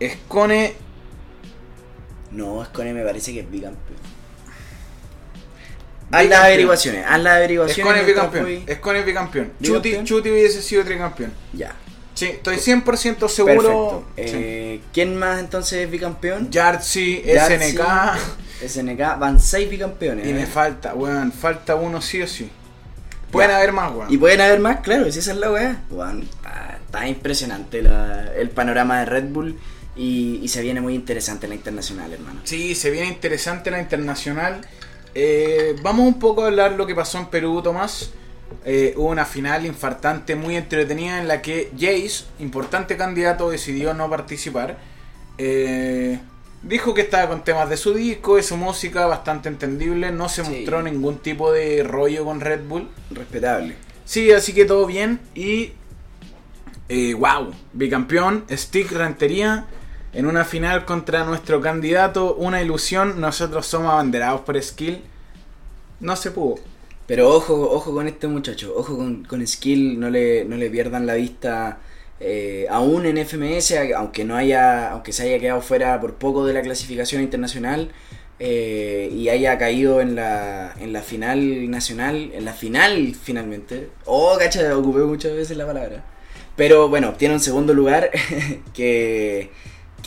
Escone. 0.00 0.74
No, 2.32 2.62
Escone 2.62 2.92
me 2.92 3.02
parece 3.04 3.32
que 3.32 3.40
es 3.40 3.50
bicampeón. 3.50 3.98
Haz 6.10 6.26
las 6.26 6.40
averiguaciones, 6.44 7.04
haz 7.06 7.20
las 7.20 7.36
averiguaciones. 7.36 7.96
Es 8.00 8.06
bicampeón. 8.06 8.44
voy- 8.44 8.64
Escone 8.66 9.00
es 9.00 9.06
bicampeón. 9.06 9.52
Chuti, 9.62 9.88
¿Bicampeón? 9.90 10.04
Chuti 10.06 10.30
hubiese 10.30 10.62
sido 10.62 10.84
tricampeón. 10.84 11.32
Ya. 11.52 11.74
Sí, 12.14 12.26
estoy 12.26 12.56
100% 12.56 13.28
seguro. 13.28 14.06
Perfecto. 14.16 14.38
Eh, 14.40 14.80
¿Quién 14.92 15.16
más 15.16 15.38
entonces 15.38 15.84
es 15.84 15.90
bicampeón? 15.90 16.50
Yartzi, 16.50 17.22
SNK. 17.24 17.80
SNK, 18.66 18.98
van 19.18 19.38
6 19.38 19.70
bicampeones. 19.70 20.26
Y 20.26 20.30
¿eh? 20.30 20.34
me 20.34 20.46
falta, 20.46 20.94
weón. 20.94 21.30
Falta 21.30 21.74
uno 21.76 22.00
sí 22.00 22.20
o 22.22 22.26
sí. 22.26 22.50
Pueden 23.30 23.50
Ya. 23.50 23.58
haber 23.58 23.72
más, 23.72 23.92
weón. 23.94 24.12
Y 24.12 24.16
pueden 24.16 24.40
haber 24.40 24.58
más, 24.58 24.80
claro, 24.80 25.10
si 25.12 25.18
esa 25.18 25.32
es 25.32 25.36
la 25.36 25.50
weá. 25.52 25.82
Weón, 25.90 26.22
está, 26.22 26.78
está 26.86 27.06
impresionante 27.06 27.82
la- 27.82 28.32
el 28.36 28.50
panorama 28.50 28.98
de 29.00 29.04
Red 29.04 29.24
Bull 29.26 29.58
y, 29.94 30.40
y 30.42 30.48
se 30.48 30.62
viene 30.62 30.80
muy 30.80 30.94
interesante 30.94 31.46
la 31.46 31.54
internacional, 31.54 32.12
hermano. 32.12 32.40
Sí, 32.44 32.74
se 32.74 32.90
viene 32.90 33.06
interesante 33.08 33.70
la 33.70 33.78
internacional. 33.80 34.62
Eh, 35.14 35.76
vamos 35.82 36.06
un 36.06 36.18
poco 36.18 36.44
a 36.44 36.46
hablar 36.46 36.72
lo 36.72 36.86
que 36.86 36.94
pasó 36.94 37.18
en 37.18 37.26
Perú, 37.26 37.60
Tomás. 37.62 38.12
Eh, 38.64 38.94
hubo 38.96 39.08
una 39.08 39.24
final 39.24 39.66
infartante 39.66 40.34
muy 40.34 40.56
entretenida 40.56 41.18
en 41.20 41.28
la 41.28 41.42
que 41.42 41.70
Jace, 41.78 42.24
importante 42.38 42.96
candidato, 42.96 43.50
decidió 43.50 43.94
no 43.94 44.08
participar. 44.08 44.78
Eh, 45.38 46.18
dijo 46.62 46.94
que 46.94 47.02
estaba 47.02 47.28
con 47.28 47.44
temas 47.44 47.68
de 47.70 47.76
su 47.76 47.94
disco, 47.94 48.36
de 48.36 48.42
su 48.42 48.56
música, 48.56 49.06
bastante 49.06 49.48
entendible. 49.48 50.10
No 50.12 50.28
se 50.28 50.44
Sí. 50.44 50.50
mostró 50.50 50.82
ningún 50.82 51.18
tipo 51.18 51.52
de 51.52 51.82
rollo 51.82 52.24
con 52.24 52.40
Red 52.40 52.64
Bull. 52.68 52.88
Respetable. 53.10 53.74
Sí, 54.04 54.32
así 54.32 54.52
que 54.52 54.64
todo 54.64 54.86
bien. 54.86 55.20
Y. 55.34 55.72
Eh, 56.90 57.12
wow, 57.14 57.52
bicampeón, 57.74 58.44
Stick 58.50 58.90
Rentería. 58.92 59.66
En 60.12 60.26
una 60.26 60.44
final 60.44 60.84
contra 60.84 61.24
nuestro 61.24 61.60
candidato, 61.60 62.34
una 62.34 62.62
ilusión. 62.62 63.20
Nosotros 63.20 63.66
somos 63.66 63.92
abanderados 63.92 64.40
por 64.42 64.60
Skill. 64.62 65.02
No 66.00 66.16
se 66.16 66.30
pudo. 66.30 66.56
Pero 67.06 67.30
ojo, 67.30 67.54
ojo 67.70 67.94
con 67.94 68.06
este 68.06 68.26
muchacho, 68.28 68.74
ojo 68.76 68.98
con, 69.26 69.46
Skill, 69.46 69.98
no 69.98 70.10
le, 70.10 70.44
no 70.44 70.56
le 70.56 70.68
pierdan 70.70 71.06
la 71.06 71.14
vista. 71.14 71.78
eh, 72.20 72.66
aún 72.70 73.06
en 73.06 73.16
FMS, 73.18 73.72
aunque 73.96 74.24
no 74.24 74.36
haya, 74.36 74.90
aunque 74.92 75.12
se 75.12 75.22
haya 75.24 75.38
quedado 75.38 75.60
fuera 75.62 76.00
por 76.00 76.14
poco 76.16 76.44
de 76.46 76.52
la 76.52 76.62
clasificación 76.62 77.22
internacional 77.22 77.92
eh, 78.40 79.10
y 79.12 79.28
haya 79.30 79.56
caído 79.58 80.00
en 80.00 80.14
la, 80.16 80.74
en 80.80 80.92
la 80.92 81.02
final 81.02 81.70
nacional, 81.70 82.30
en 82.34 82.44
la 82.44 82.52
final 82.52 83.14
finalmente. 83.20 83.88
Oh, 84.04 84.36
cacha, 84.38 84.76
ocupé 84.76 85.00
muchas 85.00 85.32
veces 85.34 85.56
la 85.56 85.66
palabra. 85.66 86.04
Pero 86.56 86.88
bueno, 86.88 87.10
obtiene 87.10 87.34
un 87.34 87.40
segundo 87.40 87.72
lugar 87.74 88.10
que, 88.74 89.50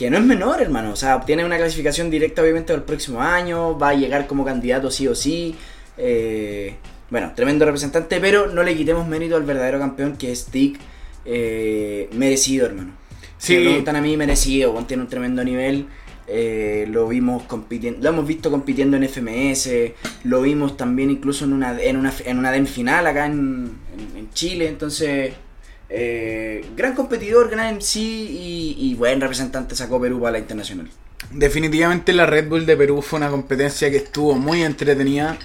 que 0.02 0.10
no 0.10 0.18
es 0.18 0.24
menor, 0.24 0.60
hermano. 0.60 0.90
O 0.92 0.96
sea, 0.96 1.14
obtiene 1.16 1.44
una 1.44 1.56
clasificación 1.56 2.10
directa 2.10 2.42
obviamente 2.42 2.72
al 2.72 2.82
próximo 2.82 3.20
año, 3.22 3.78
va 3.78 3.90
a 3.90 3.94
llegar 3.94 4.26
como 4.26 4.44
candidato 4.44 4.90
sí 4.90 5.06
o 5.06 5.14
sí. 5.14 5.54
Eh, 5.96 6.74
bueno, 7.10 7.32
tremendo 7.36 7.64
representante, 7.64 8.18
pero 8.20 8.48
no 8.48 8.62
le 8.62 8.76
quitemos 8.76 9.06
mérito 9.06 9.36
al 9.36 9.44
verdadero 9.44 9.78
campeón 9.78 10.16
que 10.16 10.32
es 10.32 10.46
Tick. 10.46 10.78
Eh, 11.24 12.08
merecido, 12.14 12.66
hermano. 12.66 12.92
Si 13.38 13.52
Sí. 13.54 13.58
me 13.58 13.64
preguntan 13.66 13.96
a 13.96 14.00
mí, 14.00 14.16
merecido. 14.16 14.72
Tiene 14.88 15.02
un 15.04 15.08
tremendo 15.08 15.44
nivel. 15.44 15.86
eh, 16.28 16.86
lo 16.88 17.08
vimos 17.08 17.42
compitiendo, 17.42 18.00
lo 18.00 18.08
hemos 18.10 18.26
visto 18.26 18.48
compitiendo 18.50 18.96
en 18.96 19.02
FMS, 19.02 19.92
lo 20.22 20.40
vimos 20.40 20.76
también 20.76 21.10
incluso 21.10 21.44
en 21.44 21.52
una 21.52 21.78
en 21.82 21.96
una, 21.96 22.12
en 22.24 22.38
una 22.38 22.52
DEM 22.52 22.66
final 22.66 23.06
acá 23.08 23.26
en, 23.26 23.72
en- 23.92 24.16
en 24.16 24.30
Chile, 24.32 24.68
entonces 24.68 25.34
eh, 25.94 26.64
gran 26.74 26.94
competidor, 26.94 27.50
gran 27.50 27.76
MC 27.76 27.96
y, 27.96 28.76
y 28.78 28.94
buen 28.94 29.20
representante 29.20 29.76
sacó 29.76 30.00
Perú 30.00 30.20
para 30.20 30.32
la 30.32 30.38
internacional. 30.38 30.88
Definitivamente 31.30 32.14
la 32.14 32.24
Red 32.24 32.48
Bull 32.48 32.64
de 32.64 32.76
Perú 32.76 33.02
fue 33.02 33.18
una 33.18 33.28
competencia 33.28 33.90
que 33.90 33.98
estuvo 33.98 34.34
muy 34.34 34.62
entretenida. 34.62 35.36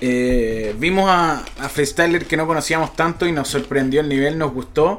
Eh, 0.00 0.74
vimos 0.78 1.08
a, 1.08 1.44
a 1.60 1.68
freestyler 1.68 2.24
que 2.24 2.36
no 2.38 2.46
conocíamos 2.46 2.96
tanto 2.96 3.26
y 3.26 3.32
nos 3.32 3.48
sorprendió 3.48 4.00
el 4.00 4.08
nivel, 4.08 4.38
nos 4.38 4.52
gustó. 4.52 4.98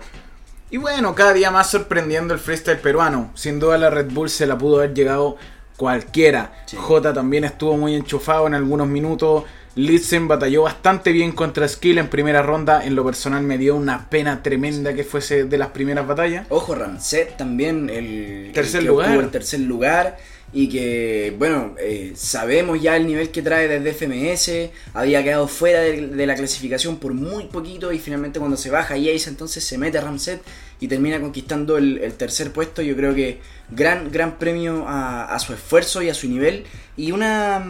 Y 0.70 0.78
bueno, 0.78 1.16
cada 1.16 1.34
día 1.34 1.50
más 1.50 1.72
sorprendiendo 1.72 2.34
el 2.34 2.40
freestyle 2.40 2.80
peruano. 2.80 3.32
Sin 3.34 3.60
duda 3.60 3.80
la 3.80 3.90
Red 3.90 4.12
Bull 4.12 4.30
se 4.30 4.46
la 4.46 4.58
pudo 4.58 4.78
haber 4.78 4.94
llegado 4.94 5.38
cualquiera. 5.76 6.64
Sí. 6.68 6.78
J 6.80 7.14
también 7.14 7.46
estuvo 7.46 7.78
muy 7.78 7.96
enchufado 7.96 8.46
en 8.46 8.54
algunos 8.54 8.88
minutos. 8.88 9.44
Litzen 9.76 10.28
batalló 10.28 10.64
bastante 10.64 11.12
bien 11.12 11.32
contra 11.32 11.68
Skill 11.68 11.98
en 11.98 12.08
primera 12.08 12.44
ronda. 12.44 12.86
En 12.86 12.96
lo 12.96 13.04
personal 13.04 13.42
me 13.44 13.58
dio 13.58 13.76
una 13.76 14.08
pena 14.10 14.44
tremenda 14.44 14.94
que 14.94 15.04
fuese 15.04 15.46
de 15.46 15.58
las 15.58 15.70
primeras 15.70 16.06
batallas. 16.06 16.46
Ojo, 16.50 16.76
Ramset 16.76 17.38
también, 17.38 17.90
el 17.90 18.52
Tercer 18.54 18.82
el 18.82 18.86
que 18.86 18.92
lugar. 18.92 19.20
el 19.20 19.32
tercer 19.32 19.60
lugar. 19.62 20.18
Y 20.56 20.70
que, 20.70 21.34
bueno, 21.40 21.74
eh, 21.80 22.14
sabemos 22.16 22.80
ya 22.80 22.96
el 22.96 23.08
nivel 23.08 23.32
que 23.32 23.42
trae 23.42 23.68
desde 23.68 23.94
FMS. 23.94 24.70
Había 24.94 25.24
quedado 25.24 25.48
fuera 25.48 25.80
de, 25.80 26.06
de 26.06 26.28
la 26.28 26.36
clasificación 26.36 26.98
por 26.98 27.16
muy 27.16 27.46
poquito. 27.46 27.92
Y 27.92 27.98
finalmente, 27.98 28.38
cuando 28.38 28.58
se 28.58 28.70
baja 28.70 28.94
Jace, 28.94 29.30
entonces 29.30 29.64
se 29.64 29.80
mete 29.80 30.00
Ramset 30.00 30.44
y 30.80 30.88
termina 30.88 31.20
conquistando 31.20 31.78
el, 31.80 31.98
el 31.98 32.14
tercer 32.14 32.52
puesto. 32.52 32.84
Yo 32.84 32.96
creo 32.96 33.16
que 33.16 33.40
gran, 33.72 34.12
gran 34.12 34.38
premio 34.38 34.86
a, 34.88 35.34
a 35.34 35.40
su 35.40 35.54
esfuerzo 35.54 36.04
y 36.04 36.10
a 36.10 36.14
su 36.14 36.30
nivel. 36.30 36.66
Y 36.96 37.12
una. 37.12 37.66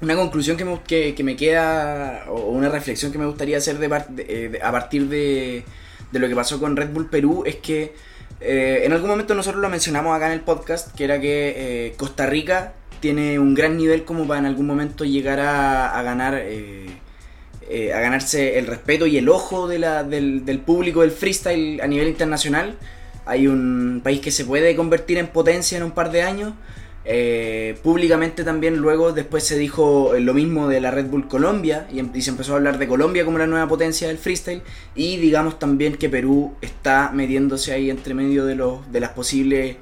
Una 0.00 0.14
conclusión 0.14 0.56
que 0.56 0.64
me, 0.64 0.80
que, 0.86 1.14
que 1.14 1.24
me 1.24 1.34
queda, 1.36 2.24
o 2.28 2.50
una 2.50 2.68
reflexión 2.68 3.10
que 3.10 3.18
me 3.18 3.26
gustaría 3.26 3.56
hacer 3.58 3.78
de, 3.78 3.86
eh, 4.18 4.58
a 4.62 4.70
partir 4.70 5.08
de, 5.08 5.64
lo 6.12 6.28
que 6.28 6.36
pasó 6.36 6.60
con 6.60 6.76
Red 6.76 6.90
Bull 6.90 7.10
Perú 7.10 7.42
es 7.44 7.56
que 7.56 7.94
eh, 8.40 8.82
en 8.84 8.92
algún 8.92 9.10
momento 9.10 9.34
nosotros 9.34 9.60
lo 9.60 9.68
mencionamos 9.68 10.16
acá 10.16 10.26
en 10.28 10.34
el 10.34 10.40
podcast, 10.42 10.94
que 10.94 11.02
era 11.02 11.20
que 11.20 11.54
eh, 11.88 11.94
Costa 11.96 12.26
Rica 12.26 12.74
tiene 13.00 13.40
un 13.40 13.54
gran 13.54 13.76
nivel 13.76 14.04
como 14.04 14.26
para 14.28 14.38
en 14.40 14.46
algún 14.46 14.66
momento 14.66 15.04
llegar 15.04 15.40
a, 15.40 15.98
a 15.98 16.02
ganar 16.02 16.34
eh, 16.36 16.86
a 17.92 18.00
ganarse 18.00 18.58
el 18.58 18.66
respeto 18.66 19.06
y 19.06 19.18
el 19.18 19.28
ojo 19.28 19.68
de 19.68 19.78
la- 19.78 20.02
del, 20.04 20.44
del 20.46 20.58
público 20.60 21.02
del 21.02 21.10
freestyle 21.10 21.80
a 21.82 21.86
nivel 21.86 22.08
internacional. 22.08 22.76
Hay 23.26 23.46
un 23.46 24.00
país 24.02 24.20
que 24.20 24.30
se 24.30 24.44
puede 24.46 24.74
convertir 24.74 25.18
en 25.18 25.26
potencia 25.26 25.76
en 25.76 25.82
un 25.84 25.90
par 25.90 26.10
de 26.10 26.22
años. 26.22 26.54
Eh, 27.10 27.78
públicamente 27.82 28.44
también 28.44 28.76
luego 28.76 29.12
después 29.14 29.42
se 29.42 29.56
dijo 29.56 30.12
lo 30.18 30.34
mismo 30.34 30.68
de 30.68 30.78
la 30.82 30.90
Red 30.90 31.06
Bull 31.06 31.26
Colombia 31.26 31.88
y, 31.90 32.00
em- 32.00 32.10
y 32.12 32.20
se 32.20 32.28
empezó 32.28 32.52
a 32.52 32.56
hablar 32.56 32.76
de 32.76 32.86
Colombia 32.86 33.24
como 33.24 33.38
la 33.38 33.46
nueva 33.46 33.66
potencia 33.66 34.08
del 34.08 34.18
freestyle 34.18 34.60
y 34.94 35.16
digamos 35.16 35.58
también 35.58 35.96
que 35.96 36.10
Perú 36.10 36.54
está 36.60 37.10
metiéndose 37.14 37.72
ahí 37.72 37.88
entre 37.88 38.12
medio 38.12 38.44
de, 38.44 38.56
los, 38.56 38.92
de 38.92 39.00
las 39.00 39.12
posibles 39.12 39.76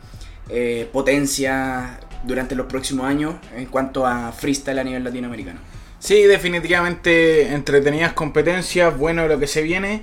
eh, 0.51 0.89
potencias 0.93 1.99
durante 2.25 2.55
los 2.55 2.67
próximos 2.67 3.07
años 3.07 3.35
en 3.57 3.67
cuanto 3.67 4.07
a 4.07 4.31
freestyle 4.31 4.79
a 4.79 4.85
nivel 4.85 5.03
latinoamericano. 5.03 5.59
Sí, 5.99 6.23
definitivamente 6.23 7.53
entretenidas 7.53 8.13
competencias, 8.13 8.97
bueno 8.97 9.27
lo 9.27 9.41
que 9.41 9.49
se 9.49 9.63
viene. 9.63 10.01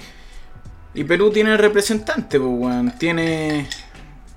Y 0.94 1.06
Perú 1.06 1.32
tiene 1.32 1.56
representante, 1.56 2.38
pues, 2.38 2.52
weón. 2.54 2.94
Tiene, 3.00 3.68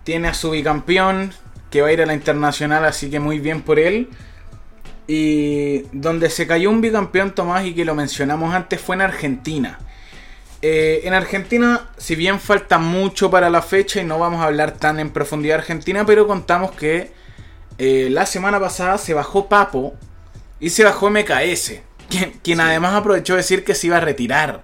tiene 0.04 0.28
a 0.28 0.34
su 0.34 0.50
bicampeón 0.52 1.32
que 1.70 1.82
va 1.82 1.88
a 1.88 1.92
ir 1.92 2.02
a 2.02 2.06
la 2.06 2.14
internacional, 2.14 2.84
así 2.84 3.10
que 3.10 3.20
muy 3.20 3.38
bien 3.38 3.62
por 3.62 3.78
él. 3.78 4.08
Y 5.06 5.82
donde 5.92 6.30
se 6.30 6.46
cayó 6.46 6.70
un 6.70 6.80
bicampeón, 6.80 7.34
Tomás, 7.34 7.64
y 7.64 7.74
que 7.74 7.84
lo 7.84 7.94
mencionamos 7.94 8.54
antes, 8.54 8.80
fue 8.80 8.96
en 8.96 9.02
Argentina. 9.02 9.78
Eh, 10.62 11.02
en 11.04 11.14
Argentina, 11.14 11.88
si 11.96 12.16
bien 12.16 12.40
falta 12.40 12.78
mucho 12.78 13.30
para 13.30 13.50
la 13.50 13.62
fecha 13.62 14.00
y 14.00 14.04
no 14.04 14.18
vamos 14.18 14.40
a 14.40 14.46
hablar 14.46 14.72
tan 14.72 14.98
en 14.98 15.10
profundidad 15.10 15.56
de 15.56 15.60
Argentina, 15.60 16.04
pero 16.04 16.26
contamos 16.26 16.72
que 16.72 17.12
eh, 17.78 18.08
la 18.10 18.26
semana 18.26 18.58
pasada 18.58 18.98
se 18.98 19.14
bajó 19.14 19.48
Papo 19.48 19.94
y 20.58 20.70
se 20.70 20.82
bajó 20.82 21.10
MKS, 21.10 21.74
quien, 22.08 22.32
quien 22.42 22.60
además 22.60 22.94
aprovechó 22.94 23.34
de 23.34 23.38
decir 23.38 23.64
que 23.64 23.74
se 23.74 23.88
iba 23.88 23.98
a 23.98 24.00
retirar. 24.00 24.60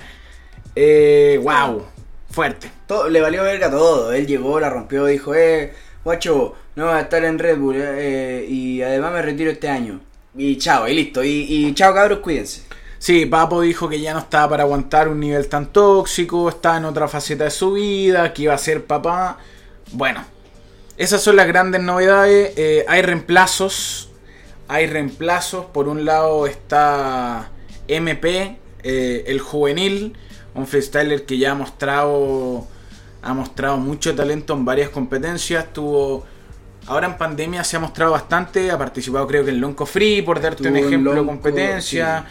Eh, 0.74 1.38
wow, 1.42 1.84
fuerte. 2.30 2.70
Todo, 2.86 3.08
le 3.08 3.20
valió 3.20 3.42
verga 3.42 3.70
todo. 3.70 4.12
Él 4.12 4.26
llegó, 4.26 4.58
la 4.58 4.70
rompió, 4.70 5.06
dijo, 5.06 5.34
eh, 5.34 5.74
guacho, 6.04 6.54
no 6.76 6.86
va 6.86 6.98
a 6.98 7.00
estar 7.02 7.24
en 7.24 7.38
Red 7.38 7.58
Bull 7.58 7.76
eh, 7.78 8.46
y 8.48 8.82
además 8.82 9.12
me 9.12 9.22
retiro 9.22 9.50
este 9.50 9.68
año. 9.68 10.00
Y 10.34 10.56
chao, 10.56 10.88
y 10.88 10.94
listo. 10.94 11.22
Y, 11.22 11.46
y 11.48 11.74
chao 11.74 11.94
cabros, 11.94 12.20
cuídense. 12.20 12.62
Sí, 12.98 13.26
Papo 13.26 13.60
dijo 13.62 13.88
que 13.88 14.00
ya 14.00 14.12
no 14.14 14.20
estaba 14.20 14.50
para 14.50 14.62
aguantar 14.62 15.08
un 15.08 15.18
nivel 15.18 15.48
tan 15.48 15.72
tóxico, 15.72 16.48
estaba 16.48 16.76
en 16.76 16.84
otra 16.84 17.08
faceta 17.08 17.44
de 17.44 17.50
su 17.50 17.72
vida, 17.72 18.32
que 18.32 18.42
iba 18.42 18.54
a 18.54 18.58
ser 18.58 18.84
papá. 18.84 19.38
Bueno, 19.90 20.24
esas 20.96 21.20
son 21.20 21.34
las 21.34 21.48
grandes 21.48 21.82
novedades. 21.82 22.52
Eh, 22.56 22.84
hay 22.86 23.02
reemplazos. 23.02 24.10
Hay 24.68 24.86
reemplazos. 24.86 25.66
Por 25.66 25.88
un 25.88 26.04
lado 26.04 26.46
está 26.46 27.50
MP, 27.88 28.56
eh, 28.84 29.24
el 29.26 29.40
juvenil, 29.40 30.16
un 30.54 30.66
freestyler 30.68 31.26
que 31.26 31.38
ya 31.38 31.50
ha 31.50 31.54
mostrado, 31.54 32.68
ha 33.20 33.34
mostrado 33.34 33.78
mucho 33.78 34.14
talento 34.14 34.54
en 34.54 34.64
varias 34.64 34.90
competencias. 34.90 35.72
Tuvo, 35.72 36.24
ahora 36.86 37.06
en 37.06 37.16
pandemia 37.16 37.64
se 37.64 37.76
ha 37.76 37.80
mostrado 37.80 38.12
bastante. 38.12 38.70
Ha 38.70 38.78
participado 38.78 39.26
creo 39.26 39.44
que 39.44 39.50
en 39.50 39.60
Lonco 39.60 39.86
Free, 39.86 40.22
por 40.22 40.40
darte 40.40 40.68
un 40.68 40.76
ejemplo, 40.76 41.14
Lonco, 41.14 41.32
competencia. 41.32 42.24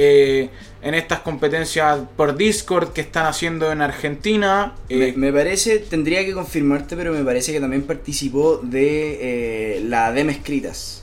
Eh, 0.00 0.50
en 0.80 0.94
estas 0.94 1.20
competencias 1.20 1.98
por 2.16 2.36
Discord 2.36 2.92
que 2.92 3.00
están 3.00 3.26
haciendo 3.26 3.72
en 3.72 3.82
Argentina. 3.82 4.74
Me, 4.88 5.08
eh, 5.08 5.14
me 5.16 5.32
parece, 5.32 5.78
tendría 5.80 6.24
que 6.24 6.32
confirmarte, 6.32 6.96
pero 6.96 7.12
me 7.12 7.24
parece 7.24 7.52
que 7.52 7.60
también 7.60 7.82
participó 7.82 8.58
de 8.58 9.78
eh, 9.78 9.80
la 9.80 10.12
DEM 10.12 10.30
escritas. 10.30 11.02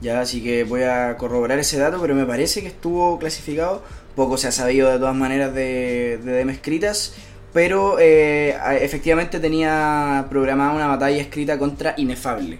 Ya, 0.00 0.20
así 0.20 0.42
que 0.42 0.64
voy 0.64 0.82
a 0.82 1.16
corroborar 1.16 1.58
ese 1.58 1.78
dato, 1.78 2.00
pero 2.00 2.14
me 2.14 2.26
parece 2.26 2.60
que 2.60 2.68
estuvo 2.68 3.18
clasificado. 3.18 3.82
Poco 4.14 4.36
se 4.36 4.48
ha 4.48 4.52
sabido 4.52 4.90
de 4.90 4.98
todas 4.98 5.16
maneras 5.16 5.54
de, 5.54 6.18
de 6.22 6.42
escritas. 6.52 7.14
Pero 7.52 7.98
eh, 7.98 8.56
efectivamente 8.80 9.40
tenía 9.40 10.26
programada 10.28 10.72
una 10.72 10.86
batalla 10.86 11.20
escrita 11.20 11.58
contra 11.58 11.94
Inefable. 11.96 12.58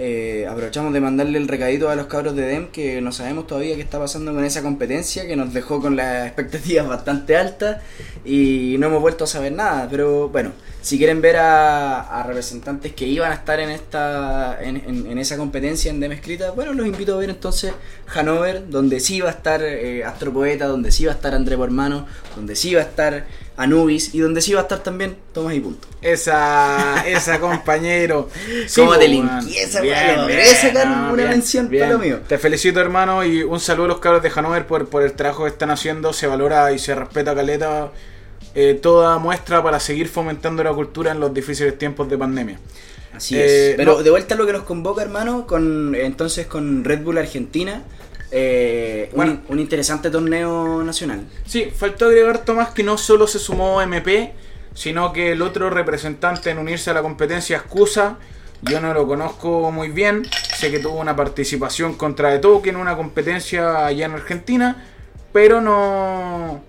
Eh, 0.00 0.46
aprovechamos 0.48 0.92
de 0.92 1.00
mandarle 1.00 1.38
el 1.38 1.48
recadito 1.48 1.90
a 1.90 1.96
los 1.96 2.06
cabros 2.06 2.36
de 2.36 2.42
DEM 2.42 2.68
que 2.68 3.00
no 3.00 3.10
sabemos 3.10 3.48
todavía 3.48 3.74
qué 3.74 3.82
está 3.82 3.98
pasando 3.98 4.32
con 4.32 4.44
esa 4.44 4.62
competencia, 4.62 5.26
que 5.26 5.34
nos 5.34 5.52
dejó 5.52 5.80
con 5.80 5.96
las 5.96 6.24
expectativas 6.24 6.86
bastante 6.88 7.36
altas 7.36 7.82
y 8.24 8.76
no 8.78 8.86
hemos 8.86 9.00
vuelto 9.00 9.24
a 9.24 9.26
saber 9.26 9.50
nada. 9.50 9.88
Pero 9.90 10.28
bueno, 10.28 10.52
si 10.82 10.98
quieren 10.98 11.20
ver 11.20 11.38
a, 11.38 12.22
representantes 12.28 12.92
que 12.92 13.08
iban 13.08 13.32
a 13.32 13.34
estar 13.34 13.58
en 13.58 13.70
esta 13.70 14.56
en, 14.62 14.76
en- 14.76 15.18
esa 15.18 15.36
competencia 15.36 15.90
en 15.90 15.98
DEM 15.98 16.12
escrita, 16.12 16.52
bueno, 16.52 16.72
los 16.74 16.86
invito 16.86 17.16
a 17.16 17.18
ver 17.18 17.30
entonces 17.30 17.72
Hanover, 18.14 18.68
donde 18.70 19.00
sí 19.00 19.20
va 19.20 19.30
a 19.30 19.32
estar 19.32 19.62
eh, 19.64 20.04
Astropoeta, 20.04 20.66
donde 20.66 20.92
sí 20.92 21.06
va 21.06 21.12
a 21.12 21.14
estar 21.16 21.34
André 21.34 21.56
Hermano, 21.60 22.06
donde 22.36 22.54
sí 22.54 22.72
va 22.72 22.82
a 22.82 22.84
estar 22.84 23.26
Anubis 23.58 24.14
y 24.14 24.20
donde 24.20 24.40
sí 24.40 24.54
va 24.54 24.60
a 24.60 24.62
estar 24.62 24.82
también 24.82 25.16
Tomás 25.34 25.54
y 25.54 25.60
Punto. 25.60 25.86
Esa, 26.00 27.04
esa 27.06 27.38
compañero. 27.40 28.30
¿Cómo 28.74 28.96
te 28.96 29.08
linké 29.08 29.34
weón. 29.34 29.48
esa 29.56 29.80
Bien, 29.80 29.94
weá? 29.94 30.16
Lo 30.16 30.26
bien, 30.26 30.36
merece 30.38 30.68
sacar 30.68 30.86
no, 30.86 31.04
una 31.12 31.12
bien, 31.14 31.28
mención 31.30 31.68
bien. 31.68 31.82
para 31.82 31.92
lo 31.94 31.98
mío. 31.98 32.20
Te 32.26 32.38
felicito, 32.38 32.80
hermano, 32.80 33.24
y 33.24 33.42
un 33.42 33.60
saludo 33.60 33.84
a 33.86 33.88
los 33.88 33.98
cabros 33.98 34.22
de 34.22 34.30
Hanover 34.34 34.66
por, 34.66 34.88
por 34.88 35.02
el 35.02 35.12
trabajo 35.12 35.44
que 35.44 35.50
están 35.50 35.70
haciendo. 35.70 36.12
Se 36.12 36.26
valora 36.26 36.72
y 36.72 36.78
se 36.78 36.94
respeta 36.94 37.34
caleta 37.34 37.90
eh, 38.54 38.78
toda 38.80 39.18
muestra 39.18 39.62
para 39.62 39.80
seguir 39.80 40.08
fomentando 40.08 40.62
la 40.64 40.72
cultura 40.72 41.12
en 41.12 41.20
los 41.20 41.34
difíciles 41.34 41.76
tiempos 41.76 42.08
de 42.08 42.16
pandemia. 42.16 42.58
Así 43.14 43.36
Eh, 43.36 43.70
es. 43.70 43.76
Pero 43.76 43.96
no. 43.96 44.02
de 44.02 44.10
vuelta 44.10 44.34
a 44.34 44.38
lo 44.38 44.46
que 44.46 44.52
nos 44.52 44.62
convoca, 44.62 45.02
hermano, 45.02 45.46
con 45.46 45.94
entonces 45.96 46.46
con 46.46 46.84
Red 46.84 47.02
Bull 47.02 47.18
Argentina. 47.18 47.82
Eh, 48.30 49.10
Bueno. 49.14 49.40
un, 49.48 49.58
interesante 49.58 50.10
torneo 50.10 50.82
nacional. 50.82 51.26
Sí, 51.46 51.70
faltó 51.74 52.06
agregar, 52.06 52.44
Tomás, 52.44 52.70
que 52.70 52.82
no 52.82 52.98
solo 52.98 53.26
se 53.26 53.38
sumó 53.38 53.80
MP, 53.82 54.32
sino 54.74 55.12
que 55.12 55.32
el 55.32 55.42
otro 55.42 55.70
representante 55.70 56.50
en 56.50 56.58
unirse 56.58 56.90
a 56.90 56.94
la 56.94 57.02
competencia, 57.02 57.56
Excusa, 57.56 58.18
yo 58.62 58.80
no 58.80 58.92
lo 58.92 59.06
conozco 59.06 59.70
muy 59.70 59.88
bien, 59.88 60.26
sé 60.56 60.70
que 60.70 60.78
tuvo 60.78 60.98
una 61.00 61.16
participación 61.16 61.94
contra 61.94 62.30
The 62.32 62.40
Token 62.40 62.74
en 62.74 62.80
una 62.80 62.96
competencia 62.96 63.86
allá 63.86 64.06
en 64.06 64.12
Argentina, 64.12 64.84
pero 65.32 65.60
no, 65.60 66.60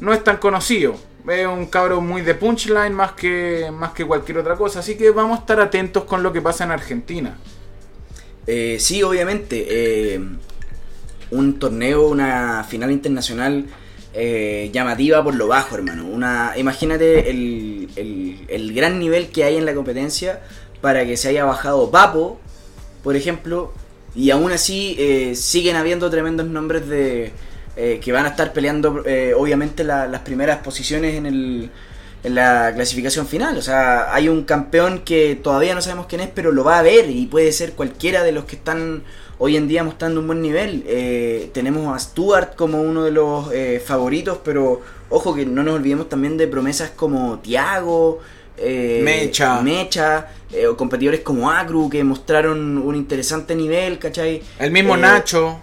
no 0.00 0.12
es 0.12 0.24
tan 0.24 0.38
conocido. 0.38 0.96
Es 1.28 1.46
un 1.46 1.66
cabro 1.66 2.00
muy 2.00 2.22
de 2.22 2.34
punchline 2.34 2.94
más 2.94 3.12
que, 3.12 3.70
más 3.72 3.92
que 3.92 4.04
cualquier 4.06 4.38
otra 4.38 4.56
cosa, 4.56 4.80
así 4.80 4.96
que 4.96 5.10
vamos 5.10 5.38
a 5.38 5.40
estar 5.42 5.60
atentos 5.60 6.04
con 6.04 6.22
lo 6.22 6.32
que 6.32 6.40
pasa 6.40 6.64
en 6.64 6.70
Argentina. 6.70 7.36
Eh, 8.46 8.78
sí, 8.80 9.02
obviamente. 9.02 9.66
eh, 9.68 10.20
un 11.30 11.58
torneo, 11.58 12.08
una 12.08 12.64
final 12.64 12.90
internacional 12.90 13.66
eh, 14.14 14.70
llamativa 14.72 15.22
por 15.22 15.34
lo 15.34 15.46
bajo, 15.48 15.76
hermano. 15.76 16.06
Una, 16.06 16.54
imagínate 16.56 17.30
el, 17.30 17.88
el- 17.96 18.74
gran 18.74 18.98
nivel 18.98 19.28
que 19.28 19.44
hay 19.44 19.56
en 19.56 19.66
la 19.66 19.74
competencia 19.74 20.40
para 20.80 21.04
que 21.06 21.16
se 21.16 21.28
haya 21.28 21.44
bajado 21.44 21.90
Papo 21.90 22.40
por 23.02 23.16
ejemplo, 23.16 23.72
y 24.14 24.30
aún 24.30 24.52
así 24.52 24.94
eh, 24.98 25.34
siguen 25.34 25.76
habiendo 25.76 26.10
tremendos 26.10 26.46
nombres 26.46 26.86
de 26.88 27.32
eh, 27.76 27.98
que 28.02 28.12
van 28.12 28.26
a 28.26 28.30
estar 28.30 28.52
peleando, 28.52 29.02
eh, 29.06 29.32
obviamente, 29.34 29.84
la- 29.84 30.06
las 30.06 30.20
primeras 30.22 30.58
posiciones 30.58 31.14
en, 31.14 31.24
el, 31.26 31.70
en 32.24 32.34
la 32.34 32.72
clasificación 32.74 33.26
final. 33.26 33.56
O 33.56 33.62
sea, 33.62 34.12
hay 34.14 34.28
un 34.28 34.44
campeón 34.44 34.98
que 35.02 35.38
todavía 35.42 35.74
no 35.74 35.80
sabemos 35.80 36.06
quién 36.08 36.20
es, 36.20 36.28
pero 36.34 36.52
lo 36.52 36.62
va 36.64 36.78
a 36.78 36.82
ver 36.82 37.08
y 37.08 37.26
puede 37.26 37.52
ser 37.52 37.72
cualquiera 37.72 38.22
de 38.22 38.32
los 38.32 38.44
que 38.44 38.56
están 38.56 39.02
hoy 39.40 39.56
en 39.56 39.66
día 39.66 39.82
mostrando 39.82 40.20
un 40.20 40.26
buen 40.28 40.40
nivel. 40.40 40.84
Eh, 40.86 41.50
tenemos 41.52 41.92
a 41.94 41.98
Stuart 41.98 42.54
como 42.54 42.80
uno 42.80 43.02
de 43.04 43.10
los 43.10 43.50
eh, 43.52 43.82
favoritos, 43.84 44.38
pero 44.44 44.80
ojo 45.08 45.34
que 45.34 45.44
no 45.44 45.62
nos 45.64 45.74
olvidemos 45.74 46.08
también 46.08 46.36
de 46.36 46.46
promesas 46.46 46.90
como 46.94 47.40
Tiago. 47.40 48.20
eh, 48.62 49.00
Mecha. 49.02 49.60
Mecha, 49.62 50.28
eh, 50.52 50.66
o 50.66 50.76
competidores 50.76 51.20
como 51.20 51.50
Acru 51.50 51.88
que 51.88 52.04
mostraron 52.04 52.76
un 52.78 52.94
interesante 52.94 53.56
nivel, 53.56 53.98
¿cachai? 53.98 54.42
El 54.58 54.70
mismo 54.70 54.94
Eh, 54.96 54.98
Nacho. 55.00 55.58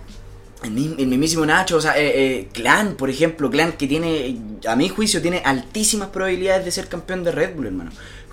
el, 0.64 0.72
mi- 0.72 0.96
el 0.98 1.08
mismísimo 1.08 1.46
Nacho, 1.46 1.78
o 1.78 1.82
sea, 1.82 1.94
eh, 1.96 2.48
Clan, 2.52 2.96
por 2.96 3.12
ejemplo, 3.12 3.52
Clan 3.52 3.74
que 3.74 3.86
tiene, 3.88 4.36
a 4.68 4.76
mi 4.76 4.90
juicio, 4.90 5.22
tiene 5.22 5.44
altísimas 5.46 6.10
probabilidades 6.10 6.66
de 6.66 6.72
ser 6.72 6.88
campeón 6.88 7.24
de 7.24 7.32
Red 7.32 7.54
Bull, 7.56 7.68
hermano. 7.68 7.92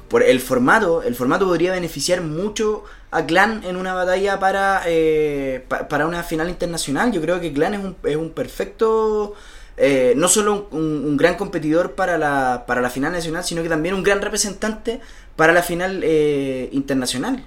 Por 0.08 0.22
el 0.22 0.40
formato, 0.40 1.02
el 1.02 1.14
formato 1.14 1.44
podría 1.46 1.72
beneficiar 1.72 2.22
mucho 2.22 2.84
a 3.16 3.26
Clan 3.26 3.62
en 3.64 3.76
una 3.76 3.94
batalla 3.94 4.38
para, 4.38 4.82
eh, 4.86 5.64
pa- 5.68 5.88
para 5.88 6.06
una 6.06 6.22
final 6.22 6.48
internacional. 6.48 7.12
Yo 7.12 7.20
creo 7.20 7.40
que 7.40 7.52
Clan 7.52 7.74
es 7.74 7.80
un, 7.84 7.96
es 8.04 8.16
un 8.16 8.30
perfecto, 8.30 9.34
eh, 9.76 10.14
no 10.16 10.28
solo 10.28 10.68
un, 10.72 10.78
un- 10.80 11.04
un 11.10 11.16
gran 11.16 11.36
competidor 11.36 11.92
para 11.92 12.18
la, 12.18 12.64
para 12.66 12.80
la 12.80 12.90
final 12.90 13.12
nacional, 13.12 13.44
sino 13.44 13.62
que 13.62 13.68
también 13.68 13.94
un 13.94 14.02
gran 14.02 14.20
representante 14.20 15.00
para 15.36 15.52
la 15.52 15.62
final 15.62 16.00
eh, 16.04 16.68
internacional. 16.72 17.44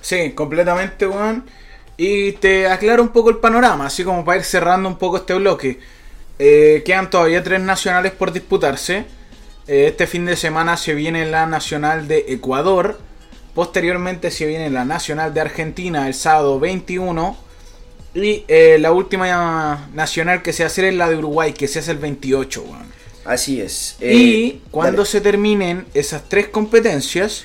Sí, 0.00 0.32
completamente, 0.32 1.06
weón. 1.06 1.44
Y 1.96 2.32
te 2.32 2.66
aclaro 2.68 3.02
un 3.02 3.10
poco 3.10 3.28
el 3.30 3.36
panorama, 3.38 3.86
así 3.86 4.04
como 4.04 4.24
para 4.24 4.38
ir 4.38 4.44
cerrando 4.44 4.88
un 4.88 4.96
poco 4.98 5.18
este 5.18 5.34
bloque. 5.34 5.78
Eh, 6.38 6.82
quedan 6.86 7.10
todavía 7.10 7.42
tres 7.42 7.60
nacionales 7.60 8.12
por 8.12 8.32
disputarse. 8.32 9.04
Eh, 9.68 9.86
este 9.88 10.06
fin 10.06 10.24
de 10.24 10.36
semana 10.36 10.76
se 10.78 10.94
viene 10.94 11.26
la 11.26 11.44
nacional 11.46 12.08
de 12.08 12.24
Ecuador. 12.28 12.98
Posteriormente 13.54 14.30
se 14.30 14.46
viene 14.46 14.70
la 14.70 14.84
nacional 14.84 15.34
de 15.34 15.40
Argentina 15.40 16.06
el 16.06 16.14
sábado 16.14 16.60
21. 16.60 17.36
Y 18.14 18.44
eh, 18.48 18.78
la 18.80 18.92
última 18.92 19.88
nacional 19.94 20.42
que 20.42 20.52
se 20.52 20.64
hace 20.64 20.88
es 20.88 20.94
la 20.94 21.08
de 21.08 21.16
Uruguay, 21.16 21.52
que 21.52 21.68
se 21.68 21.78
hace 21.78 21.92
el 21.92 21.98
28, 21.98 22.62
weón. 22.62 22.90
Así 23.24 23.60
es. 23.60 23.96
Y 24.00 24.46
Eh, 24.46 24.60
cuando 24.70 25.02
dale. 25.02 25.10
se 25.10 25.20
terminen 25.20 25.86
esas 25.94 26.28
tres 26.28 26.48
competencias, 26.48 27.44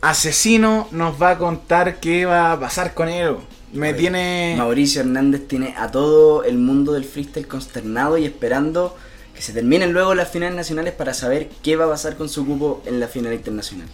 Asesino 0.00 0.88
nos 0.90 1.20
va 1.20 1.30
a 1.30 1.38
contar 1.38 2.00
qué 2.00 2.24
va 2.26 2.52
a 2.52 2.60
pasar 2.60 2.94
con 2.94 3.08
él. 3.08 3.36
Me 3.72 3.90
Oye, 3.90 3.98
tiene. 3.98 4.54
Mauricio 4.58 5.00
Hernández 5.00 5.46
tiene 5.46 5.74
a 5.78 5.90
todo 5.90 6.42
el 6.44 6.58
mundo 6.58 6.92
del 6.92 7.04
freestyle 7.04 7.46
consternado 7.46 8.18
y 8.18 8.24
esperando 8.24 8.96
que 9.34 9.42
se 9.42 9.52
terminen 9.52 9.92
luego 9.92 10.14
las 10.14 10.30
finales 10.30 10.56
nacionales 10.56 10.92
para 10.94 11.14
saber 11.14 11.48
qué 11.62 11.76
va 11.76 11.84
a 11.86 11.90
pasar 11.90 12.16
con 12.16 12.28
su 12.28 12.44
cupo 12.44 12.82
en 12.84 12.98
la 13.00 13.08
final 13.08 13.32
internacional. 13.32 13.88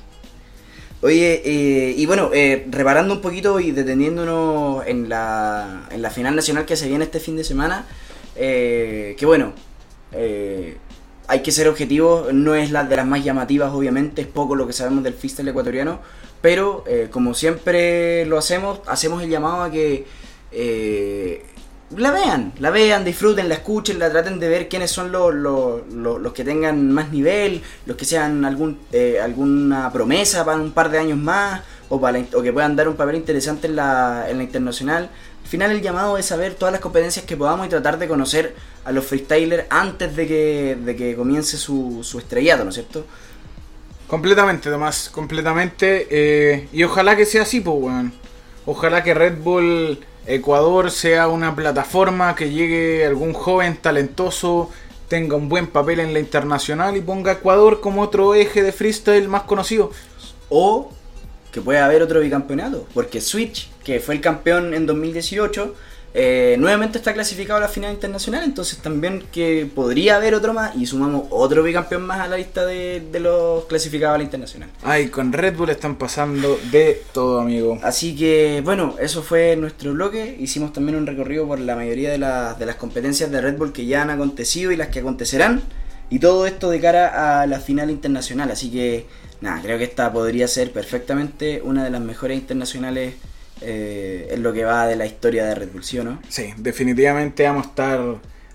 Oye, 1.01 1.43
eh, 1.45 1.95
y 1.97 2.07
bueno, 2.07 2.31
eh, 2.35 2.67
reparando 2.71 3.15
un 3.15 3.21
poquito 3.21 3.61
y 3.61 3.71
deteniéndonos 3.71 4.85
en 4.87 5.09
la, 5.09 5.87
en 5.91 6.03
la 6.03 6.11
final 6.11 6.35
nacional 6.35 6.67
que 6.67 6.77
se 6.77 6.89
viene 6.89 7.05
este 7.05 7.21
fin 7.21 7.37
de 7.37 7.45
semana, 7.45 7.87
eh, 8.35 9.15
que 9.17 9.25
bueno, 9.25 9.53
eh, 10.13 10.77
hay 11.29 11.43
que 11.43 11.53
ser 11.53 11.69
objetivos, 11.69 12.33
no 12.33 12.55
es 12.55 12.71
la 12.73 12.85
de 12.85 12.97
las 12.97 13.07
más 13.07 13.23
llamativas 13.23 13.73
obviamente, 13.73 14.23
es 14.23 14.27
poco 14.27 14.57
lo 14.57 14.67
que 14.67 14.73
sabemos 14.73 15.05
del 15.05 15.15
freestyle 15.15 15.49
ecuatoriano, 15.49 16.01
pero 16.41 16.85
eh, 16.89 17.09
como 17.11 17.35
siempre 17.35 18.25
lo 18.27 18.39
hacemos, 18.39 18.81
hacemos 18.87 19.23
el 19.23 19.29
llamado 19.29 19.63
a 19.63 19.71
que 19.71 20.07
eh, 20.53 21.45
la 21.97 22.11
vean, 22.11 22.53
la 22.59 22.71
vean, 22.71 23.05
disfruten, 23.05 23.49
la 23.49 23.55
escuchen, 23.57 23.99
la 23.99 24.11
traten 24.11 24.39
de 24.39 24.49
ver 24.49 24.69
quiénes 24.69 24.91
son 24.91 25.11
los, 25.11 25.35
los, 25.35 25.83
los- 25.93 26.21
los 26.21 26.33
que 26.33 26.45
tengan 26.45 26.93
más 26.93 27.11
nivel, 27.11 27.63
los 27.87 27.97
que 27.97 28.05
sean 28.05 28.45
algún, 28.45 28.79
eh, 28.93 29.19
alguna 29.23 29.91
promesa 29.93 30.45
para 30.45 30.59
un 30.59 30.73
par 30.73 30.91
de 30.91 30.99
años 30.99 31.19
más, 31.19 31.63
o, 31.89 32.01
para 32.01 32.19
o 32.35 32.43
que 32.43 32.53
puedan 32.53 32.77
dar 32.77 32.89
un 32.89 32.97
papel 32.97 33.17
interesante 33.17 33.67
en 33.69 33.77
la, 33.77 34.27
en 34.29 34.37
la 34.39 34.43
internacional. 34.45 35.09
Al 35.43 35.49
final 35.49 35.71
el 35.71 35.81
llamado 35.81 36.19
es 36.19 36.27
saber 36.27 36.55
todas 36.55 36.73
las 36.73 36.81
competencias 36.83 37.25
que 37.25 37.37
podamos 37.37 37.67
y 37.67 37.71
tratar 37.71 37.99
de 37.99 38.07
conocer 38.07 38.55
a 38.85 38.93
los 38.93 39.07
freestylers 39.07 39.65
antes 39.71 40.15
de 40.15 40.27
que, 40.27 40.77
de 40.85 40.95
que 40.95 41.17
comience 41.17 41.57
su, 41.57 42.01
su 42.03 42.19
estrellato, 42.19 42.65
¿no 42.65 42.69
es 42.71 42.75
cierto? 42.75 43.07
Completamente, 44.07 44.71
Tomás, 44.71 45.11
completamente. 45.11 46.07
eh, 46.11 46.69
y 46.73 46.83
ojalá 46.85 47.17
que 47.17 47.27
sea 47.27 47.43
así, 47.43 47.61
pues, 47.61 47.77
weón. 47.79 48.13
Ojalá 48.67 49.03
que 49.03 49.15
Red 49.15 49.39
Bull 49.43 49.99
Ecuador 50.29 50.91
sea 50.91 51.27
una 51.29 51.57
plataforma 51.57 52.35
que 52.35 52.51
llegue 52.51 53.07
algún 53.07 53.33
joven 53.33 53.79
talentoso, 53.79 54.71
tenga 55.09 55.37
un 55.37 55.49
buen 55.49 55.69
papel 55.69 56.01
en 56.01 56.13
la 56.13 56.19
internacional 56.19 56.99
y 56.99 57.01
ponga 57.01 57.33
Ecuador 57.33 57.81
como 57.81 58.03
otro 58.03 58.35
eje 58.35 58.63
de 58.63 58.73
freestyle 58.73 59.27
más 59.27 59.45
conocido. 59.45 59.91
O 60.51 60.93
que 61.51 61.63
pueda 61.63 61.87
haber 61.87 62.03
otro 62.03 62.21
bicampeonato, 62.21 62.87
porque 62.93 63.23
Switch, 63.23 63.71
que 63.83 64.01
fue 64.01 64.17
el 64.17 64.21
campeón 64.21 64.75
en 64.75 64.85
2018, 64.85 65.75
eh, 66.15 66.57
nuevamente 66.59 66.99
está 66.99 67.13
clasificado 67.13 67.59
a 67.59 67.61
la 67.61 67.69
final 67.69 67.93
internacional, 67.93 68.43
entonces 68.45 68.79
también 68.79 69.25
que 69.31 69.69
podría 69.73 70.17
haber 70.17 70.35
otro 70.35 70.53
más 70.55 70.75
y 70.75 70.87
sumamos 70.87 71.27
otro 71.31 71.63
bicampeón 71.63 72.03
más 72.07 72.21
a 72.21 72.29
la 72.29 72.37
lista 72.37 72.65
de, 72.65 73.03
de 73.13 73.21
los 73.21 73.67
clasificados 73.67 74.15
a 74.15 74.19
la 74.19 74.25
internacional. 74.25 74.71
Ay, 74.83 75.09
con 75.09 75.33
Red 75.33 75.57
Bull 75.57 75.71
están 75.71 75.97
pasando 75.97 76.59
de 76.73 77.03
todo, 77.13 77.41
amigo. 77.41 77.79
Así 77.83 78.17
que 78.17 78.63
bueno, 78.65 78.97
eso 79.01 79.23
fue 79.23 79.55
nuestro 79.57 79.93
bloque. 79.93 80.37
Hicimos 80.41 80.73
también 80.73 80.97
un 80.99 81.07
recorrido 81.07 81.47
por 81.47 81.61
la 81.61 81.77
mayoría 81.77 82.11
de, 82.11 82.19
las- 82.19 82.59
de 82.59 82.67
las 82.67 82.77
competencias 82.77 83.31
de 83.31 83.41
Red 83.41 83.57
Bull 83.59 83.73
que 83.73 83.87
ya 83.87 84.03
han 84.03 84.11
acontecido 84.11 84.73
y 84.73 84.77
las 84.77 84.89
que 84.89 85.01
acontecerán. 85.01 85.63
Y 86.11 86.21
todo 86.21 86.47
esto 86.47 86.71
de 86.71 86.81
cara 86.81 87.43
a 87.43 87.47
la 87.47 87.61
final 87.61 87.91
internacional. 87.91 88.51
Así 88.51 88.71
que 88.71 89.05
nada, 89.43 89.61
creo 89.61 89.77
que 89.77 89.85
esta 89.85 90.11
podría 90.11 90.49
ser 90.49 90.73
perfectamente 90.73 91.61
una 91.63 91.85
de 91.85 91.91
las 91.91 92.01
mejores 92.01 92.39
internacionales 92.39 93.15
eh, 93.61 94.29
en 94.31 94.43
lo 94.43 94.53
que 94.53 94.65
va 94.65 94.87
de 94.87 94.97
la 94.97 95.07
historia 95.07 95.45
de 95.47 95.55
Red 95.55 95.69
Bull, 95.73 95.85
¿sí 95.85 95.99
o 95.99 96.05
no? 96.05 96.21
Sí, 96.29 96.53
definitivamente 96.57 97.45
vamos 97.45 97.67
a 97.67 97.69
estar 97.69 98.01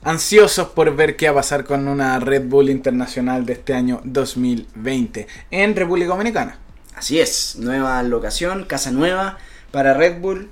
ansiosos 0.04 0.70
por 0.70 0.96
ver 0.96 1.16
qué 1.16 1.28
va 1.28 1.32
a 1.32 1.36
pasar 1.36 1.64
con 1.64 1.88
una 1.88 2.20
Red 2.20 2.46
Bull 2.46 2.70
Internacional 2.70 3.46
de 3.46 3.54
este 3.54 3.74
año 3.74 4.02
2020 4.04 5.28
en 5.52 5.76
República 5.76 6.10
Dominicana. 6.10 6.60
Así 6.96 7.20
es, 7.20 7.56
nueva 7.58 8.02
locación, 8.04 8.66
casa 8.66 8.92
nueva 8.92 9.38
para 9.72 9.94
Red 9.94 10.20
Bull. 10.20 10.50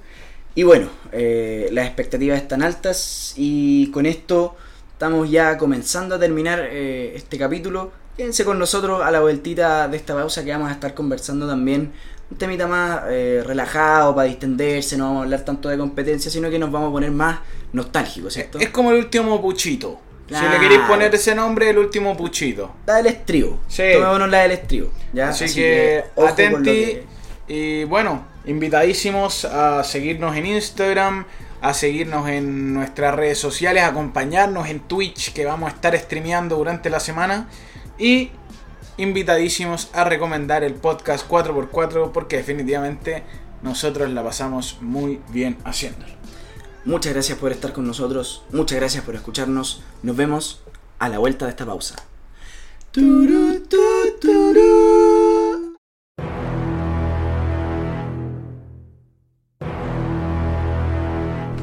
Y 0.55 0.63
bueno, 0.63 0.89
eh, 1.11 1.69
las 1.71 1.85
expectativas 1.85 2.41
están 2.41 2.61
altas 2.61 3.33
y 3.37 3.89
con 3.91 4.05
esto 4.05 4.57
estamos 4.91 5.29
ya 5.29 5.57
comenzando 5.57 6.15
a 6.15 6.19
terminar 6.19 6.59
eh, 6.71 7.13
este 7.15 7.37
capítulo. 7.37 7.91
Quédense 8.17 8.43
con 8.43 8.59
nosotros 8.59 9.01
a 9.01 9.11
la 9.11 9.21
vueltita 9.21 9.87
de 9.87 9.97
esta 9.97 10.13
pausa 10.13 10.43
que 10.43 10.51
vamos 10.51 10.69
a 10.69 10.73
estar 10.73 10.93
conversando 10.93 11.47
también. 11.47 11.93
Un 12.31 12.37
temita 12.37 12.65
más 12.65 13.01
eh, 13.09 13.43
relajado 13.45 14.15
para 14.15 14.27
distenderse, 14.27 14.97
no 14.97 15.05
vamos 15.05 15.19
a 15.21 15.23
hablar 15.25 15.41
tanto 15.41 15.67
de 15.69 15.77
competencia, 15.77 16.31
sino 16.31 16.49
que 16.49 16.57
nos 16.57 16.71
vamos 16.71 16.89
a 16.89 16.91
poner 16.93 17.11
más 17.11 17.39
nostálgicos, 17.73 18.33
¿cierto? 18.33 18.57
Es 18.59 18.69
como 18.69 18.91
el 18.91 18.97
último 18.99 19.41
puchito. 19.41 19.99
Si 20.29 20.41
le 20.47 20.59
queréis 20.59 20.79
poner 20.87 21.13
ese 21.13 21.35
nombre, 21.35 21.69
el 21.69 21.77
último 21.77 22.15
puchito. 22.15 22.71
La 22.85 22.95
del 22.95 23.07
estribo. 23.07 23.59
Sí. 23.67 23.83
Tomémonos 23.93 24.29
la 24.29 24.43
del 24.43 24.51
estribo. 24.51 24.89
¿ya? 25.11 25.27
Así, 25.29 25.53
que, 25.53 26.05
lo 26.15 26.25
atenti. 26.25 26.63
que- 26.63 27.05
Y 27.49 27.83
bueno, 27.83 28.23
invitadísimos 28.45 29.43
a 29.43 29.83
seguirnos 29.83 30.37
en 30.37 30.45
Instagram, 30.45 31.25
a 31.59 31.73
seguirnos 31.73 32.29
en 32.29 32.73
nuestras 32.73 33.13
redes 33.13 33.39
sociales, 33.39 33.83
a 33.83 33.87
acompañarnos 33.87 34.69
en 34.69 34.79
Twitch, 34.79 35.33
que 35.33 35.43
vamos 35.43 35.69
a 35.69 35.75
estar 35.75 35.97
streameando 35.99 36.55
durante 36.55 36.89
la 36.89 37.01
semana. 37.01 37.49
Y 37.97 38.31
invitadísimos 38.97 39.89
a 39.93 40.03
recomendar 40.03 40.63
el 40.63 40.75
podcast 40.75 41.27
4x4, 41.29 42.11
porque 42.11 42.37
definitivamente 42.37 43.23
nosotros 43.61 44.09
la 44.09 44.23
pasamos 44.23 44.77
muy 44.81 45.21
bien 45.29 45.57
haciéndolo. 45.63 46.13
Muchas 46.83 47.13
gracias 47.13 47.37
por 47.37 47.51
estar 47.51 47.73
con 47.73 47.85
nosotros, 47.85 48.43
muchas 48.51 48.79
gracias 48.79 49.03
por 49.03 49.15
escucharnos. 49.15 49.83
Nos 50.01 50.15
vemos 50.15 50.63
a 50.99 51.09
la 51.09 51.19
vuelta 51.19 51.45
de 51.45 51.51
esta 51.51 51.65
pausa. 51.65 51.95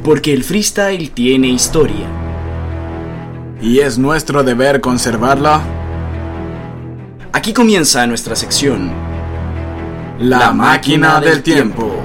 Porque 0.04 0.32
el 0.32 0.42
freestyle 0.42 1.10
tiene 1.10 1.48
historia. 1.48 2.08
Y 3.60 3.80
es 3.80 3.98
nuestro 3.98 4.42
deber 4.42 4.80
conservarla. 4.80 5.77
Aquí 7.38 7.52
comienza 7.52 8.04
nuestra 8.04 8.34
sección. 8.34 8.90
La, 10.18 10.52
máquina 10.52 11.20
del 11.20 11.40
tiempo. 11.40 11.97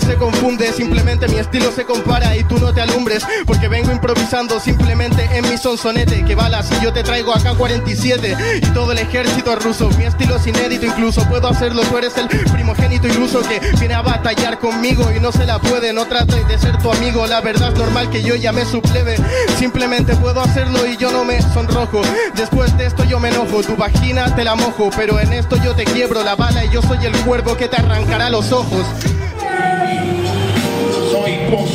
Se 0.00 0.16
confunde, 0.16 0.72
simplemente 0.72 1.28
mi 1.28 1.36
estilo 1.36 1.70
se 1.72 1.84
compara 1.84 2.36
y 2.36 2.44
tú 2.44 2.58
no 2.58 2.72
te 2.72 2.80
alumbres, 2.80 3.24
porque 3.46 3.68
vengo 3.68 3.92
improvisando 3.92 4.60
simplemente 4.60 5.28
en 5.32 5.48
mi 5.48 5.56
sonsonete, 5.56 6.24
que 6.24 6.34
balas 6.34 6.70
y 6.72 6.84
yo 6.84 6.92
te 6.92 7.02
traigo 7.02 7.32
acá 7.32 7.54
47 7.54 8.36
y 8.56 8.66
todo 8.72 8.92
el 8.92 8.98
ejército 8.98 9.56
ruso, 9.56 9.88
mi 9.98 10.04
estilo 10.04 10.36
es 10.36 10.46
inédito, 10.46 10.86
incluso 10.86 11.26
puedo 11.28 11.48
hacerlo, 11.48 11.82
tú 11.82 11.96
eres 11.98 12.16
el 12.16 12.28
primogénito 12.28 13.06
iluso 13.06 13.40
que 13.40 13.60
viene 13.78 13.94
a 13.94 14.02
batallar 14.02 14.58
conmigo 14.58 15.10
y 15.16 15.20
no 15.20 15.32
se 15.32 15.46
la 15.46 15.58
puede, 15.58 15.92
no 15.92 16.06
trate 16.06 16.44
de 16.44 16.58
ser 16.58 16.76
tu 16.78 16.92
amigo, 16.92 17.26
la 17.26 17.40
verdad 17.40 17.72
es 17.72 17.78
normal 17.78 18.10
que 18.10 18.22
yo 18.22 18.34
llame 18.34 18.64
su 18.64 18.82
plebe, 18.82 19.16
simplemente 19.58 20.14
puedo 20.16 20.40
hacerlo 20.40 20.86
y 20.86 20.96
yo 20.96 21.10
no 21.10 21.24
me 21.24 21.40
sonrojo, 21.40 22.02
después 22.34 22.76
de 22.76 22.86
esto 22.86 23.04
yo 23.04 23.18
me 23.18 23.30
enojo, 23.30 23.62
tu 23.62 23.76
vagina 23.76 24.34
te 24.34 24.44
la 24.44 24.54
mojo, 24.54 24.90
pero 24.96 25.18
en 25.20 25.32
esto 25.32 25.56
yo 25.62 25.74
te 25.74 25.84
quiebro 25.84 26.22
la 26.22 26.36
bala 26.36 26.64
y 26.64 26.70
yo 26.70 26.82
soy 26.82 27.04
el 27.06 27.16
cuervo 27.20 27.56
que 27.56 27.68
te 27.68 27.76
arrancará 27.76 28.30
los 28.30 28.52
ojos. 28.52 28.84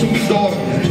Consumidor 0.01 0.49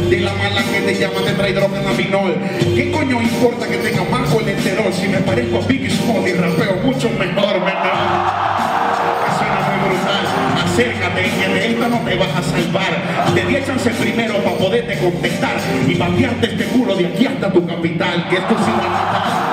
de 0.09 0.19
la 0.21 0.31
mala 0.35 0.63
que 0.71 0.79
te 0.79 0.97
llama 0.97 1.19
tetrahidrocanabinol. 1.25 2.33
¿Qué 2.73 2.91
coño 2.91 3.21
importa 3.21 3.67
que 3.67 3.75
tenga 3.79 4.05
más 4.05 4.29
colesterol 4.29 4.93
si 4.93 5.09
me 5.09 5.17
parezco 5.17 5.57
a 5.57 5.67
Biggie 5.67 5.89
Small 5.89 6.25
y 6.25 6.31
rapeo 6.31 6.77
mucho 6.77 7.09
mejor, 7.09 7.59
menor? 7.59 7.91
Suena 9.37 9.59
muy 9.67 9.89
brutal. 9.89 10.23
Acércate, 10.63 11.23
que 11.23 11.53
de 11.53 11.71
esta 11.73 11.87
no 11.89 11.99
te 11.99 12.15
vas 12.15 12.29
a 12.37 12.41
salvar. 12.41 13.33
Te 13.35 13.45
di 13.45 13.55
primero 14.01 14.35
para 14.37 14.57
poderte 14.57 14.97
contestar 14.97 15.57
y 15.85 15.95
patearte 15.95 16.45
este 16.45 16.63
culo 16.67 16.95
de 16.95 17.07
aquí 17.07 17.25
hasta 17.25 17.51
tu 17.51 17.67
capital, 17.67 18.29
que 18.29 18.37
esto 18.37 18.55
sí 18.63 18.71
va 18.71 18.85
a 18.85 18.89
matar 18.89 19.50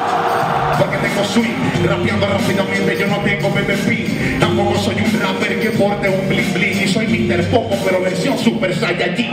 porque 0.79 0.97
tengo 0.99 1.25
swing, 1.25 1.87
rapeando 1.87 2.27
rápidamente, 2.27 2.97
yo 2.97 3.07
no 3.09 3.19
tengo 3.23 3.51
BBP, 3.51 4.39
tampoco 4.39 4.79
soy 4.79 4.97
un 4.97 5.21
rapper 5.21 5.61
que 5.61 5.71
porte 5.71 6.09
un 6.09 6.29
bling 6.29 6.53
bling, 6.55 6.83
y 6.83 6.89
soy 6.89 7.07
Mr. 7.07 7.51
Popo, 7.51 7.77
pero 7.85 8.01
versión 8.01 8.39
Super 8.39 8.75
Saiyajin. 8.75 9.33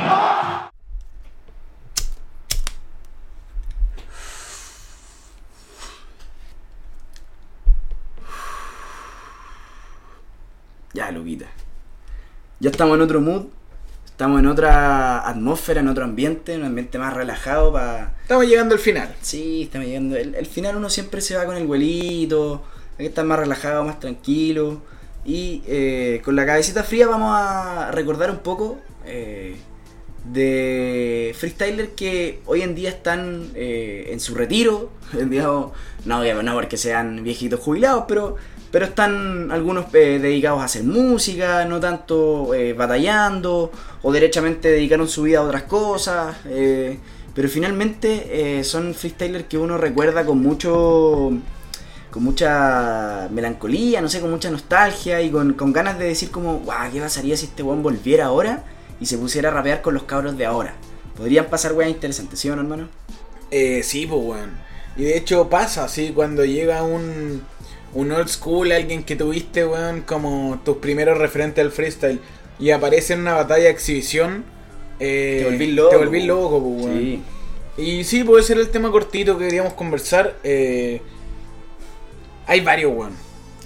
Ya, 10.93 11.11
Luquita. 11.11 11.45
Ya 12.61 12.69
estamos 12.69 12.95
en 12.95 13.01
otro 13.01 13.19
mood. 13.19 13.47
Estamos 14.15 14.39
en 14.39 14.47
otra 14.47 15.27
atmósfera, 15.27 15.81
en 15.81 15.89
otro 15.89 16.05
ambiente, 16.05 16.55
un 16.55 16.63
ambiente 16.63 16.97
más 16.97 17.13
relajado 17.13 17.73
para... 17.73 18.15
Estamos 18.21 18.47
llegando 18.47 18.73
al 18.73 18.79
final. 18.79 19.13
Sí, 19.21 19.63
estamos 19.63 19.87
llegando. 19.87 20.15
El, 20.15 20.35
el 20.35 20.45
final 20.45 20.77
uno 20.77 20.89
siempre 20.89 21.19
se 21.19 21.35
va 21.35 21.43
con 21.43 21.57
el 21.57 21.67
vuelito, 21.67 22.63
hay 22.91 22.99
que 22.99 23.07
estar 23.07 23.25
más 23.25 23.37
relajado, 23.37 23.83
más 23.83 23.99
tranquilo. 23.99 24.79
Y 25.25 25.63
eh, 25.67 26.21
con 26.23 26.37
la 26.37 26.45
cabecita 26.45 26.81
fría 26.83 27.07
vamos 27.07 27.33
a 27.33 27.91
recordar 27.91 28.31
un 28.31 28.37
poco 28.37 28.77
eh, 29.05 29.57
de 30.23 31.35
freestylers 31.37 31.89
que 31.97 32.39
hoy 32.45 32.61
en 32.61 32.73
día 32.73 32.91
están 32.91 33.51
eh, 33.53 34.07
en 34.11 34.21
su 34.21 34.33
retiro. 34.33 34.91
Digamos, 35.11 35.73
no, 36.05 36.41
no 36.41 36.53
porque 36.53 36.77
sean 36.77 37.21
viejitos 37.21 37.59
jubilados, 37.59 38.05
pero, 38.07 38.37
pero 38.75 38.87
están 38.87 39.53
algunos 39.53 39.85
eh, 39.93 40.19
dedicados 40.21 40.59
a 40.59 40.65
hacer 40.65 40.83
música, 40.83 41.63
no 41.63 41.79
tanto 41.79 42.53
eh, 42.53 42.73
batallando, 42.73 43.71
o 44.01 44.11
derechamente 44.11 44.69
dedicaron 44.69 45.07
su 45.07 45.21
vida 45.21 45.37
a 45.37 45.43
otras 45.43 45.63
cosas. 45.63 46.35
eh, 46.49 46.99
pero 47.33 47.47
finalmente 47.47 48.61
son 48.65 48.93
freestylers 48.93 49.45
que 49.45 49.57
uno 49.57 49.77
recuerda 49.77 50.25
con 50.25 50.39
mucho 50.41 51.31
con 52.11 52.23
mucha 52.23 53.29
melancolía, 53.31 54.01
no 54.01 54.09
sé, 54.09 54.19
con 54.19 54.29
mucha 54.29 54.51
nostalgia 54.51 55.21
y 55.21 55.29
con, 55.29 55.53
con 55.53 55.71
ganas 55.71 55.97
de 55.97 56.07
decir 56.07 56.29
como, 56.29 56.57
guau, 56.59 56.91
¿qué 56.91 56.99
pasaría 56.99 57.37
si 57.37 57.45
este 57.45 57.63
weón 57.63 57.81
volviera 57.81 58.25
ahora 58.25 58.65
y 58.99 59.05
se 59.05 59.17
pusiera 59.17 59.51
a 59.51 59.53
rapear 59.53 59.81
con 59.81 59.93
los 59.93 60.03
cabros 60.03 60.37
de 60.37 60.45
ahora? 60.45 60.75
Podrían 61.15 61.45
pasar 61.45 61.71
weas 61.71 61.91
interesantes, 61.91 62.41
¿sí 62.41 62.49
o 62.49 62.57
no, 62.57 62.63
hermano? 62.63 62.89
Eh, 63.51 63.83
sí, 63.83 64.05
pues, 64.05 64.21
weón. 64.21 64.51
Y 64.97 65.03
de 65.03 65.17
hecho 65.17 65.49
pasa, 65.49 65.85
así, 65.85 66.11
cuando 66.13 66.43
llega 66.43 66.83
un, 66.83 67.41
un 67.95 68.11
old 68.11 68.27
school, 68.27 68.71
alguien 68.71 69.03
que 69.03 69.15
tuviste, 69.15 69.65
weón, 69.65 70.01
como 70.01 70.61
tus 70.63 70.77
primeros 70.77 71.17
referentes 71.17 71.63
al 71.63 71.71
freestyle, 71.71 72.19
y 72.59 72.69
aparece 72.71 73.13
en 73.13 73.21
una 73.21 73.33
batalla 73.33 73.63
de 73.63 73.69
exhibición, 73.71 74.43
eh, 74.99 75.39
Te 75.43 75.49
volvís 75.49 75.69
loco, 75.73 75.89
Te 75.89 75.97
weón. 76.59 76.99
Sí. 76.99 77.21
Y 77.77 78.03
sí, 78.03 78.23
puede 78.23 78.43
ser 78.43 78.57
el 78.57 78.69
tema 78.69 78.91
cortito 78.91 79.37
que 79.37 79.45
queríamos 79.45 79.73
conversar. 79.73 80.35
eh, 80.43 81.01
hay 82.47 82.61
varios, 82.61 82.93
weón. 82.93 83.13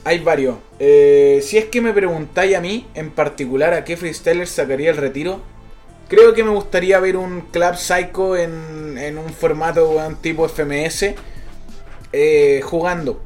Hay 0.05 0.19
varios. 0.19 0.55
Eh, 0.80 1.41
si 1.43 1.57
es 1.57 1.65
que 1.65 1.82
me 1.82 1.91
preguntáis 1.91 2.55
a 2.55 2.61
mí, 2.61 2.88
en 2.93 3.11
particular, 3.11 3.73
a 3.73 3.84
qué 3.84 3.97
freestyler 3.97 4.47
sacaría 4.47 4.91
el 4.91 4.97
retiro, 4.97 5.41
creo 6.07 6.34
que 6.34 6.43
me 6.43 6.51
gustaría 6.51 6.99
ver 6.99 7.17
un 7.17 7.41
Club 7.51 7.75
Psycho 7.75 8.38
en, 8.38 8.97
en 8.97 9.17
un 9.17 9.30
formato, 9.30 9.89
weón, 9.89 10.15
tipo 10.21 10.47
FMS, 10.47 11.15
eh, 12.13 12.61
jugando. 12.63 13.21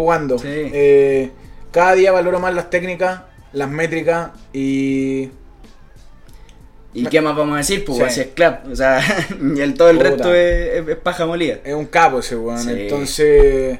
Jugando. 0.00 0.38
Sí. 0.38 0.48
Eh, 0.48 1.30
cada 1.70 1.94
día 1.94 2.12
valoro 2.12 2.40
más 2.40 2.54
las 2.54 2.70
técnicas, 2.70 3.22
las 3.52 3.68
métricas 3.70 4.30
y 4.52 5.30
¿Y 6.92 7.06
qué 7.06 7.20
más 7.20 7.36
vamos 7.36 7.54
a 7.54 7.58
decir? 7.58 7.84
Pues 7.84 7.98
Sí. 7.98 8.04
así 8.04 8.20
es 8.22 8.26
clap. 8.34 8.66
O 8.66 8.74
sea, 8.74 9.00
y 9.56 9.60
el, 9.60 9.74
todo 9.74 9.90
el 9.90 9.98
Puta. 9.98 10.10
resto 10.10 10.34
es, 10.34 10.96
paja 10.96 11.24
molida. 11.26 11.58
Es 11.64 11.74
un 11.74 11.86
capo 11.86 12.18
ese 12.18 12.36
weón. 12.36 12.58
Sí. 12.58 12.70
Entonces. 12.72 13.78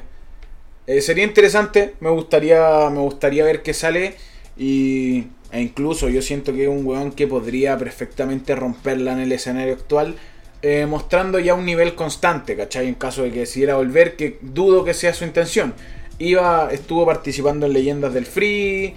eh, 0.87 1.01
sería 1.01 1.23
interesante. 1.25 1.95
Me 1.99 2.09
gustaría. 2.09 2.89
Me 2.89 2.99
gustaría 2.99 3.43
ver 3.43 3.61
qué 3.63 3.73
sale. 3.73 4.15
Y. 4.57 5.27
E 5.51 5.59
incluso 5.59 6.07
yo 6.07 6.21
siento 6.21 6.53
que 6.53 6.63
es 6.63 6.69
un 6.69 6.85
weón 6.85 7.11
que 7.11 7.27
podría 7.27 7.77
perfectamente 7.77 8.55
romperla 8.55 9.11
en 9.11 9.19
el 9.19 9.31
escenario 9.33 9.73
actual. 9.73 10.15
eh, 10.63 10.85
mostrando 10.85 11.39
ya 11.39 11.53
un 11.55 11.65
nivel 11.65 11.95
constante, 11.95 12.55
¿cachai? 12.55 12.87
En 12.87 12.93
caso 12.93 13.23
de 13.23 13.31
que 13.31 13.39
decidiera 13.39 13.75
volver, 13.75 14.15
que 14.15 14.37
dudo 14.41 14.85
que 14.85 14.93
sea 14.93 15.11
su 15.13 15.25
intención. 15.25 15.73
Iba, 16.21 16.69
estuvo 16.71 17.05
participando 17.05 17.65
en 17.65 17.73
Leyendas 17.73 18.13
del 18.13 18.25
Free. 18.25 18.93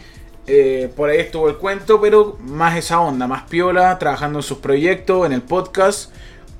eh, 0.47 0.91
por 0.95 1.09
ahí 1.09 1.19
estuvo 1.21 1.49
el 1.49 1.57
cuento, 1.57 1.99
pero 2.01 2.37
más 2.41 2.77
esa 2.77 3.01
onda, 3.01 3.27
más 3.27 3.45
piola, 3.45 3.99
trabajando 3.99 4.41
en 4.41 4.43
sus 4.43 4.59
proyectos, 4.59 5.25
en 5.25 5.33
el 5.33 5.41
podcast. 5.41 6.13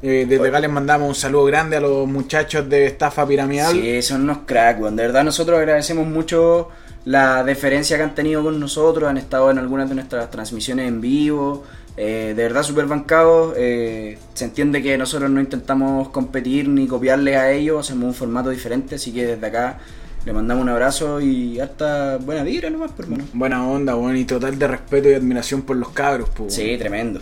Eh, 0.03 0.27
desde 0.29 0.49
acá 0.49 0.61
les 0.61 0.71
mandamos 0.71 1.09
un 1.09 1.15
saludo 1.15 1.45
grande 1.45 1.77
a 1.77 1.81
los 1.81 2.07
muchachos 2.07 2.69
de 2.69 2.87
Estafa 2.87 3.27
Piramidal. 3.27 3.73
Sí, 3.73 4.03
son 4.03 4.23
unos 4.23 4.39
cracks. 4.47 4.81
De 4.83 4.91
verdad 5.03 5.23
nosotros 5.25 5.59
agradecemos 5.59 6.07
mucho 6.07 6.69
la 7.05 7.45
deferencia 7.45 7.97
que 7.99 8.03
han 8.03 8.15
tenido 8.15 8.43
con 8.43 8.59
nosotros. 8.59 9.09
Han 9.09 9.17
estado 9.19 9.51
en 9.51 9.59
algunas 9.59 9.89
de 9.89 9.95
nuestras 9.97 10.31
transmisiones 10.31 10.89
en 10.89 11.01
vivo. 11.01 11.65
Eh, 11.97 12.33
de 12.37 12.43
verdad 12.43 12.63
súper 12.63 12.87
bancados. 12.87 13.55
eh, 13.57 14.19
se 14.35 14.45
entiende 14.47 14.83
que 14.83 14.97
nosotros 14.99 15.31
no 15.31 15.41
intentamos 15.41 16.09
competir 16.09 16.69
ni 16.69 16.87
copiarle 16.87 17.37
a 17.37 17.51
ellos. 17.53 17.81
Hacemos 17.87 18.05
un 18.05 18.15
formato 18.15 18.51
diferente. 18.51 18.97
Así 18.97 19.13
que 19.13 19.25
desde 19.27 19.47
acá 19.47 19.79
le 20.25 20.33
mandamos 20.33 20.63
un 20.63 20.69
abrazo 20.71 21.21
y 21.21 21.61
harta 21.61 22.17
buena 22.17 22.43
vibra 22.43 22.71
nomás, 22.71 22.93
por 22.93 23.05
hermano. 23.05 23.25
Buena 23.33 23.69
onda, 23.69 23.95
bueno, 23.95 24.19
y 24.19 24.25
total 24.25 24.59
de 24.59 24.67
respeto 24.67 25.11
y 25.11 25.15
admiración 25.15 25.63
por 25.63 25.77
los 25.77 25.91
cabros, 25.91 26.31
pues. 26.35 26.55
Sí, 26.55 26.77
tremendo. 26.79 27.21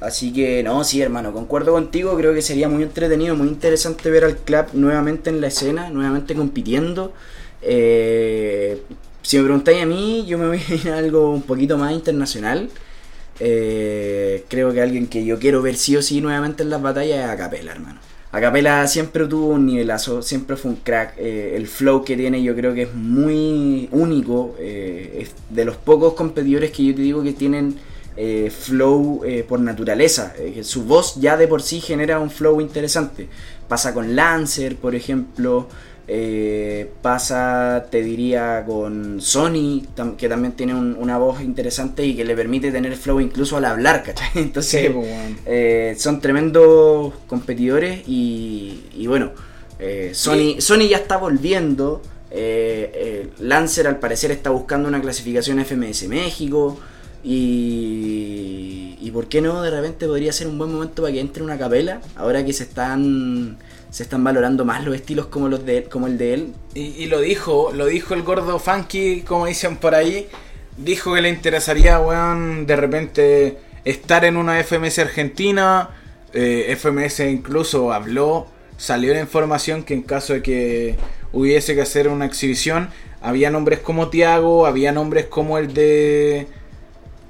Así 0.00 0.32
que 0.32 0.62
no, 0.62 0.82
sí, 0.82 1.02
hermano, 1.02 1.32
concuerdo 1.32 1.72
contigo. 1.72 2.16
Creo 2.16 2.32
que 2.32 2.40
sería 2.40 2.68
muy 2.68 2.82
entretenido, 2.82 3.36
muy 3.36 3.48
interesante 3.48 4.10
ver 4.10 4.24
al 4.24 4.38
club 4.38 4.66
nuevamente 4.72 5.28
en 5.28 5.42
la 5.42 5.48
escena, 5.48 5.90
nuevamente 5.90 6.34
compitiendo. 6.34 7.12
Eh, 7.60 8.82
si 9.22 9.36
me 9.36 9.44
preguntáis 9.44 9.82
a 9.82 9.86
mí, 9.86 10.24
yo 10.26 10.38
me 10.38 10.46
voy 10.46 10.60
a 10.66 10.74
ir 10.74 10.88
a 10.90 10.96
algo 10.96 11.30
un 11.30 11.42
poquito 11.42 11.76
más 11.76 11.92
internacional. 11.92 12.70
Eh, 13.38 14.44
creo 14.48 14.72
que 14.72 14.80
alguien 14.80 15.06
que 15.06 15.24
yo 15.24 15.38
quiero 15.38 15.60
ver 15.60 15.76
sí 15.76 15.96
o 15.96 16.02
sí 16.02 16.22
nuevamente 16.22 16.62
en 16.62 16.70
las 16.70 16.80
batallas 16.80 17.24
es 17.24 17.30
Acapela, 17.30 17.72
hermano. 17.72 18.00
Acapela 18.32 18.86
siempre 18.86 19.26
tuvo 19.26 19.48
un 19.48 19.66
nivelazo, 19.66 20.22
siempre 20.22 20.56
fue 20.56 20.70
un 20.70 20.76
crack. 20.76 21.14
eh, 21.18 21.54
el 21.56 21.66
flow 21.66 22.04
que 22.04 22.16
tiene 22.16 22.42
yo 22.42 22.54
creo 22.54 22.74
que 22.74 22.82
es 22.82 22.94
muy 22.94 23.88
único. 23.90 24.54
eh, 24.58 25.22
es 25.22 25.34
de 25.54 25.64
los 25.64 25.76
pocos 25.76 26.14
competidores 26.14 26.70
que 26.70 26.84
yo 26.84 26.94
te 26.94 27.02
digo 27.02 27.22
que 27.24 27.32
tienen 27.32 27.76
eh, 28.16 28.50
flow 28.50 29.22
por 29.48 29.60
naturaleza. 29.60 30.34
su 30.62 30.84
voz 30.84 31.16
ya 31.16 31.36
de 31.36 31.48
por 31.48 31.62
sí 31.62 31.80
genera 31.80 32.20
un 32.20 32.30
flow 32.30 32.60
interesante. 32.60 33.28
Pasa 33.68 33.92
con 33.94 34.14
Lancer, 34.14 34.76
por 34.76 34.94
ejemplo. 34.94 35.68
Eh, 36.08 36.90
pasa, 37.02 37.86
te 37.90 38.02
diría, 38.02 38.64
con 38.66 39.20
Sony, 39.20 39.82
tam- 39.96 40.16
que 40.16 40.28
también 40.28 40.52
tiene 40.54 40.74
un- 40.74 40.96
una 40.98 41.18
voz 41.18 41.40
interesante 41.42 42.04
y 42.04 42.14
que 42.16 42.24
le 42.24 42.34
permite 42.34 42.72
tener 42.72 42.96
flow 42.96 43.20
incluso 43.20 43.56
al 43.56 43.64
hablar, 43.64 44.02
¿cachai? 44.02 44.28
Entonces, 44.34 44.82
Sí, 44.86 44.92
pues, 44.92 45.08
eh, 45.46 45.94
son 45.98 46.20
tremendos 46.20 47.12
competidores 47.26 48.02
y, 48.08 48.80
y 48.96 49.06
bueno, 49.06 49.30
eh, 49.78 50.10
Sony, 50.14 50.56
Sony 50.60 50.88
ya 50.88 50.96
está 50.98 51.16
volviendo. 51.16 52.02
eh, 52.32 53.28
Lancer 53.38 53.86
al 53.86 53.98
parecer 53.98 54.30
está 54.30 54.50
buscando 54.50 54.88
una 54.88 55.00
clasificación 55.00 55.58
FMS 55.60 56.06
México. 56.08 56.78
Y, 57.22 58.96
y 59.00 59.10
por 59.10 59.26
qué 59.28 59.40
no, 59.40 59.62
de 59.62 59.70
repente 59.70 60.06
podría 60.06 60.32
ser 60.32 60.46
un 60.46 60.58
buen 60.58 60.72
momento 60.72 61.02
para 61.02 61.12
que 61.12 61.20
entre 61.20 61.42
una 61.42 61.58
capela. 61.58 62.00
Ahora 62.16 62.44
que 62.44 62.52
se 62.52 62.64
están 62.64 63.56
se 63.90 64.04
están 64.04 64.22
valorando 64.24 64.64
más 64.64 64.84
los 64.84 64.94
estilos 64.94 65.26
como 65.26 65.48
los 65.48 65.66
de 65.66 65.84
como 65.84 66.06
el 66.06 66.16
de 66.16 66.34
él. 66.34 66.54
Y, 66.74 66.80
y 66.80 67.06
lo 67.06 67.20
dijo, 67.20 67.72
lo 67.74 67.86
dijo 67.86 68.14
el 68.14 68.22
gordo 68.22 68.58
funky, 68.58 69.22
como 69.22 69.46
dicen 69.46 69.76
por 69.76 69.94
ahí. 69.94 70.28
Dijo 70.76 71.14
que 71.14 71.20
le 71.20 71.28
interesaría, 71.28 72.00
weón, 72.00 72.66
de 72.66 72.76
repente 72.76 73.58
estar 73.84 74.24
en 74.24 74.36
una 74.36 74.62
FMS 74.62 74.98
Argentina. 75.00 75.90
eh, 76.32 76.76
FMS 76.76 77.20
incluso 77.20 77.92
habló, 77.92 78.46
salió 78.76 79.12
la 79.12 79.20
información 79.20 79.82
que 79.82 79.94
en 79.94 80.02
caso 80.02 80.32
de 80.34 80.42
que 80.42 80.96
hubiese 81.32 81.74
que 81.74 81.82
hacer 81.82 82.08
una 82.08 82.24
exhibición, 82.26 82.90
había 83.20 83.50
nombres 83.50 83.80
como 83.80 84.08
Tiago, 84.08 84.66
había 84.66 84.92
nombres 84.92 85.26
como 85.26 85.58
el 85.58 85.74
de 85.74 86.46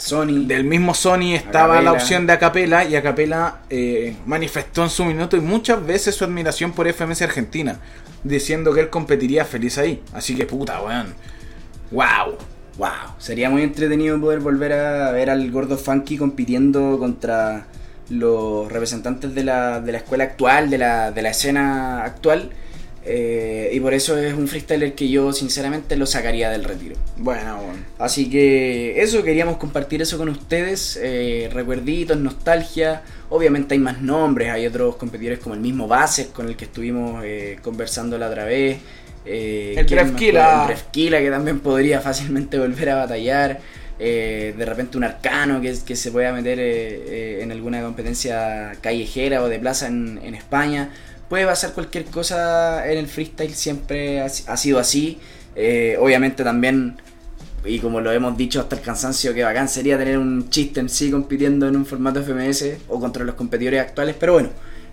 Sony. 0.01 0.47
del 0.47 0.65
mismo 0.65 0.95
Sony 0.95 1.35
estaba 1.35 1.83
la 1.83 1.93
opción 1.93 2.27
de 2.27 2.33
Acapela 2.33 2.85
y 2.85 2.97
Acapela 2.97 3.61
eh, 3.69 4.17
manifestó 4.27 4.83
en 4.83 4.91
su 4.91 5.05
minuto 5.05 5.37
y 5.37 5.41
muchas 5.41 5.85
veces 5.85 6.15
su 6.15 6.25
admiración 6.25 6.73
por 6.73 6.89
FMS 6.93 7.23
Argentina, 7.23 7.79
diciendo 8.25 8.73
que 8.73 8.81
él 8.81 8.91
competiría 8.91 9.45
feliz 9.45 9.79
ahí. 9.79 10.03
Así 10.13 10.35
que 10.35 10.47
puta, 10.47 10.81
weón. 10.83 11.15
Wow. 11.91 12.39
Wow, 12.79 13.15
sería 13.19 13.51
muy 13.51 13.63
entretenido 13.63 14.19
poder 14.19 14.41
volver 14.41 14.73
a 14.73 15.11
ver 15.11 15.29
al 15.29 15.51
gordo 15.51 15.77
funky 15.77 16.17
compitiendo 16.17 16.99
contra 16.99 17.67
los 18.09 18.73
representantes 18.73 19.35
de 19.35 19.45
la, 19.45 19.81
de 19.81 19.93
la 19.93 19.99
escuela 19.99 20.25
actual, 20.25 20.71
de 20.71 20.79
la, 20.79 21.11
de 21.11 21.21
la 21.21 21.31
escena 21.31 22.05
actual. 22.05 22.51
Eh, 23.11 23.71
y 23.73 23.81
por 23.81 23.95
eso 23.95 24.17
es 24.19 24.35
un 24.35 24.49
freestyler 24.49 24.95
que 24.95 25.09
yo 25.11 25.33
sinceramente 25.33 25.97
lo 25.97 26.07
sacaría 26.07 26.51
del 26.51 26.65
retiro. 26.65 26.97
Bueno, 27.17 27.59
weón. 27.61 27.87
Así 27.99 28.31
que 28.31 29.03
eso, 29.03 29.23
queríamos 29.23 29.59
compartir 29.59 30.01
eso 30.01 30.17
con 30.17 30.29
ustedes. 30.31 30.99
eh, 31.03 31.51
recuerditos, 31.53 32.17
nostalgia. 32.19 33.03
Obviamente 33.29 33.75
hay 33.75 33.79
más 33.81 34.01
nombres, 34.01 34.51
hay 34.51 34.67
otros 34.67 34.97
competidores 34.97 35.39
como 35.41 35.55
el 35.55 35.61
mismo 35.61 35.87
Bases 35.87 36.29
con 36.29 36.49
el 36.49 36.57
que 36.57 36.65
estuvimos 36.67 37.23
eh, 37.25 37.59
conversando 37.63 38.17
la 38.19 38.29
otra 38.29 38.45
vez. 38.45 38.81
eh, 39.25 39.83
El 39.83 39.87
¿quién 39.87 40.11
más 40.13 40.23
Drefkila. 40.23 40.25
puede? 40.25 40.53
El 40.53 40.63
Drefkila, 40.63 41.21
que 41.21 41.31
también 41.31 41.61
podría 41.61 42.01
fácilmente 42.03 42.59
volver 42.59 42.91
a 42.91 42.95
batallar. 42.97 43.61
eh, 43.99 44.55
de 44.57 44.65
repente 44.65 44.97
un 44.97 45.05
arcano 45.05 45.61
que, 45.61 45.75
que 45.85 45.95
se 45.97 46.11
pueda 46.11 46.33
meter 46.33 46.59
eh, 46.59 47.39
eh, 47.39 47.43
en 47.43 47.53
alguna 47.53 47.83
competencia 47.83 48.73
callejera 48.81 49.43
o 49.43 49.49
de 49.49 49.59
plaza 49.59 49.89
en, 49.89 50.19
en 50.23 50.35
España. 50.35 50.91
Puede 51.31 51.47
pasar 51.47 51.73
cualquier 51.73 52.05
cosa 52.07 52.91
en 52.91 52.99
el 52.99 53.07
freestyle, 53.07 53.55
siempre 53.55 54.21
ha, 54.21 54.29
sido 54.29 54.79
así. 54.79 55.19
Eh, 55.57 55.97
obviamente 55.99 56.45
también 56.45 57.01
y 57.65 57.79
como 57.79 58.01
lo 58.01 58.11
hemos 58.11 58.37
dicho 58.37 58.61
hasta 58.61 58.77
el 58.77 58.83
cansancio, 58.83 59.33
que 59.33 59.45
bacán 59.45 59.69
sería 59.69 59.97
tener 59.97 60.19
un 60.19 60.51
chiste 60.51 60.81
en 60.81 60.89
sí 60.89 61.11
compitiendo 61.11 61.69
en 61.69 61.77
un 61.77 61.87
formato 61.87 62.21
FMS 62.21 62.79
o 62.89 62.99
contra 62.99 63.25
los 63.25 63.35
competidores 63.35 63.81
actuales, 63.81 64.17
pero 64.19 64.33
bueno, 64.33 64.49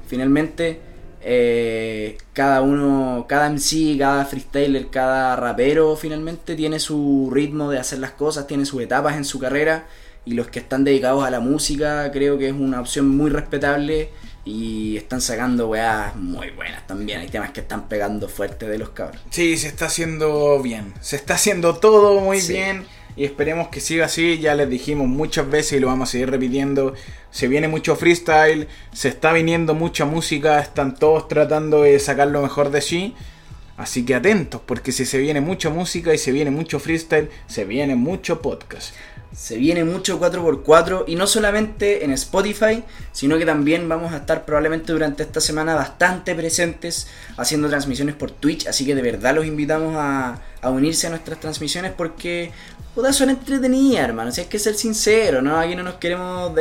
finalmente 0.08 0.80
eh, 1.22 2.18
cada 2.34 2.62
uno, 2.62 3.26
cada 3.28 3.50
MC, 3.50 3.98
cada 3.98 4.26
freestyler, 4.26 4.88
cada 4.90 5.36
rapero 5.38 5.96
finalmente 5.96 6.56
tiene 6.56 6.80
su 6.80 7.32
ritmo 7.34 7.72
de 7.72 7.80
hacer 7.80 8.00
las 8.00 8.12
cosas, 8.12 8.48
tiene 8.48 8.66
sus 8.66 8.82
etapas 8.82 9.18
en 9.18 9.26
su 9.26 9.40
carrera 9.40 9.88
y 10.24 10.34
los 10.34 10.48
que 10.48 10.60
están 10.60 10.84
dedicados 10.84 11.24
a 11.24 11.32
la 11.32 11.40
música 11.40 12.12
creo 12.12 12.38
que 12.38 12.50
es 12.50 12.54
una 12.54 12.82
opción 12.82 13.08
muy 13.08 13.30
respetable 13.32 14.10
y 14.48 14.96
están 14.96 15.20
sacando 15.20 15.68
weas 15.68 16.16
muy 16.16 16.52
buenas 16.52 16.88
también, 16.88 17.20
hay 17.20 17.28
temas 17.28 17.52
que 17.52 17.60
están 17.60 17.90
pegando 17.90 18.30
fuerte 18.30 18.68
de 18.68 18.78
los 18.78 18.90
cabros. 18.92 19.22
Sí, 19.30 19.58
se 19.58 19.68
está 19.68 19.88
haciendo 19.88 20.62
bien. 20.62 20.94
Se 21.02 21.18
está 21.18 21.34
haciendo 21.34 21.76
todo 21.76 22.22
muy 22.22 22.40
Sí. 22.40 22.54
bien. 22.54 22.86
Y 23.18 23.26
esperemos 23.26 23.68
que 23.68 23.82
siga 23.82 24.06
así. 24.06 24.38
Ya 24.40 24.56
les 24.56 24.70
dijimos 24.70 25.08
muchas 25.08 25.50
veces 25.50 25.74
y 25.74 25.80
lo 25.82 25.88
vamos 25.88 26.08
a 26.08 26.12
seguir 26.14 26.30
repitiendo. 26.30 26.94
Se 27.32 27.48
viene 27.48 27.68
mucho 27.68 27.96
freestyle. 27.96 28.68
Se 28.94 29.10
está 29.10 29.34
viniendo 29.34 29.74
mucha 29.74 30.06
música. 30.06 30.60
Están 30.62 30.96
todos 30.96 31.28
tratando 31.28 31.82
de 31.82 32.00
sacar 32.00 32.28
lo 32.30 32.42
mejor 32.42 32.70
de 32.70 32.80
sí. 32.82 33.16
Así 33.76 34.06
que 34.06 34.16
atentos, 34.16 34.62
porque 34.66 34.92
si 34.92 35.06
se 35.06 35.18
viene 35.18 35.42
mucha 35.42 35.70
música 35.70 36.14
y 36.14 36.18
se 36.18 36.32
viene 36.32 36.52
mucho 36.52 36.80
freestyle, 36.80 37.30
se 37.48 37.66
viene 37.66 37.96
mucho 37.96 38.42
podcast. 38.42 38.94
Se 39.34 39.58
viene 39.58 39.84
mucho 39.84 40.20
4x4 40.20 41.04
y 41.08 41.16
no 41.16 41.28
solamente 41.28 42.04
en 42.04 42.12
Spotify, 42.12 42.84
sino 43.12 43.38
que 43.38 43.46
también 43.46 43.88
vamos 43.88 44.14
a 44.14 44.18
estar 44.18 44.46
probablemente 44.46 44.92
durante 44.92 45.24
esta 45.24 45.42
semana 45.42 45.76
bastante 45.76 46.34
presentes 46.34 47.08
haciendo 47.38 47.70
transmisiones 47.70 48.16
por 48.16 48.32
Twitch, 48.32 48.68
así 48.68 48.86
que 48.86 48.96
de 48.96 49.02
verdad 49.02 49.36
los 49.36 49.46
invitamos 49.46 49.96
a, 49.96 50.42
a 50.62 50.70
unirse 50.70 51.08
a 51.08 51.10
nuestras 51.12 51.40
transmisiones 51.40 51.92
porque 51.92 52.52
puta, 52.98 53.14
son 53.14 53.30
entretenidas, 53.30 54.06
hermano, 54.06 54.32
si 54.32 54.42
hay 54.42 54.48
que 54.48 54.58
ser 54.58 54.74
sincero, 54.74 55.40
¿no? 55.44 55.60
Aquí 55.60 55.76
no 55.76 55.84
nos 55.84 55.96
queremos 55.96 56.52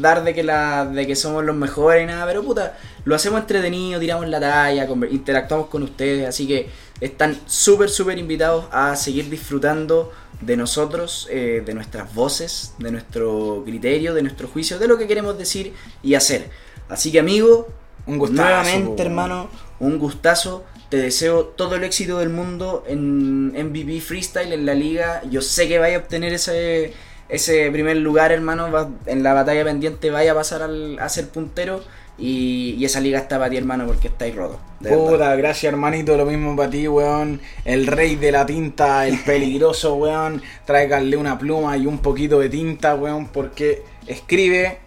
dar 0.00 0.22
de 0.22 0.32
que, 0.32 0.44
de 0.44 1.06
que 1.08 1.16
somos 1.16 1.44
los 1.44 1.56
mejores 1.56 2.04
y 2.04 2.06
nada, 2.06 2.24
pero 2.24 2.44
puta, 2.44 2.78
lo 3.04 3.16
hacemos 3.16 3.40
entretenido, 3.40 3.98
tiramos 3.98 4.28
la 4.28 4.38
talla, 4.38 4.86
interactuamos 5.10 5.66
con 5.66 5.82
ustedes, 5.82 6.28
así 6.28 6.46
que 6.46 6.70
están 7.04 7.38
súper, 7.46 7.90
súper 7.90 8.18
invitados 8.18 8.66
a 8.72 8.96
seguir 8.96 9.28
disfrutando 9.28 10.12
de 10.40 10.56
nosotros, 10.56 11.28
eh, 11.30 11.62
de 11.64 11.74
nuestras 11.74 12.12
voces, 12.14 12.74
de 12.78 12.90
nuestro 12.90 13.62
criterio, 13.64 14.14
de 14.14 14.22
nuestro 14.22 14.48
juicio, 14.48 14.78
de 14.78 14.88
lo 14.88 14.98
que 14.98 15.06
queremos 15.06 15.36
decir 15.38 15.72
y 16.02 16.14
hacer. 16.14 16.50
Así 16.88 17.12
que 17.12 17.20
amigo, 17.20 17.68
Un 18.06 18.18
gustazo, 18.18 18.42
nuevamente 18.42 18.96
po. 18.96 19.02
hermano, 19.02 19.48
un 19.80 19.98
gustazo. 19.98 20.64
Te 20.88 20.96
deseo 20.98 21.44
todo 21.46 21.76
el 21.76 21.84
éxito 21.84 22.18
del 22.18 22.28
mundo 22.28 22.84
en 22.86 23.52
MVP 23.54 24.00
Freestyle, 24.00 24.52
en 24.52 24.66
la 24.66 24.74
liga. 24.74 25.22
Yo 25.30 25.40
sé 25.40 25.66
que 25.68 25.78
vaya 25.78 25.96
a 25.96 26.00
obtener 26.00 26.32
ese, 26.34 26.92
ese 27.30 27.70
primer 27.70 27.96
lugar, 27.96 28.30
hermano. 28.30 28.70
Va- 28.70 28.90
en 29.06 29.22
la 29.22 29.32
batalla 29.32 29.64
pendiente 29.64 30.10
vaya 30.10 30.32
a 30.32 30.34
pasar 30.34 30.60
al- 30.62 30.98
a 30.98 31.08
ser 31.08 31.28
puntero. 31.30 31.82
Y, 32.22 32.76
y 32.78 32.84
esa 32.84 33.00
liga 33.00 33.18
está 33.18 33.36
para 33.36 33.50
ti, 33.50 33.56
hermano, 33.56 33.84
porque 33.84 34.06
estáis 34.06 34.36
roto. 34.36 34.60
de 34.78 34.90
verdad. 34.90 35.04
Puta, 35.04 35.34
gracias 35.34 35.72
hermanito, 35.72 36.16
lo 36.16 36.24
mismo 36.24 36.54
para 36.54 36.70
ti, 36.70 36.86
weón. 36.86 37.40
El 37.64 37.88
rey 37.88 38.14
de 38.14 38.30
la 38.30 38.46
tinta, 38.46 39.08
el 39.08 39.18
peligroso, 39.26 39.94
weón. 39.94 40.40
Tráiganle 40.64 41.16
una 41.16 41.36
pluma 41.36 41.76
y 41.76 41.86
un 41.86 41.98
poquito 41.98 42.38
de 42.38 42.48
tinta, 42.48 42.94
weón, 42.94 43.26
porque 43.26 43.82
escribe 44.06 44.78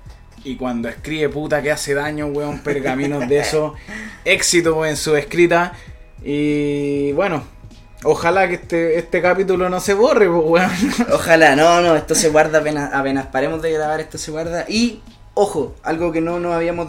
y 0.46 0.56
cuando 0.56 0.88
escribe 0.88 1.28
puta 1.28 1.62
que 1.62 1.72
hace 1.72 1.94
daño, 1.94 2.28
weón, 2.28 2.60
pergaminos 2.60 3.28
de 3.28 3.40
eso. 3.40 3.74
Éxito 4.24 4.86
en 4.86 4.96
su 4.96 5.18
escrita. 5.18 5.74
Y 6.24 7.12
bueno, 7.12 7.44
ojalá 8.06 8.48
que 8.48 8.54
este, 8.54 8.98
este 8.98 9.22
capítulo 9.22 9.70
no 9.70 9.82
se 9.82 9.94
borre, 9.94 10.30
pues, 10.30 10.42
weón. 10.46 10.72
Ojalá, 11.12 11.58
no, 11.58 11.82
no, 11.82 11.98
esto 11.98 12.16
se 12.16 12.30
guarda 12.30 12.60
apenas, 12.60 12.94
apenas 12.94 13.26
paremos 13.26 13.62
de 13.62 13.74
grabar, 13.74 14.00
esto 14.00 14.18
se 14.18 14.32
guarda. 14.32 14.64
Y, 14.70 15.02
ojo, 15.38 15.76
algo 15.84 16.14
que 16.14 16.22
no 16.22 16.40
nos 16.40 16.54
habíamos 16.54 16.88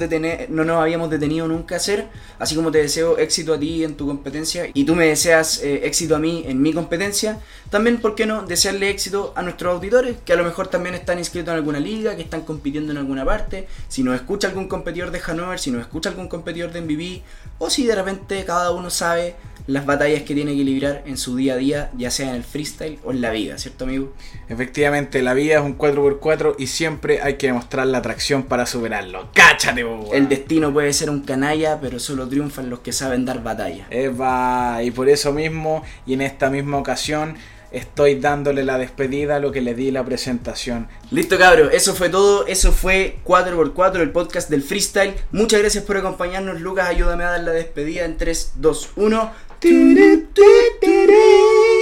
no 0.48 0.64
nos 0.64 0.76
habíamos 0.80 1.10
detenido 1.10 1.48
nunca 1.48 1.74
a 1.74 1.78
hacer, 1.78 2.06
así 2.38 2.54
como 2.54 2.70
te 2.70 2.78
deseo 2.78 3.18
éxito 3.18 3.52
a 3.52 3.58
ti 3.58 3.82
en 3.82 3.96
tu 3.96 4.06
competencia 4.06 4.68
y 4.72 4.84
tú 4.84 4.94
me 4.94 5.06
deseas 5.06 5.60
eh, 5.62 5.80
éxito 5.84 6.14
a 6.14 6.20
mí 6.20 6.44
en 6.46 6.62
mi 6.62 6.72
competencia, 6.72 7.40
también, 7.70 8.00
¿por 8.00 8.14
qué 8.14 8.24
no?, 8.24 8.42
desearle 8.42 8.88
éxito 8.88 9.32
a 9.34 9.42
nuestros 9.42 9.74
auditores, 9.74 10.16
que 10.24 10.32
a 10.32 10.36
lo 10.36 10.44
mejor 10.44 10.68
también 10.68 10.94
están 10.94 11.18
inscritos 11.18 11.50
en 11.50 11.56
alguna 11.56 11.80
liga, 11.80 12.14
que 12.14 12.22
están 12.22 12.42
compitiendo 12.42 12.92
en 12.92 12.98
alguna 12.98 13.24
parte, 13.24 13.66
si 13.88 14.04
nos 14.04 14.14
escucha 14.14 14.46
algún 14.46 14.68
competidor 14.68 15.10
de 15.10 15.20
Hanover, 15.26 15.58
si 15.58 15.72
nos 15.72 15.80
escucha 15.80 16.10
algún 16.10 16.28
competidor 16.28 16.70
de 16.70 16.82
MVP, 16.82 17.22
o 17.58 17.68
si 17.68 17.84
de 17.84 17.96
repente 17.96 18.44
cada 18.44 18.70
uno 18.70 18.90
sabe 18.90 19.34
las 19.66 19.86
batallas 19.86 20.22
que 20.22 20.34
tiene 20.34 20.56
que 20.56 20.64
librar 20.64 21.02
en 21.06 21.16
su 21.16 21.36
día 21.36 21.54
a 21.54 21.56
día, 21.56 21.90
ya 21.96 22.10
sea 22.10 22.30
en 22.30 22.36
el 22.36 22.44
freestyle 22.44 22.98
o 23.04 23.10
en 23.10 23.20
la 23.20 23.30
vida, 23.30 23.58
¿cierto 23.58 23.84
amigo? 23.84 24.12
Efectivamente, 24.48 25.22
la 25.22 25.34
vida 25.34 25.56
es 25.56 25.60
un 25.60 25.76
4x4 25.76 26.54
y 26.58 26.68
siempre 26.68 27.20
hay 27.22 27.34
que 27.34 27.48
demostrar 27.48 27.86
la 27.86 27.98
atracción 27.98 28.44
para 28.44 28.66
superarlo. 28.66 29.28
¡Cáchate, 29.34 29.84
weón! 29.84 30.06
El 30.12 30.28
destino 30.28 30.72
puede 30.72 30.92
ser 30.92 31.10
un 31.10 31.22
canalla, 31.22 31.80
pero 31.80 31.98
solo 31.98 32.28
triunfan 32.28 32.70
los 32.70 32.80
que 32.80 32.92
saben 32.92 33.24
dar 33.24 33.42
batalla. 33.42 33.86
Eva, 33.90 34.82
y 34.82 34.90
por 34.90 35.08
eso 35.08 35.32
mismo, 35.32 35.82
y 36.06 36.14
en 36.14 36.22
esta 36.22 36.50
misma 36.50 36.78
ocasión, 36.78 37.36
estoy 37.72 38.14
dándole 38.14 38.64
la 38.64 38.78
despedida 38.78 39.36
a 39.36 39.38
lo 39.38 39.52
que 39.52 39.60
le 39.60 39.74
di 39.74 39.90
la 39.90 40.04
presentación. 40.04 40.88
Listo, 41.10 41.38
cabro, 41.38 41.70
eso 41.70 41.94
fue 41.94 42.08
todo. 42.08 42.46
Eso 42.46 42.72
fue 42.72 43.18
4x4, 43.24 44.00
el 44.00 44.10
podcast 44.12 44.48
del 44.48 44.62
freestyle. 44.62 45.14
Muchas 45.32 45.60
gracias 45.60 45.84
por 45.84 45.96
acompañarnos, 45.96 46.60
Lucas. 46.60 46.88
Ayúdame 46.88 47.24
a 47.24 47.30
dar 47.30 47.40
la 47.42 47.52
despedida 47.52 48.04
en 48.04 48.16
3, 48.16 48.52
2, 48.56 48.90
1. 48.96 49.32
Do, 49.66 49.94
do, 49.96 50.16
do, 50.32 50.78
do, 50.80 51.06
do. 51.08 51.75